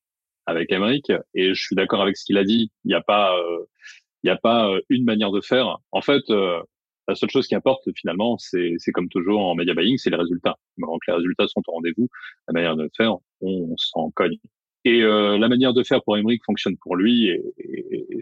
avec 0.46 0.72
Emeric, 0.72 1.12
et 1.34 1.54
je 1.54 1.60
suis 1.60 1.76
d'accord 1.76 2.00
avec 2.00 2.16
ce 2.16 2.24
qu'il 2.24 2.38
a 2.38 2.44
dit, 2.44 2.70
il 2.84 2.88
n'y 2.88 2.94
a 2.94 3.02
pas 3.02 3.36
euh, 3.36 3.66
il 4.22 4.26
n'y 4.26 4.30
a 4.30 4.36
pas 4.36 4.68
euh, 4.68 4.80
une 4.88 5.04
manière 5.04 5.30
de 5.30 5.40
faire. 5.40 5.78
En 5.92 6.00
fait, 6.00 6.22
euh, 6.30 6.60
la 7.08 7.14
seule 7.14 7.30
chose 7.30 7.46
qui 7.48 7.54
importe 7.54 7.88
finalement, 7.96 8.36
c'est, 8.38 8.74
c'est 8.78 8.92
comme 8.92 9.08
toujours 9.08 9.40
en 9.40 9.54
media 9.54 9.74
buying, 9.74 9.96
c'est 9.96 10.10
les 10.10 10.16
résultats. 10.16 10.56
Donc 10.76 11.00
les 11.08 11.14
résultats 11.14 11.48
sont 11.48 11.62
au 11.66 11.72
rendez-vous. 11.72 12.08
La 12.46 12.52
manière 12.52 12.76
de 12.76 12.88
faire, 12.94 13.16
on, 13.40 13.74
s'en 13.78 14.10
cogne. 14.10 14.36
Et 14.84 15.02
euh, 15.02 15.38
la 15.38 15.48
manière 15.48 15.72
de 15.72 15.82
faire 15.82 16.02
pour 16.04 16.18
Emmerich 16.18 16.42
fonctionne 16.44 16.76
pour 16.76 16.96
lui 16.96 17.28
et, 17.28 17.42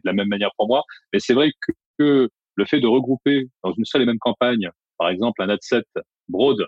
la 0.05 0.13
même 0.13 0.29
manière 0.29 0.51
pour 0.57 0.69
moi. 0.69 0.85
Mais 1.13 1.19
c'est 1.19 1.35
vrai 1.35 1.51
que, 1.99 2.31
le 2.59 2.65
fait 2.65 2.81
de 2.81 2.87
regrouper 2.87 3.49
dans 3.63 3.73
une 3.73 3.85
seule 3.85 4.03
et 4.03 4.07
même 4.07 4.19
campagne, 4.19 4.71
par 4.97 5.11
exemple 5.11 5.43
un 5.43 5.51
ad 5.51 5.59
set 5.61 5.87
broad 6.29 6.67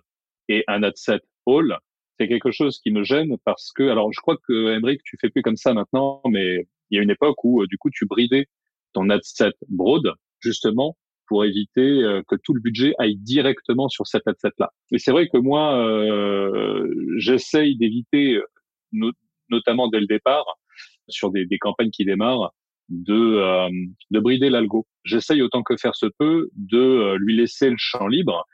et 0.49 0.63
un 0.69 0.83
ad 0.83 0.97
set 0.97 1.23
all, 1.47 1.79
c'est 2.19 2.29
quelque 2.29 2.51
chose 2.51 2.79
qui 2.81 2.91
me 2.91 3.05
gêne 3.05 3.37
parce 3.45 3.73
que, 3.73 3.85
alors 3.85 4.13
je 4.13 4.21
crois 4.21 4.37
que 4.47 4.77
Emmerich, 4.77 5.01
tu 5.05 5.17
fais 5.19 5.31
plus 5.31 5.41
comme 5.41 5.57
ça 5.57 5.73
maintenant, 5.73 6.21
mais 6.29 6.67
il 6.91 6.97
y 6.97 7.01
a 7.01 7.03
une 7.03 7.11
époque 7.11 7.43
où 7.43 7.67
du 7.67 7.79
coup 7.79 7.89
tu 7.91 8.05
bridais 8.05 8.49
ton 8.93 9.09
ad 9.09 9.23
set 9.23 9.55
broad 9.69 10.13
justement 10.41 10.97
pour 11.29 11.45
éviter 11.45 11.81
euh, 11.81 12.23
que 12.27 12.35
tout 12.43 12.55
le 12.55 12.61
budget 12.61 12.95
aille 12.99 13.17
directement 13.17 13.89
sur 13.89 14.07
cet 14.07 14.27
ad 14.27 14.37
set 14.39 14.55
là. 14.59 14.71
Mais 14.91 14.99
c'est 14.99 15.13
vrai 15.13 15.29
que 15.29 15.39
moi 15.39 15.79
euh, 15.79 16.89
j'essaye 17.19 17.77
d'éviter 17.77 18.37
euh, 18.37 19.13
notamment 19.51 19.89
dès 19.89 20.01
le 20.01 20.07
départ 20.07 20.45
sur 21.09 21.31
des, 21.31 21.47
des 21.47 21.59
campagnes 21.59 21.91
qui 21.91 22.05
démarrent 22.05 22.53
de 22.89 23.15
euh, 23.15 23.69
de 24.11 24.21
brider 24.21 24.51
l'algo. 24.51 24.87
J'essaye 25.05 25.43
autant 25.43 25.63
que 25.63 25.77
faire 25.77 25.95
se 25.95 26.07
peut 26.19 26.51
de 26.57 27.15
lui 27.19 27.37
laisser 27.37 27.71
le 27.71 27.77
champ 27.79 28.07
libre. 28.09 28.47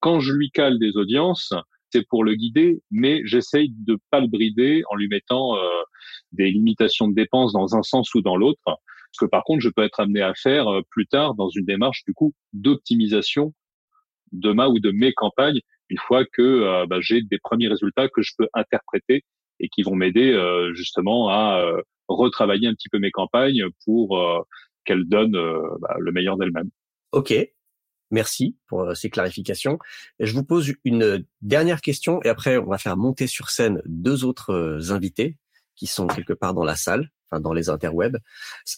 Quand 0.00 0.20
je 0.20 0.32
lui 0.32 0.50
cale 0.50 0.78
des 0.78 0.96
audiences, 0.96 1.52
c'est 1.90 2.06
pour 2.08 2.24
le 2.24 2.34
guider, 2.34 2.80
mais 2.90 3.20
j'essaye 3.24 3.70
de 3.86 3.98
pas 4.10 4.20
le 4.20 4.26
brider 4.26 4.82
en 4.90 4.96
lui 4.96 5.08
mettant 5.08 5.54
des 6.32 6.50
limitations 6.50 7.06
de 7.06 7.14
dépenses 7.14 7.52
dans 7.52 7.76
un 7.76 7.82
sens 7.82 8.12
ou 8.14 8.22
dans 8.22 8.36
l'autre 8.36 8.80
ce 9.12 9.24
que 9.24 9.28
par 9.28 9.44
contre 9.44 9.60
je 9.60 9.68
peux 9.68 9.82
être 9.82 10.00
amené 10.00 10.22
à 10.22 10.34
faire 10.34 10.68
euh, 10.68 10.82
plus 10.90 11.06
tard 11.06 11.34
dans 11.34 11.48
une 11.50 11.64
démarche 11.64 12.04
du 12.04 12.12
coup 12.14 12.34
d'optimisation 12.52 13.54
de 14.32 14.52
ma 14.52 14.68
ou 14.68 14.80
de 14.80 14.90
mes 14.90 15.12
campagnes 15.12 15.60
une 15.90 15.98
fois 15.98 16.24
que 16.24 16.42
euh, 16.42 16.86
bah, 16.86 16.98
j'ai 17.00 17.22
des 17.22 17.38
premiers 17.38 17.68
résultats 17.68 18.08
que 18.08 18.22
je 18.22 18.32
peux 18.36 18.48
interpréter 18.54 19.24
et 19.60 19.68
qui 19.68 19.82
vont 19.82 19.94
m'aider 19.94 20.32
euh, 20.32 20.74
justement 20.74 21.28
à 21.28 21.62
retravailler 22.08 22.66
un 22.66 22.74
petit 22.74 22.88
peu 22.88 22.98
mes 22.98 23.10
campagnes 23.10 23.64
pour 23.84 24.20
qu'elles 24.84 25.04
donnent 25.04 25.38
bah, 25.80 25.94
le 25.98 26.12
meilleur 26.12 26.36
d'elles-mêmes. 26.36 26.70
Ok, 27.12 27.32
merci 28.10 28.56
pour 28.66 28.96
ces 28.96 29.08
clarifications. 29.08 29.78
je 30.18 30.32
vous 30.32 30.44
pose 30.44 30.74
une 30.84 31.24
dernière 31.42 31.80
question 31.80 32.20
et 32.22 32.28
après 32.28 32.58
on 32.58 32.66
va 32.66 32.78
faire 32.78 32.96
monter 32.96 33.26
sur 33.26 33.50
scène 33.50 33.80
deux 33.86 34.24
autres 34.24 34.90
invités 34.90 35.36
qui 35.76 35.86
sont 35.86 36.06
quelque 36.06 36.32
part 36.32 36.54
dans 36.54 36.64
la 36.64 36.76
salle 36.76 37.10
dans 37.40 37.52
les 37.52 37.68
interwebs. 37.68 38.18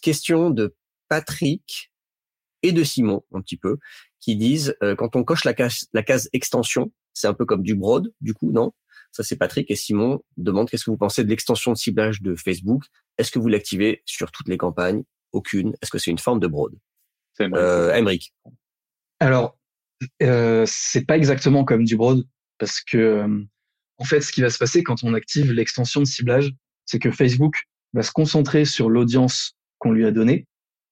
Question 0.03 0.51
de 0.51 0.75
Patrick 1.09 1.93
et 2.63 2.73
de 2.73 2.83
Simon, 2.83 3.23
un 3.33 3.41
petit 3.41 3.57
peu, 3.57 3.79
qui 4.21 4.37
disent 4.37 4.77
euh, 4.83 4.97
quand 4.97 5.17
on 5.17 5.25
coche 5.25 5.45
la 5.45 5.55
case, 5.55 5.87
la 5.93 6.03
case 6.03 6.29
extension, 6.33 6.93
c'est 7.13 7.27
un 7.27 7.35
peu 7.35 7.45
comme 7.45 7.63
du 7.63 7.75
broad, 7.75 8.13
du 8.21 8.35
coup, 8.35 8.51
non? 8.53 8.73
Ça, 9.13 9.23
c'est 9.23 9.37
Patrick. 9.37 9.71
Et 9.71 9.77
Simon 9.77 10.23
demande 10.37 10.69
qu'est-ce 10.69 10.85
que 10.85 10.91
vous 10.91 10.97
pensez 10.97 11.23
de 11.23 11.29
l'extension 11.29 11.73
de 11.73 11.77
ciblage 11.77 12.21
de 12.21 12.35
Facebook? 12.35 12.85
Est-ce 13.17 13.31
que 13.31 13.39
vous 13.39 13.49
l'activez 13.49 14.03
sur 14.07 14.33
toutes 14.33 14.49
les 14.49 14.57
campagnes? 14.57 15.05
Aucune. 15.33 15.75
Est-ce 15.81 15.91
que 15.91 15.99
c'est 15.99 16.11
une 16.11 16.19
forme 16.19 16.41
de 16.41 16.49
broad? 16.49 16.75
Euh, 17.41 17.93
Alors, 19.21 19.59
euh, 20.23 20.65
c'est 20.67 21.05
pas 21.05 21.17
exactement 21.17 21.65
comme 21.65 21.85
du 21.85 21.97
broad, 21.97 22.25
parce 22.59 22.81
que 22.81 22.99
euh, 22.99 23.45
en 23.99 24.05
fait, 24.05 24.21
ce 24.21 24.33
qui 24.33 24.41
va 24.41 24.51
se 24.51 24.59
passer 24.59 24.83
quand 24.83 25.05
on 25.05 25.15
active 25.15 25.53
l'extension 25.53 26.01
de 26.01 26.07
ciblage, 26.07 26.53
c'est 26.85 26.99
que 26.99 27.11
Facebook 27.11 27.65
va 27.95 28.03
se 28.03 28.13
concentrer 28.13 28.65
sur 28.65 28.91
l'audience 28.91 29.57
qu'on 29.79 29.93
lui 29.93 30.05
a 30.05 30.11
donnée 30.11 30.47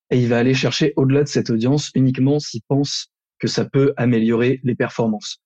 et 0.09 0.21
il 0.21 0.29
va 0.29 0.39
aller 0.39 0.53
chercher 0.53 0.93
au-delà 0.95 1.23
de 1.23 1.27
cette 1.27 1.49
audience 1.49 1.91
uniquement 1.95 2.39
s'il 2.39 2.61
pense 2.67 3.07
que 3.39 3.47
ça 3.47 3.65
peut 3.65 3.93
améliorer 3.97 4.59
les 4.63 4.75
performances. 4.75 5.39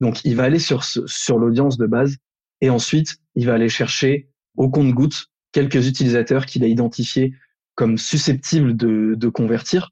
Donc, 0.00 0.24
il 0.24 0.36
va 0.36 0.44
aller 0.44 0.58
sur, 0.58 0.84
sur 0.84 1.38
l'audience 1.38 1.76
de 1.76 1.86
base 1.86 2.16
et 2.60 2.70
ensuite, 2.70 3.18
il 3.34 3.46
va 3.46 3.54
aller 3.54 3.68
chercher 3.68 4.28
au 4.56 4.68
compte-goutte 4.68 5.26
quelques 5.52 5.86
utilisateurs 5.86 6.46
qu'il 6.46 6.64
a 6.64 6.66
identifiés 6.66 7.34
comme 7.74 7.98
susceptibles 7.98 8.76
de, 8.76 9.14
de 9.16 9.28
convertir, 9.28 9.90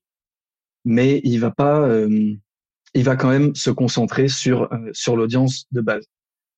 mais 0.84 1.20
il 1.24 1.38
va 1.38 1.50
pas, 1.50 1.80
euh, 1.80 2.34
il 2.94 3.04
va 3.04 3.16
quand 3.16 3.28
même 3.28 3.54
se 3.54 3.70
concentrer 3.70 4.28
sur 4.28 4.72
euh, 4.72 4.90
sur 4.92 5.16
l'audience 5.16 5.66
de 5.72 5.80
base. 5.80 6.06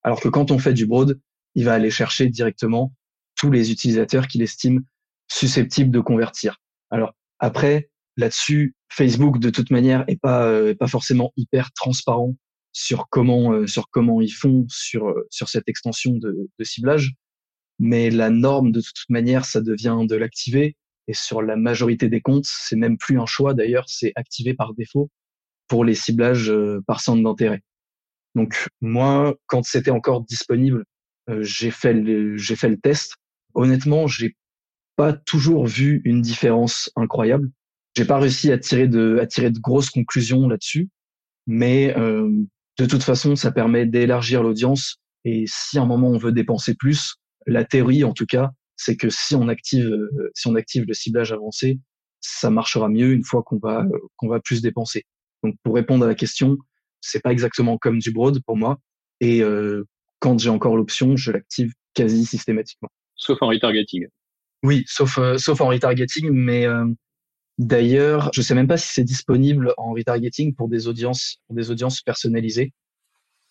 Alors 0.02 0.20
que 0.20 0.28
quand 0.28 0.50
on 0.50 0.58
fait 0.58 0.72
du 0.72 0.86
broad, 0.86 1.18
il 1.54 1.64
va 1.64 1.74
aller 1.74 1.90
chercher 1.90 2.28
directement 2.28 2.92
tous 3.36 3.50
les 3.50 3.70
utilisateurs 3.70 4.26
qu'il 4.26 4.42
estime 4.42 4.82
susceptibles 5.28 5.90
de 5.90 6.00
convertir. 6.00 6.60
Alors 6.90 7.14
après, 7.38 7.90
là-dessus, 8.16 8.74
Facebook 8.90 9.38
de 9.38 9.50
toute 9.50 9.70
manière 9.70 10.04
est 10.08 10.20
pas 10.20 10.46
euh, 10.46 10.74
pas 10.74 10.86
forcément 10.86 11.32
hyper 11.36 11.72
transparent 11.72 12.34
sur 12.72 13.08
comment 13.10 13.52
euh, 13.52 13.66
sur 13.66 13.88
comment 13.90 14.20
ils 14.20 14.32
font 14.32 14.66
sur 14.68 15.08
euh, 15.08 15.26
sur 15.30 15.48
cette 15.48 15.68
extension 15.68 16.12
de, 16.12 16.48
ciblage. 16.62 17.14
Mais 17.78 18.10
la 18.10 18.30
norme 18.30 18.72
de 18.72 18.80
toute 18.80 19.10
manière, 19.10 19.44
ça 19.44 19.60
devient 19.60 19.98
de 20.08 20.16
l'activer. 20.16 20.76
Et 21.08 21.14
sur 21.14 21.42
la 21.42 21.56
majorité 21.56 22.08
des 22.08 22.20
comptes, 22.20 22.46
c'est 22.46 22.74
même 22.74 22.96
plus 22.96 23.20
un 23.20 23.26
choix 23.26 23.54
d'ailleurs, 23.54 23.84
c'est 23.88 24.12
activé 24.16 24.54
par 24.54 24.74
défaut 24.74 25.10
pour 25.68 25.84
les 25.84 25.94
ciblages 25.94 26.52
par 26.86 27.00
centre 27.00 27.22
d'intérêt. 27.22 27.60
Donc 28.34 28.68
moi, 28.80 29.36
quand 29.46 29.62
c'était 29.64 29.90
encore 29.90 30.22
disponible, 30.22 30.84
j'ai 31.40 31.70
fait 31.70 31.94
j'ai 32.36 32.56
fait 32.56 32.68
le 32.68 32.78
test 32.78 33.16
honnêtement, 33.56 34.06
j'ai 34.06 34.36
pas 34.94 35.12
toujours 35.12 35.66
vu 35.66 36.00
une 36.04 36.22
différence 36.22 36.90
incroyable. 36.94 37.50
J'ai 37.96 38.04
pas 38.04 38.18
réussi 38.18 38.52
à 38.52 38.58
tirer 38.58 38.88
de, 38.88 39.20
grosses 39.60 39.90
conclusions 39.90 40.48
là-dessus, 40.48 40.88
mais 41.46 41.96
euh, 41.96 42.30
de 42.78 42.86
toute 42.86 43.02
façon, 43.02 43.36
ça 43.36 43.50
permet 43.50 43.86
d'élargir 43.86 44.42
l'audience. 44.42 44.98
Et 45.24 45.44
si 45.48 45.78
à 45.78 45.82
un 45.82 45.86
moment 45.86 46.08
on 46.08 46.18
veut 46.18 46.32
dépenser 46.32 46.74
plus, 46.74 47.16
la 47.46 47.64
théorie, 47.64 48.04
en 48.04 48.12
tout 48.12 48.26
cas, 48.26 48.50
c'est 48.76 48.96
que 48.96 49.08
si 49.08 49.34
on 49.34 49.48
active, 49.48 49.86
euh, 49.86 50.84
le 50.86 50.94
ciblage 50.94 51.32
avancé, 51.32 51.80
ça 52.20 52.50
marchera 52.50 52.88
mieux 52.88 53.12
une 53.12 53.24
fois 53.24 53.42
qu'on 53.42 53.58
va, 53.58 53.86
qu'on 54.16 54.28
va 54.28 54.40
plus 54.40 54.60
dépenser. 54.60 55.04
Donc, 55.42 55.56
pour 55.62 55.74
répondre 55.74 56.04
à 56.04 56.08
la 56.08 56.14
question, 56.14 56.58
c'est 57.00 57.22
pas 57.22 57.32
exactement 57.32 57.78
comme 57.78 57.98
du 57.98 58.10
broad 58.10 58.42
pour 58.44 58.56
moi. 58.56 58.78
Et 59.20 59.42
euh, 59.42 59.84
quand 60.18 60.38
j'ai 60.38 60.50
encore 60.50 60.76
l'option, 60.76 61.16
je 61.16 61.32
l'active 61.32 61.72
quasi 61.94 62.26
systématiquement 62.26 62.90
sauf 63.16 63.40
en 63.42 63.48
retargeting. 63.48 64.06
Oui, 64.62 64.84
sauf 64.86 65.18
euh, 65.18 65.38
sauf 65.38 65.60
en 65.60 65.68
retargeting, 65.68 66.30
mais 66.30 66.66
euh, 66.66 66.86
d'ailleurs, 67.58 68.30
je 68.32 68.42
sais 68.42 68.54
même 68.54 68.68
pas 68.68 68.76
si 68.76 68.92
c'est 68.92 69.04
disponible 69.04 69.74
en 69.76 69.92
retargeting 69.92 70.54
pour 70.54 70.68
des 70.68 70.88
audiences 70.88 71.38
pour 71.46 71.56
des 71.56 71.70
audiences 71.70 72.02
personnalisées. 72.02 72.72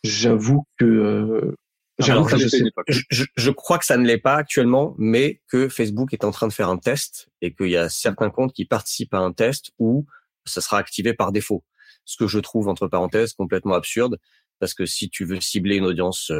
J'avoue 0.03 0.65
que 0.77 0.85
euh, 0.85 1.55
J'avoue 1.97 2.25
que 2.25 2.37
je, 2.37 2.47
sais, 2.49 2.59
je, 2.89 3.23
je, 3.37 3.51
crois 3.51 3.77
que 3.77 3.85
ça 3.85 3.95
ne 3.95 4.05
l'est 4.05 4.17
pas 4.17 4.35
actuellement, 4.35 4.95
mais 4.97 5.41
que 5.47 5.69
Facebook 5.69 6.11
est 6.11 6.25
en 6.25 6.31
train 6.31 6.47
de 6.47 6.53
faire 6.53 6.67
un 6.67 6.77
test 6.77 7.29
et 7.41 7.53
qu'il 7.53 7.69
y 7.69 7.77
a 7.77 7.87
certains 7.87 8.29
comptes 8.29 8.51
qui 8.51 8.65
participent 8.65 9.13
à 9.13 9.19
un 9.19 9.31
test 9.31 9.71
où 9.79 10.05
ça 10.43 10.59
sera 10.59 10.77
activé 10.77 11.13
par 11.13 11.31
défaut. 11.31 11.63
Ce 12.03 12.17
que 12.17 12.27
je 12.27 12.39
trouve, 12.39 12.67
entre 12.67 12.87
parenthèses, 12.87 13.31
complètement 13.31 13.75
absurde, 13.75 14.19
parce 14.59 14.73
que 14.73 14.85
si 14.85 15.09
tu 15.09 15.23
veux 15.23 15.39
cibler 15.39 15.77
une 15.77 15.85
audience 15.85 16.31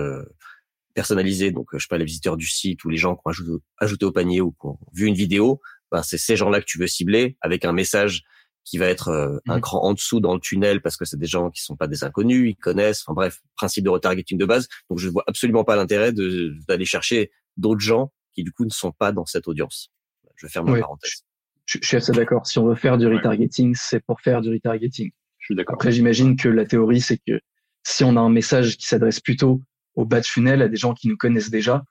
personnalisé. 0.95 1.51
Donc, 1.51 1.67
je 1.73 1.79
sais 1.79 1.87
pas, 1.87 1.99
les 1.99 2.05
visiteurs 2.05 2.37
du 2.37 2.47
site 2.47 2.83
ou 2.83 2.89
les 2.89 2.97
gens 2.97 3.15
qui 3.15 3.21
ont 3.25 3.61
ajouté, 3.79 4.05
au 4.05 4.11
panier 4.11 4.41
ou 4.41 4.51
qui 4.51 4.65
ont 4.65 4.79
vu 4.93 5.05
une 5.05 5.13
vidéo, 5.13 5.61
ben, 5.91 6.01
c'est 6.01 6.17
ces 6.17 6.35
gens-là 6.35 6.61
que 6.61 6.65
tu 6.65 6.79
veux 6.79 6.87
cibler 6.87 7.37
avec 7.41 7.65
un 7.65 7.73
message 7.73 8.23
qui 8.63 8.79
va 8.79 8.87
être 8.87 9.09
euh, 9.09 9.37
un 9.47 9.57
mmh. 9.57 9.61
cran 9.61 9.83
en 9.83 9.93
dessous 9.93 10.19
dans 10.19 10.33
le 10.33 10.39
tunnel 10.39 10.81
parce 10.81 10.97
que 10.97 11.05
c'est 11.05 11.19
des 11.19 11.27
gens 11.27 11.51
qui 11.51 11.61
sont 11.61 11.75
pas 11.75 11.85
des 11.85 12.03
inconnus, 12.03 12.49
ils 12.49 12.55
connaissent. 12.55 13.03
Enfin 13.05 13.13
bref, 13.13 13.41
principe 13.55 13.83
de 13.83 13.89
retargeting 13.89 14.39
de 14.39 14.45
base. 14.45 14.67
Donc, 14.89 14.97
je 14.97 15.07
ne 15.07 15.11
vois 15.11 15.23
absolument 15.27 15.63
pas 15.63 15.75
l'intérêt 15.75 16.11
d'aller 16.11 16.85
chercher 16.85 17.31
d'autres 17.57 17.81
gens 17.81 18.11
qui 18.33 18.43
du 18.43 18.51
coup 18.51 18.65
ne 18.65 18.71
sont 18.71 18.91
pas 18.91 19.11
dans 19.11 19.25
cette 19.25 19.47
audience. 19.47 19.91
Je 20.35 20.47
vais 20.47 20.51
faire 20.51 20.63
ma 20.63 20.79
parenthèse. 20.79 21.23
Je, 21.65 21.79
suis 21.81 21.97
assez 21.97 22.11
d'accord. 22.11 22.45
Si 22.45 22.57
on 22.59 22.67
veut 22.67 22.75
faire 22.75 22.97
du 22.97 23.07
retargeting, 23.07 23.75
c'est 23.75 23.99
pour 23.99 24.21
faire 24.21 24.41
du 24.41 24.51
retargeting. 24.51 25.11
Je 25.39 25.45
suis 25.45 25.55
d'accord. 25.55 25.75
Après, 25.75 25.91
j'imagine 25.91 26.35
que 26.35 26.49
la 26.49 26.65
théorie, 26.65 27.01
c'est 27.01 27.17
que 27.17 27.39
si 27.83 28.03
on 28.03 28.17
a 28.17 28.19
un 28.19 28.29
message 28.29 28.77
qui 28.77 28.87
s'adresse 28.87 29.19
plutôt 29.19 29.61
au 29.95 30.05
bas 30.05 30.21
de 30.21 30.25
funnel 30.25 30.61
à 30.61 30.67
des 30.67 30.77
gens 30.77 30.93
qui 30.93 31.07
nous 31.07 31.17
connaissent 31.17 31.49
déjà. 31.49 31.83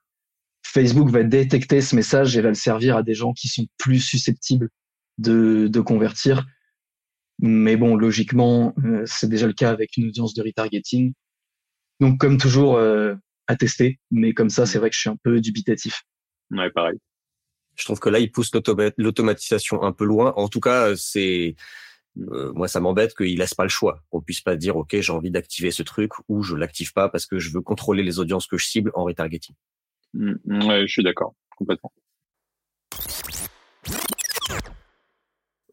Facebook 0.66 1.08
va 1.10 1.22
détecter 1.22 1.80
ce 1.80 1.94
message 1.94 2.36
et 2.36 2.40
va 2.40 2.48
le 2.48 2.54
servir 2.54 2.96
à 2.96 3.02
des 3.02 3.14
gens 3.14 3.32
qui 3.32 3.48
sont 3.48 3.66
plus 3.78 4.00
susceptibles 4.00 4.68
de, 5.18 5.68
de 5.68 5.80
convertir. 5.80 6.46
Mais 7.40 7.76
bon, 7.76 7.96
logiquement, 7.96 8.74
c'est 9.06 9.28
déjà 9.28 9.46
le 9.46 9.52
cas 9.52 9.70
avec 9.70 9.96
une 9.96 10.08
audience 10.08 10.34
de 10.34 10.42
retargeting. 10.42 11.12
Donc, 12.00 12.18
comme 12.18 12.38
toujours, 12.38 12.78
à 13.46 13.56
tester. 13.56 13.98
Mais 14.10 14.32
comme 14.32 14.50
ça, 14.50 14.66
c'est 14.66 14.78
vrai 14.78 14.90
que 14.90 14.94
je 14.94 15.00
suis 15.00 15.10
un 15.10 15.18
peu 15.22 15.40
dubitatif. 15.40 16.02
Ouais, 16.50 16.70
pareil. 16.70 16.98
Je 17.76 17.84
trouve 17.84 17.98
que 17.98 18.08
là, 18.08 18.20
il 18.20 18.30
pousse 18.30 18.52
l'automatisation 18.96 19.82
un 19.82 19.92
peu 19.92 20.04
loin. 20.04 20.32
En 20.36 20.48
tout 20.48 20.60
cas, 20.60 20.94
c'est 20.96 21.56
euh, 22.18 22.52
moi, 22.52 22.68
ça 22.68 22.80
m'embête 22.80 23.14
qu'il 23.14 23.38
laisse 23.38 23.54
pas 23.54 23.64
le 23.64 23.68
choix. 23.68 24.00
Qu'on 24.10 24.20
puisse 24.20 24.40
pas 24.40 24.56
dire, 24.56 24.76
ok, 24.76 24.96
j'ai 25.00 25.12
envie 25.12 25.30
d'activer 25.30 25.70
ce 25.70 25.82
truc 25.82 26.12
ou 26.28 26.42
je 26.42 26.54
l'active 26.54 26.92
pas 26.92 27.08
parce 27.08 27.26
que 27.26 27.38
je 27.38 27.50
veux 27.50 27.60
contrôler 27.60 28.02
les 28.02 28.18
audiences 28.18 28.46
que 28.46 28.56
je 28.56 28.66
cible 28.66 28.90
en 28.94 29.04
retargeting. 29.04 29.54
Mmh, 30.14 30.66
ouais, 30.66 30.86
je 30.86 30.92
suis 30.92 31.02
d'accord, 31.02 31.34
complètement. 31.56 31.92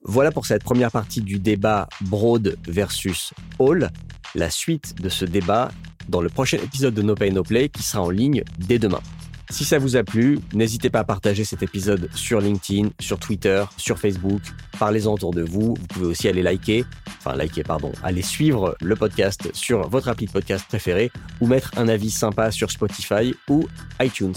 Voilà 0.03 0.31
pour 0.31 0.47
cette 0.47 0.63
première 0.63 0.91
partie 0.91 1.21
du 1.21 1.37
débat 1.37 1.87
Broad 2.01 2.57
versus 2.67 3.33
All. 3.59 3.91
La 4.33 4.49
suite 4.49 4.99
de 4.99 5.09
ce 5.09 5.25
débat 5.25 5.71
dans 6.09 6.21
le 6.21 6.29
prochain 6.29 6.57
épisode 6.57 6.95
de 6.95 7.03
No 7.03 7.13
Pay 7.13 7.31
No 7.31 7.43
Play 7.43 7.69
qui 7.69 7.83
sera 7.83 8.01
en 8.01 8.09
ligne 8.09 8.43
dès 8.57 8.79
demain. 8.79 9.01
Si 9.49 9.65
ça 9.65 9.79
vous 9.79 9.97
a 9.97 10.03
plu, 10.03 10.39
n'hésitez 10.53 10.89
pas 10.89 10.99
à 10.99 11.03
partager 11.03 11.43
cet 11.43 11.63
épisode 11.63 12.09
sur 12.15 12.39
LinkedIn, 12.39 12.89
sur 12.99 13.19
Twitter, 13.19 13.63
sur 13.77 13.99
Facebook. 13.99 14.41
Parlez-en 14.79 15.13
autour 15.13 15.33
de 15.33 15.41
vous. 15.41 15.75
Vous 15.79 15.87
pouvez 15.87 16.05
aussi 16.05 16.27
aller 16.27 16.41
liker, 16.41 16.85
enfin 17.19 17.35
liker, 17.35 17.63
pardon, 17.63 17.91
aller 18.03 18.21
suivre 18.21 18.75
le 18.81 18.95
podcast 18.95 19.49
sur 19.53 19.87
votre 19.89 20.07
appli 20.07 20.27
de 20.27 20.31
podcast 20.31 20.65
préféré 20.67 21.11
ou 21.41 21.47
mettre 21.47 21.71
un 21.77 21.87
avis 21.87 22.11
sympa 22.11 22.51
sur 22.51 22.71
Spotify 22.71 23.33
ou 23.49 23.67
iTunes. 24.01 24.35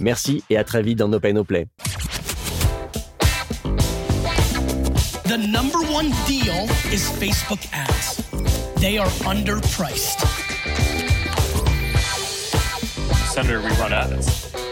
Merci 0.00 0.42
et 0.50 0.56
à 0.56 0.64
très 0.64 0.82
vite 0.82 0.98
dans 0.98 1.08
No 1.08 1.18
No 1.20 1.44
Play. 1.44 1.66
The 5.24 5.38
number 5.38 5.80
one 5.90 6.10
deal 6.26 6.68
is 6.92 7.08
Facebook 7.18 7.60
ads. 7.72 8.22
They 8.76 8.98
are 8.98 9.10
underpriced. 9.26 10.53
Senator, 13.34 13.60
we 13.62 13.70
run 13.70 13.92
ads. 13.92 14.63